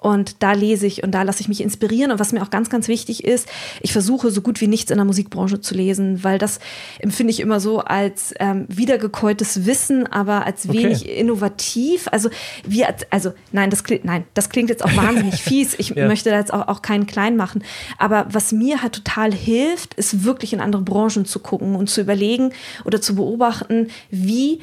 Und 0.00 0.42
da 0.42 0.52
lese 0.52 0.86
ich 0.86 1.02
und 1.02 1.12
da 1.12 1.22
lasse 1.22 1.40
ich 1.40 1.48
mich 1.48 1.60
inspirieren. 1.60 2.12
Und 2.12 2.20
was 2.20 2.32
mir 2.32 2.42
auch 2.42 2.50
ganz, 2.50 2.70
ganz 2.70 2.86
wichtig 2.88 3.24
ist, 3.24 3.48
ich 3.80 3.92
versuche 3.92 4.30
so 4.30 4.42
gut 4.42 4.60
wie 4.60 4.68
nichts 4.68 4.90
in 4.90 4.96
der 4.96 5.04
Musikbranche 5.04 5.60
zu 5.60 5.74
lesen, 5.74 6.22
weil 6.22 6.38
das 6.38 6.60
empfinde 7.00 7.32
ich 7.32 7.40
immer 7.40 7.58
so 7.58 7.80
als 7.80 8.32
ähm, 8.38 8.66
wiedergekäutes 8.68 9.66
Wissen, 9.66 10.06
aber 10.06 10.46
als 10.46 10.72
wenig 10.72 11.02
okay. 11.02 11.18
innovativ. 11.18 12.06
Also 12.12 12.30
wir, 12.64 12.94
also 13.10 13.32
nein, 13.50 13.70
das 13.70 13.82
klingt, 13.82 14.04
nein, 14.04 14.24
das 14.34 14.50
klingt 14.50 14.70
jetzt 14.70 14.84
auch 14.84 14.96
wahnsinnig 14.96 15.34
fies. 15.42 15.74
Ich 15.78 15.90
ja. 15.90 16.06
möchte 16.06 16.30
da 16.30 16.38
jetzt 16.38 16.52
auch, 16.52 16.68
auch 16.68 16.82
keinen 16.82 17.06
klein 17.06 17.36
machen. 17.36 17.64
Aber 17.98 18.26
was 18.30 18.52
mir 18.52 18.82
halt 18.82 18.92
total 18.92 19.32
hilft, 19.34 19.94
ist 19.94 20.24
wirklich 20.24 20.52
in 20.52 20.60
andere 20.60 20.82
Branchen 20.82 21.24
zu 21.24 21.40
gucken 21.40 21.74
und 21.74 21.90
zu 21.90 22.00
überlegen 22.00 22.52
oder 22.84 23.00
zu 23.00 23.16
beobachten, 23.16 23.88
wie 24.10 24.60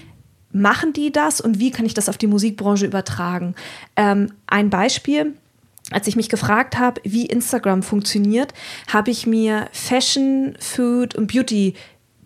machen 0.56 0.94
die 0.94 1.12
das 1.12 1.42
und 1.42 1.60
wie 1.60 1.70
kann 1.70 1.86
ich 1.86 1.94
das 1.94 2.08
auf 2.08 2.18
die 2.18 2.28
Musikbranche 2.28 2.86
übertragen? 2.86 3.56
Ähm, 3.96 4.32
ein 4.48 4.70
Beispiel. 4.70 5.36
Als 5.92 6.08
ich 6.08 6.16
mich 6.16 6.30
gefragt 6.30 6.80
habe, 6.80 7.00
wie 7.04 7.28
Instagram 7.28 7.84
funktioniert, 7.84 8.56
habe 8.92 9.12
ich 9.12 9.28
mir 9.28 9.68
Fashion, 9.72 10.58
Food 10.60 11.14
und 11.14 11.32
Beauty 11.32 11.76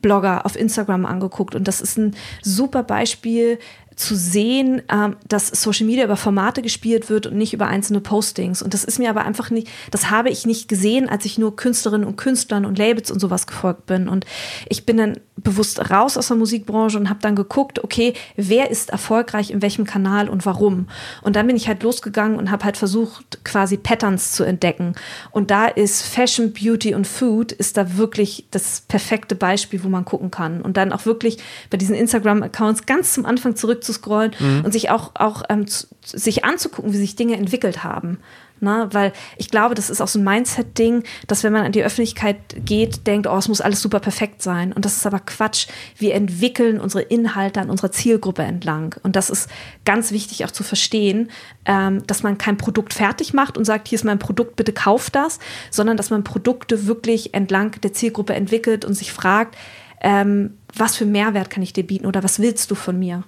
Blogger 0.01 0.45
auf 0.45 0.55
Instagram 0.55 1.05
angeguckt 1.05 1.55
und 1.55 1.67
das 1.67 1.81
ist 1.81 1.97
ein 1.97 2.15
super 2.41 2.83
Beispiel, 2.83 3.59
zu 3.99 4.15
sehen, 4.15 4.81
ähm, 4.89 5.17
dass 5.27 5.47
Social 5.49 5.85
Media 5.85 6.05
über 6.05 6.15
Formate 6.15 6.61
gespielt 6.61 7.09
wird 7.09 7.27
und 7.27 7.35
nicht 7.35 7.53
über 7.53 7.67
einzelne 7.67 7.99
Postings. 7.99 8.61
Und 8.61 8.73
das 8.73 8.85
ist 8.85 8.97
mir 8.97 9.09
aber 9.09 9.25
einfach 9.25 9.49
nicht, 9.49 9.67
das 9.91 10.09
habe 10.09 10.29
ich 10.29 10.45
nicht 10.45 10.69
gesehen, 10.69 11.09
als 11.09 11.25
ich 11.25 11.37
nur 11.37 11.55
Künstlerinnen 11.55 12.07
und 12.07 12.15
Künstlern 12.15 12.65
und 12.65 12.77
Labels 12.77 13.11
und 13.11 13.19
sowas 13.19 13.45
gefolgt 13.45 13.87
bin. 13.87 14.07
Und 14.07 14.25
ich 14.69 14.85
bin 14.85 14.97
dann 14.97 15.17
bewusst 15.35 15.91
raus 15.91 16.17
aus 16.17 16.27
der 16.27 16.37
Musikbranche 16.37 16.97
und 16.97 17.09
habe 17.09 17.19
dann 17.21 17.35
geguckt, 17.35 17.83
okay, 17.83 18.13
wer 18.37 18.71
ist 18.71 18.89
erfolgreich 18.89 19.51
in 19.51 19.61
welchem 19.61 19.85
Kanal 19.85 20.29
und 20.29 20.45
warum. 20.45 20.87
Und 21.21 21.35
dann 21.35 21.47
bin 21.47 21.57
ich 21.57 21.67
halt 21.67 21.83
losgegangen 21.83 22.37
und 22.37 22.51
habe 22.51 22.63
halt 22.63 22.77
versucht, 22.77 23.43
quasi 23.43 23.75
Patterns 23.75 24.31
zu 24.31 24.45
entdecken. 24.45 24.95
Und 25.31 25.51
da 25.51 25.65
ist 25.67 26.03
Fashion, 26.03 26.53
Beauty 26.53 26.95
und 26.95 27.05
Food 27.05 27.51
ist 27.51 27.75
da 27.75 27.97
wirklich 27.97 28.47
das 28.51 28.83
perfekte 28.87 29.35
Beispiel, 29.35 29.83
wo 29.83 29.89
man 29.89 30.05
gucken 30.05 30.31
kann. 30.31 30.61
Und 30.61 30.77
dann 30.77 30.93
auch 30.93 31.05
wirklich 31.05 31.37
bei 31.69 31.77
diesen 31.77 31.95
Instagram-Accounts 31.95 32.85
ganz 32.85 33.13
zum 33.13 33.25
Anfang 33.25 33.57
zurück 33.57 33.83
scrollen 33.93 34.31
mhm. 34.39 34.65
und 34.65 34.71
sich 34.71 34.89
auch, 34.89 35.11
auch 35.15 35.43
ähm, 35.49 35.65
sich 36.03 36.45
anzugucken, 36.45 36.93
wie 36.93 36.97
sich 36.97 37.15
Dinge 37.15 37.35
entwickelt 37.35 37.83
haben. 37.83 38.19
Ne? 38.61 38.89
Weil 38.91 39.13
ich 39.37 39.49
glaube, 39.49 39.75
das 39.75 39.89
ist 39.89 40.01
auch 40.01 40.07
so 40.07 40.19
ein 40.19 40.23
Mindset-Ding, 40.23 41.03
dass 41.27 41.43
wenn 41.43 41.53
man 41.53 41.65
an 41.65 41.71
die 41.71 41.83
Öffentlichkeit 41.83 42.37
geht, 42.65 43.07
denkt, 43.07 43.27
oh, 43.27 43.37
es 43.37 43.47
muss 43.47 43.61
alles 43.61 43.81
super 43.81 43.99
perfekt 43.99 44.41
sein. 44.41 44.73
Und 44.73 44.85
das 44.85 44.97
ist 44.97 45.05
aber 45.05 45.19
Quatsch. 45.19 45.67
Wir 45.97 46.13
entwickeln 46.13 46.79
unsere 46.79 47.03
Inhalte 47.03 47.61
an 47.61 47.69
unserer 47.69 47.91
Zielgruppe 47.91 48.43
entlang. 48.43 48.95
Und 49.03 49.15
das 49.15 49.29
ist 49.29 49.49
ganz 49.85 50.11
wichtig 50.11 50.45
auch 50.45 50.51
zu 50.51 50.63
verstehen, 50.63 51.31
ähm, 51.65 52.05
dass 52.07 52.23
man 52.23 52.37
kein 52.37 52.57
Produkt 52.57 52.93
fertig 52.93 53.33
macht 53.33 53.57
und 53.57 53.65
sagt, 53.65 53.87
hier 53.87 53.97
ist 53.97 54.05
mein 54.05 54.19
Produkt, 54.19 54.55
bitte 54.55 54.73
kauf 54.73 55.09
das, 55.09 55.39
sondern 55.71 55.97
dass 55.97 56.09
man 56.09 56.23
Produkte 56.23 56.87
wirklich 56.87 57.33
entlang 57.33 57.79
der 57.81 57.93
Zielgruppe 57.93 58.33
entwickelt 58.33 58.85
und 58.85 58.93
sich 58.93 59.11
fragt, 59.11 59.55
ähm, 60.01 60.57
was 60.73 60.95
für 60.95 61.05
Mehrwert 61.05 61.49
kann 61.49 61.63
ich 61.63 61.73
dir 61.73 61.85
bieten 61.85 62.05
oder 62.05 62.23
was 62.23 62.39
willst 62.39 62.71
du 62.71 62.75
von 62.75 62.97
mir? 62.97 63.23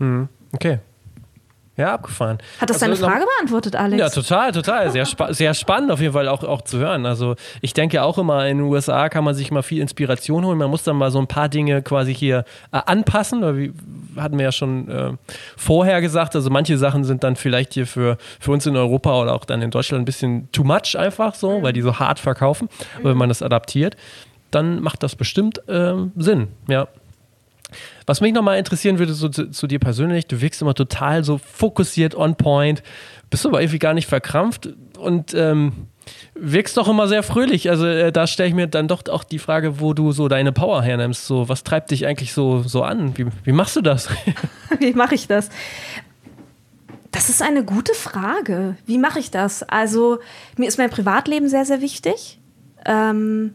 Mhm. 0.00 0.28
Okay. 0.52 0.80
Ja, 1.80 1.94
abgefahren. 1.94 2.38
Hat 2.60 2.68
das 2.68 2.82
also, 2.82 3.02
deine 3.02 3.12
Frage 3.12 3.24
beantwortet, 3.38 3.74
Alex? 3.74 3.98
Ja, 3.98 4.10
total, 4.10 4.52
total. 4.52 4.90
Sehr, 4.90 5.06
spa 5.06 5.32
sehr 5.32 5.54
spannend 5.54 5.90
auf 5.90 6.00
jeden 6.00 6.12
Fall 6.12 6.28
auch, 6.28 6.44
auch 6.44 6.60
zu 6.60 6.76
hören. 6.76 7.06
Also 7.06 7.36
ich 7.62 7.72
denke 7.72 8.02
auch 8.02 8.18
immer, 8.18 8.46
in 8.46 8.58
den 8.58 8.66
USA 8.66 9.08
kann 9.08 9.24
man 9.24 9.34
sich 9.34 9.50
mal 9.50 9.62
viel 9.62 9.80
Inspiration 9.80 10.44
holen. 10.44 10.58
Man 10.58 10.68
muss 10.68 10.82
dann 10.82 10.96
mal 10.96 11.10
so 11.10 11.18
ein 11.18 11.26
paar 11.26 11.48
Dinge 11.48 11.80
quasi 11.80 12.14
hier 12.14 12.44
äh, 12.72 12.80
anpassen. 12.84 13.40
Weil 13.40 13.56
wir 13.56 13.72
hatten 14.22 14.36
wir 14.36 14.44
ja 14.44 14.52
schon 14.52 14.88
äh, 14.90 15.12
vorher 15.56 16.02
gesagt. 16.02 16.36
Also 16.36 16.50
manche 16.50 16.76
Sachen 16.76 17.04
sind 17.04 17.24
dann 17.24 17.34
vielleicht 17.34 17.72
hier 17.72 17.86
für, 17.86 18.18
für 18.40 18.50
uns 18.50 18.66
in 18.66 18.76
Europa 18.76 19.18
oder 19.18 19.32
auch 19.32 19.46
dann 19.46 19.62
in 19.62 19.70
Deutschland 19.70 20.02
ein 20.02 20.04
bisschen 20.04 20.52
too 20.52 20.64
much 20.64 20.98
einfach 20.98 21.34
so, 21.34 21.62
weil 21.62 21.72
die 21.72 21.80
so 21.80 21.98
hart 21.98 22.18
verkaufen. 22.18 22.68
Mhm. 22.98 23.04
Wenn 23.08 23.16
man 23.16 23.30
das 23.30 23.40
adaptiert, 23.40 23.96
dann 24.50 24.82
macht 24.82 25.02
das 25.02 25.16
bestimmt 25.16 25.66
äh, 25.66 25.94
Sinn. 26.16 26.48
Ja. 26.68 26.88
Was 28.10 28.20
mich 28.20 28.32
nochmal 28.32 28.58
interessieren 28.58 28.98
würde, 28.98 29.14
so 29.14 29.28
zu, 29.28 29.52
zu, 29.52 29.68
dir 29.68 29.78
persönlich, 29.78 30.26
du 30.26 30.40
wirkst 30.40 30.60
immer 30.62 30.74
total 30.74 31.22
so 31.22 31.38
fokussiert, 31.38 32.16
on 32.16 32.34
point, 32.34 32.82
bist 33.30 33.46
aber 33.46 33.62
irgendwie 33.62 33.78
gar 33.78 33.94
nicht 33.94 34.08
verkrampft 34.08 34.68
und 34.98 35.32
ähm, 35.32 35.86
wirkst 36.34 36.76
doch 36.76 36.88
immer 36.88 37.06
sehr 37.06 37.22
fröhlich. 37.22 37.70
Also 37.70 37.86
äh, 37.86 38.10
da 38.10 38.26
stelle 38.26 38.48
ich 38.48 38.54
mir 38.56 38.66
dann 38.66 38.88
doch 38.88 39.04
auch 39.08 39.22
die 39.22 39.38
Frage, 39.38 39.78
wo 39.78 39.94
du 39.94 40.10
so 40.10 40.26
deine 40.26 40.50
Power 40.50 40.82
hernimmst. 40.82 41.24
So, 41.24 41.48
was 41.48 41.62
treibt 41.62 41.92
dich 41.92 42.04
eigentlich 42.04 42.32
so, 42.32 42.64
so 42.64 42.82
an? 42.82 43.16
Wie, 43.16 43.26
wie 43.44 43.52
machst 43.52 43.76
du 43.76 43.80
das? 43.80 44.08
wie 44.80 44.92
mache 44.92 45.14
ich 45.14 45.28
das? 45.28 45.48
Das 47.12 47.28
ist 47.28 47.42
eine 47.42 47.62
gute 47.62 47.94
Frage. 47.94 48.76
Wie 48.86 48.98
mache 48.98 49.20
ich 49.20 49.30
das? 49.30 49.62
Also, 49.62 50.18
mir 50.56 50.66
ist 50.66 50.78
mein 50.78 50.90
Privatleben 50.90 51.48
sehr, 51.48 51.64
sehr 51.64 51.80
wichtig. 51.80 52.40
Ähm, 52.84 53.54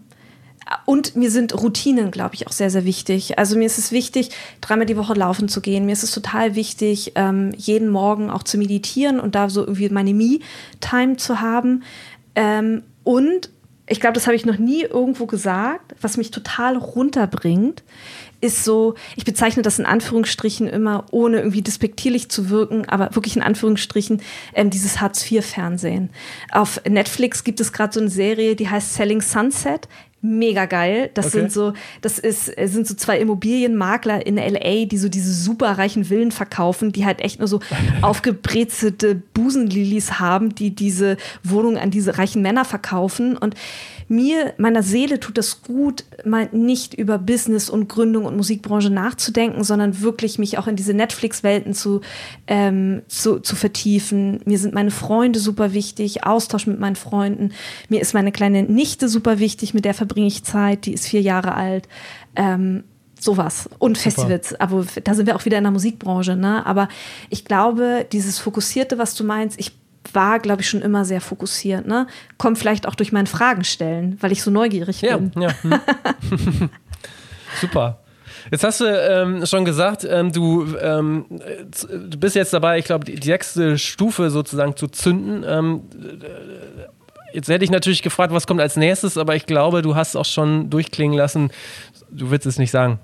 und 0.86 1.16
mir 1.16 1.30
sind 1.30 1.54
Routinen, 1.54 2.12
glaube 2.12 2.36
ich, 2.36 2.48
auch 2.48 2.52
sehr, 2.52 2.70
sehr 2.70 2.86
wichtig. 2.86 3.38
Also 3.38 3.58
mir 3.58 3.66
ist 3.66 3.78
es 3.78 3.92
wichtig, 3.92 4.32
dreimal 4.62 4.86
die 4.86 4.98
Woche 4.98 5.14
laufen 5.14 5.48
zu 5.48 5.62
gehen. 5.62 5.86
Mir 5.86 5.94
ist 5.94 6.04
es 6.04 6.12
total 6.12 6.56
wichtig, 6.56 7.12
ähm, 7.16 7.52
jeden 7.56 7.90
Morgen 7.90 8.30
auch 8.30 8.44
zu 8.44 8.58
meditieren 8.58 9.20
und 9.20 9.36
da 9.36 9.50
so 9.50 9.62
irgendwie 9.62 9.90
meine 9.90 10.14
Me-Time 10.14 11.18
zu 11.18 11.40
haben. 11.40 11.84
Ähm, 12.36 12.84
und 13.04 13.50
ich 13.88 14.00
glaube, 14.00 14.14
das 14.14 14.26
habe 14.26 14.36
ich 14.36 14.46
noch 14.46 14.58
nie 14.58 14.82
irgendwo 14.82 15.28
gesagt, 15.28 15.94
was 16.02 16.18
mich 16.18 16.32
total 16.32 16.76
runterbringt, 16.76 17.84
ist 18.42 18.64
so, 18.64 18.96
ich 19.16 19.26
bezeichne 19.26 19.64
das 19.64 19.80
in 19.80 19.86
Anführungsstrichen 19.86 20.68
immer, 20.68 21.06
ohne 21.12 21.38
irgendwie 21.38 21.62
despektierlich 21.62 22.30
zu 22.30 22.50
wirken, 22.50 22.88
aber 22.88 23.14
wirklich 23.16 23.36
in 23.36 23.42
Anführungsstrichen, 23.42 24.22
ähm, 24.54 24.70
dieses 24.70 25.02
Hartz-IV-Fernsehen. 25.02 26.10
Auf 26.52 26.82
Netflix 26.88 27.44
gibt 27.44 27.60
es 27.60 27.74
gerade 27.74 27.94
so 27.94 28.00
eine 28.00 28.10
Serie, 28.10 28.56
die 28.56 28.70
heißt 28.70 28.96
Selling 28.96 29.22
Sunset 29.22 29.88
mega 30.26 30.66
geil. 30.66 31.10
Das 31.14 31.28
Okay. 31.28 31.40
sind 31.40 31.52
so, 31.52 31.74
das 32.02 32.20
ist, 32.20 32.50
es 32.50 32.72
sind 32.74 32.88
so 32.88 32.96
zwei 32.96 33.20
Immobilienmakler 33.20 34.26
in 34.26 34.38
LA, 34.38 34.86
die 34.86 34.98
so 34.98 35.10
diese 35.10 35.34
superreichen 35.34 36.06
Villen 36.06 36.32
verkaufen, 36.32 36.92
die 36.92 37.06
halt 37.06 37.22
echt 37.22 37.40
nur 37.40 37.48
so 37.48 37.60
aufgebrezelte 38.02 39.16
Busenlilis 39.34 40.20
haben, 40.20 40.56
die 40.56 40.74
diese 40.76 41.18
Wohnung 41.44 41.78
an 41.78 41.92
diese 41.92 42.18
reichen 42.18 42.42
Männer 42.42 42.66
verkaufen. 42.66 43.38
Und 43.38 43.56
mir, 44.08 44.54
meiner 44.58 44.84
Seele 44.84 45.20
tut 45.20 45.38
das 45.38 45.62
gut, 45.62 46.04
mal 46.26 46.48
nicht 46.52 46.94
über 46.94 47.18
Business 47.18 47.70
und 47.70 47.90
Gründung 47.90 48.26
und 48.26 48.36
Musikbranche 48.36 48.90
nachzudenken, 48.90 49.64
sondern 49.64 50.02
wirklich 50.02 50.38
mich 50.38 50.58
auch 50.58 50.68
in 50.68 50.76
diese 50.76 50.94
Netflix-Welten 50.94 51.74
zu, 51.74 52.02
ähm, 52.48 53.02
zu, 53.08 53.40
zu 53.40 53.56
vertiefen. 53.56 54.42
Mir 54.46 54.60
sind 54.60 54.74
meine 54.74 54.92
Freunde 54.92 55.40
super 55.40 55.74
wichtig, 55.74 56.24
Austausch 56.26 56.68
mit 56.68 56.80
meinen 56.80 56.96
Freunden. 56.96 57.52
Mir 57.90 58.02
ist 58.02 58.14
meine 58.14 58.32
kleine 58.32 58.64
Nichte 58.64 59.10
super 59.10 59.40
wichtig, 59.40 59.74
mit 59.74 59.86
der 59.86 59.94
verbringe 59.94 60.28
ich 60.28 60.44
Zeit, 60.44 60.86
die 60.86 60.94
ist 60.94 61.08
vier 61.08 61.22
Jahre 61.22 61.56
alt. 61.56 61.88
Ähm, 62.36 62.84
sowas. 63.20 63.70
Und 63.80 63.98
Festivals, 63.98 64.60
aber 64.60 64.86
da 65.04 65.14
sind 65.14 65.26
wir 65.26 65.36
auch 65.36 65.46
wieder 65.46 65.58
in 65.58 65.64
der 65.64 65.72
Musikbranche, 65.72 66.36
ne? 66.36 66.66
Aber 66.66 66.90
ich 67.30 67.46
glaube, 67.46 68.06
dieses 68.12 68.40
Fokussierte, 68.40 68.98
was 68.98 69.16
du 69.16 69.24
meinst, 69.24 69.60
ich 69.60 69.72
war, 70.14 70.40
glaube 70.40 70.62
ich, 70.62 70.70
schon 70.70 70.82
immer 70.82 71.06
sehr 71.06 71.22
fokussiert, 71.22 71.88
ne? 71.88 72.08
Kommt 72.38 72.58
vielleicht 72.58 72.88
auch 72.88 72.96
durch 72.96 73.12
mein 73.12 73.28
Fragen 73.28 73.64
stellen, 73.64 74.18
weil 74.22 74.32
ich 74.32 74.42
so 74.44 74.52
neugierig 74.52 75.02
Ja, 75.02 75.18
bin. 75.18 75.32
ja. 75.42 75.50
Hm. 75.62 76.70
Super. 77.62 78.00
Jetzt 78.52 78.64
hast 78.64 78.82
du 78.82 78.86
ähm, 78.86 79.46
schon 79.46 79.66
gesagt, 79.66 80.06
ähm, 80.08 80.32
du, 80.32 80.68
ähm, 80.80 81.26
äh, 81.32 81.64
du 81.90 82.18
bist 82.20 82.36
jetzt 82.36 82.54
dabei, 82.54 82.78
ich 82.78 82.86
glaube, 82.86 83.06
die, 83.06 83.16
die 83.16 83.28
sechste 83.28 83.78
Stufe 83.78 84.30
sozusagen 84.30 84.76
zu 84.76 84.88
zünden. 84.88 85.44
Ähm, 85.48 85.82
äh, 86.22 87.36
jetzt 87.36 87.48
hätte 87.50 87.64
ich 87.66 87.72
natürlich 87.72 88.04
gefragt, 88.04 88.32
was 88.34 88.46
kommt 88.46 88.62
als 88.62 88.76
nächstes, 88.76 89.18
aber 89.18 89.36
ich 89.36 89.46
glaube, 89.48 89.82
du 89.82 89.96
hast 89.96 90.16
auch 90.16 90.26
schon 90.26 90.70
durchklingen 90.70 91.18
lassen, 91.18 91.50
du 92.12 92.30
willst 92.30 92.46
es 92.46 92.60
nicht 92.60 92.72
sagen. 92.72 93.00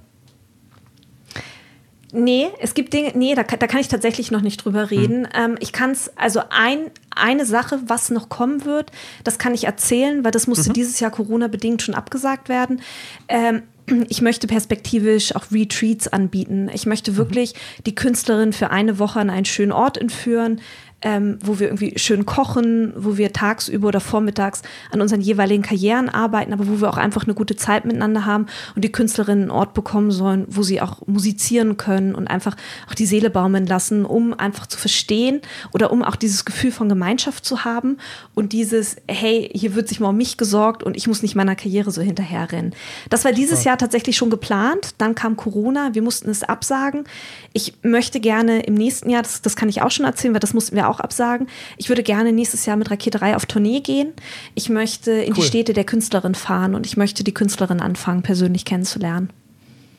Nee, 2.13 2.47
es 2.59 2.73
gibt 2.73 2.91
Dinge, 2.93 3.11
nee, 3.15 3.35
da, 3.35 3.43
kann- 3.43 3.59
da 3.59 3.67
kann 3.67 3.79
ich 3.79 3.87
tatsächlich 3.87 4.31
noch 4.31 4.41
nicht 4.41 4.57
drüber 4.63 4.91
reden. 4.91 5.27
Ähm, 5.33 5.55
ich 5.59 5.71
kann 5.71 5.91
es, 5.91 6.11
also 6.17 6.41
ein, 6.49 6.91
eine 7.15 7.45
Sache, 7.45 7.79
was 7.87 8.09
noch 8.09 8.27
kommen 8.29 8.65
wird, 8.65 8.91
das 9.23 9.37
kann 9.39 9.53
ich 9.53 9.63
erzählen, 9.63 10.23
weil 10.23 10.31
das 10.31 10.47
musste 10.47 10.73
dieses 10.73 10.99
Jahr 10.99 11.11
Corona-bedingt 11.11 11.81
schon 11.81 11.95
abgesagt 11.95 12.49
werden. 12.49 12.81
Ähm, 13.29 13.63
ich 14.09 14.21
möchte 14.21 14.47
perspektivisch 14.47 15.35
auch 15.35 15.51
Retreats 15.51 16.07
anbieten. 16.07 16.69
Ich 16.73 16.85
möchte 16.85 17.17
wirklich 17.17 17.53
die 17.85 17.95
Künstlerin 17.95 18.53
für 18.53 18.69
eine 18.69 18.99
Woche 18.99 19.19
an 19.19 19.29
einen 19.29 19.45
schönen 19.45 19.71
Ort 19.71 19.97
entführen, 19.97 20.61
ähm, 21.01 21.39
wo 21.43 21.59
wir 21.59 21.67
irgendwie 21.67 21.97
schön 21.97 22.25
kochen, 22.25 22.93
wo 22.95 23.17
wir 23.17 23.33
tagsüber 23.33 23.87
oder 23.87 23.99
vormittags 23.99 24.61
an 24.91 25.01
unseren 25.01 25.21
jeweiligen 25.21 25.63
Karrieren 25.63 26.09
arbeiten, 26.09 26.53
aber 26.53 26.67
wo 26.67 26.79
wir 26.79 26.89
auch 26.89 26.97
einfach 26.97 27.23
eine 27.23 27.33
gute 27.33 27.55
Zeit 27.55 27.85
miteinander 27.85 28.25
haben 28.25 28.45
und 28.75 28.83
die 28.83 28.91
Künstlerinnen 28.91 29.43
einen 29.43 29.51
Ort 29.51 29.73
bekommen 29.73 30.11
sollen, 30.11 30.45
wo 30.47 30.63
sie 30.63 30.81
auch 30.81 31.05
musizieren 31.07 31.77
können 31.77 32.13
und 32.13 32.27
einfach 32.27 32.55
auch 32.89 32.93
die 32.93 33.05
Seele 33.05 33.29
baumeln 33.29 33.65
lassen, 33.65 34.05
um 34.05 34.33
einfach 34.33 34.67
zu 34.67 34.77
verstehen 34.77 35.41
oder 35.73 35.91
um 35.91 36.03
auch 36.03 36.15
dieses 36.15 36.45
Gefühl 36.45 36.71
von 36.71 36.89
Gemeinschaft 36.89 37.45
zu 37.45 37.65
haben 37.65 37.97
und 38.35 38.53
dieses, 38.53 38.97
hey, 39.07 39.49
hier 39.53 39.75
wird 39.75 39.87
sich 39.87 39.99
mal 39.99 40.09
um 40.09 40.17
mich 40.17 40.37
gesorgt 40.37 40.83
und 40.83 40.95
ich 40.95 41.07
muss 41.07 41.21
nicht 41.21 41.35
meiner 41.35 41.55
Karriere 41.55 41.91
so 41.91 42.01
hinterherrennen. 42.01 42.75
Das 43.09 43.25
war 43.25 43.31
dieses 43.31 43.63
Jahr 43.63 43.77
tatsächlich 43.77 44.17
schon 44.17 44.29
geplant, 44.29 44.95
dann 44.99 45.15
kam 45.15 45.35
Corona, 45.35 45.93
wir 45.93 46.01
mussten 46.01 46.29
es 46.29 46.43
absagen. 46.43 47.05
Ich 47.53 47.73
möchte 47.81 48.19
gerne 48.19 48.61
im 48.61 48.75
nächsten 48.75 49.09
Jahr, 49.09 49.23
das, 49.23 49.41
das 49.41 49.55
kann 49.55 49.69
ich 49.69 49.81
auch 49.81 49.91
schon 49.91 50.05
erzählen, 50.05 50.33
weil 50.33 50.39
das 50.39 50.53
mussten 50.53 50.75
wir 50.75 50.89
auch 50.89 50.90
absagen. 50.99 51.47
Ich 51.77 51.89
würde 51.89 52.03
gerne 52.03 52.31
nächstes 52.31 52.65
Jahr 52.65 52.77
mit 52.77 52.91
Raketerei 52.91 53.35
auf 53.35 53.45
Tournee 53.45 53.79
gehen. 53.79 54.13
Ich 54.55 54.69
möchte 54.69 55.11
in 55.11 55.33
die 55.33 55.39
Cool. 55.39 55.45
Städte 55.47 55.73
der 55.73 55.83
Künstlerin 55.85 56.35
fahren 56.35 56.75
und 56.75 56.85
ich 56.85 56.97
möchte 56.97 57.23
die 57.23 57.33
Künstlerin 57.33 57.79
anfangen, 57.79 58.21
persönlich 58.21 58.65
kennenzulernen. 58.65 59.29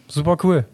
Super 0.09 0.37
cool. 0.45 0.65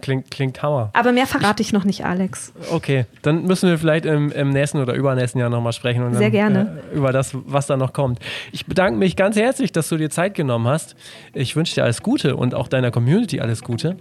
Klingt, 0.00 0.30
klingt 0.30 0.62
Hammer. 0.62 0.90
Aber 0.94 1.12
mehr 1.12 1.26
verrate 1.26 1.62
ich 1.62 1.74
noch 1.74 1.84
nicht, 1.84 2.06
Alex. 2.06 2.52
Okay, 2.70 3.04
dann 3.20 3.44
müssen 3.44 3.68
wir 3.68 3.76
vielleicht 3.78 4.06
im, 4.06 4.32
im 4.32 4.48
nächsten 4.48 4.78
oder 4.78 4.94
übernächsten 4.94 5.38
Jahr 5.40 5.50
nochmal 5.50 5.74
sprechen. 5.74 6.02
Und 6.02 6.12
Sehr 6.14 6.22
dann, 6.22 6.32
gerne. 6.32 6.78
Äh, 6.90 6.96
über 6.96 7.12
das, 7.12 7.32
was 7.34 7.66
da 7.66 7.76
noch 7.76 7.92
kommt. 7.92 8.18
Ich 8.50 8.64
bedanke 8.64 8.98
mich 8.98 9.14
ganz 9.14 9.36
herzlich, 9.36 9.72
dass 9.72 9.88
du 9.90 9.98
dir 9.98 10.08
Zeit 10.08 10.34
genommen 10.34 10.66
hast. 10.68 10.96
Ich 11.34 11.54
wünsche 11.54 11.74
dir 11.74 11.84
alles 11.84 12.02
Gute 12.02 12.36
und 12.36 12.54
auch 12.54 12.68
deiner 12.68 12.90
Community 12.90 13.40
alles 13.40 13.62
Gute. 13.62 13.96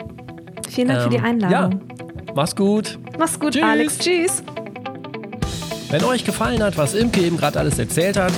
Vielen 0.70 0.88
Dank 0.88 1.02
für 1.02 1.10
die 1.10 1.18
Ähm, 1.18 1.26
Einladung. 1.26 1.82
Ja, 1.82 2.34
mach's 2.34 2.56
gut. 2.56 2.98
Mach's 3.18 3.38
gut, 3.38 3.54
Tschüss. 3.54 3.64
Alex. 3.64 3.98
Tschüss. 3.98 4.44
Wenn 5.90 6.04
euch 6.04 6.24
gefallen 6.24 6.62
hat, 6.62 6.78
was 6.78 6.94
Imke 6.94 7.22
eben 7.22 7.38
gerade 7.38 7.58
alles 7.58 7.80
erzählt 7.80 8.16
hat, 8.16 8.32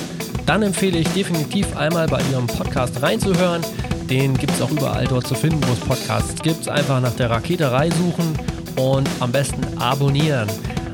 dann 0.46 0.62
empfehle 0.62 0.98
ich 0.98 1.08
definitiv 1.08 1.76
einmal 1.76 2.06
bei 2.06 2.20
ihrem 2.30 2.46
Podcast 2.46 3.02
reinzuhören. 3.02 3.60
Den 4.08 4.36
gibt 4.38 4.52
es 4.52 4.62
auch 4.62 4.70
überall 4.70 5.06
dort 5.06 5.26
zu 5.26 5.34
finden, 5.34 5.60
wo 5.68 5.72
es 5.74 5.80
Podcasts 5.80 6.40
gibt. 6.42 6.66
Einfach 6.68 7.00
nach 7.02 7.14
der 7.14 7.28
Raketerei 7.28 7.90
suchen 7.90 8.38
und 8.76 9.06
am 9.20 9.30
besten 9.30 9.62
abonnieren. 9.78 10.48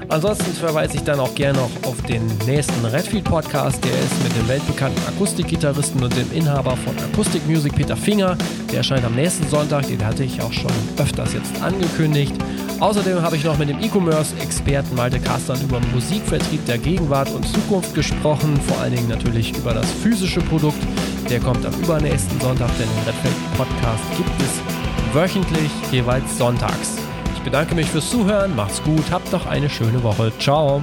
Ansonsten 0.09 0.52
verweise 0.52 0.96
ich 0.96 1.02
dann 1.04 1.20
auch 1.20 1.34
gerne 1.34 1.59
noch 1.59 1.70
auf 1.86 2.00
den 2.02 2.26
nächsten 2.46 2.84
Redfield 2.84 3.24
Podcast. 3.24 3.84
Der 3.84 3.92
ist 3.92 4.22
mit 4.24 4.34
dem 4.34 4.48
weltbekannten 4.48 5.02
Akustikgitarristen 5.06 6.02
und 6.02 6.16
dem 6.16 6.32
Inhaber 6.32 6.76
von 6.76 6.96
Acoustic 7.12 7.46
Music, 7.46 7.76
Peter 7.76 7.96
Finger. 7.96 8.36
Der 8.72 8.78
erscheint 8.78 9.04
am 9.04 9.14
nächsten 9.14 9.46
Sonntag. 9.48 9.86
Den 9.86 10.04
hatte 10.04 10.24
ich 10.24 10.40
auch 10.40 10.52
schon 10.52 10.72
öfters 10.96 11.34
jetzt 11.34 11.62
angekündigt. 11.62 12.34
Außerdem 12.81 13.22
habe 13.22 13.37
ich 13.37 13.45
noch 13.45 13.59
mit 13.59 13.68
dem 13.68 13.81
E-Commerce-Experten 13.81 14.95
Malte 14.95 15.18
Kastern 15.18 15.61
über 15.62 15.81
Musikvertrieb 15.93 16.64
der 16.66 16.79
Gegenwart 16.79 17.31
und 17.31 17.47
Zukunft 17.47 17.95
gesprochen. 17.95 18.57
Vor 18.68 18.81
allen 18.81 18.95
Dingen 18.95 19.09
natürlich 19.09 19.57
über 19.57 19.74
das 19.74 19.91
physische 19.91 20.41
Produkt. 20.41 20.79
Der 21.29 21.41
kommt 21.41 21.66
am 21.66 21.74
übernächsten 21.81 22.41
Sonntag, 22.41 22.70
denn 22.79 22.89
den 22.89 23.05
Redfield 23.05 23.57
Podcast 23.57 24.05
gibt 24.16 24.31
es 24.41 25.14
wöchentlich, 25.14 25.70
jeweils 25.91 26.39
sonntags. 26.39 26.97
Ich 27.35 27.43
bedanke 27.43 27.74
mich 27.74 27.87
fürs 27.87 28.11
Zuhören, 28.11 28.55
macht's 28.55 28.83
gut, 28.83 29.05
habt 29.11 29.33
noch 29.33 29.47
eine 29.47 29.68
schöne 29.68 30.03
Woche. 30.03 30.33
Ciao. 30.39 30.83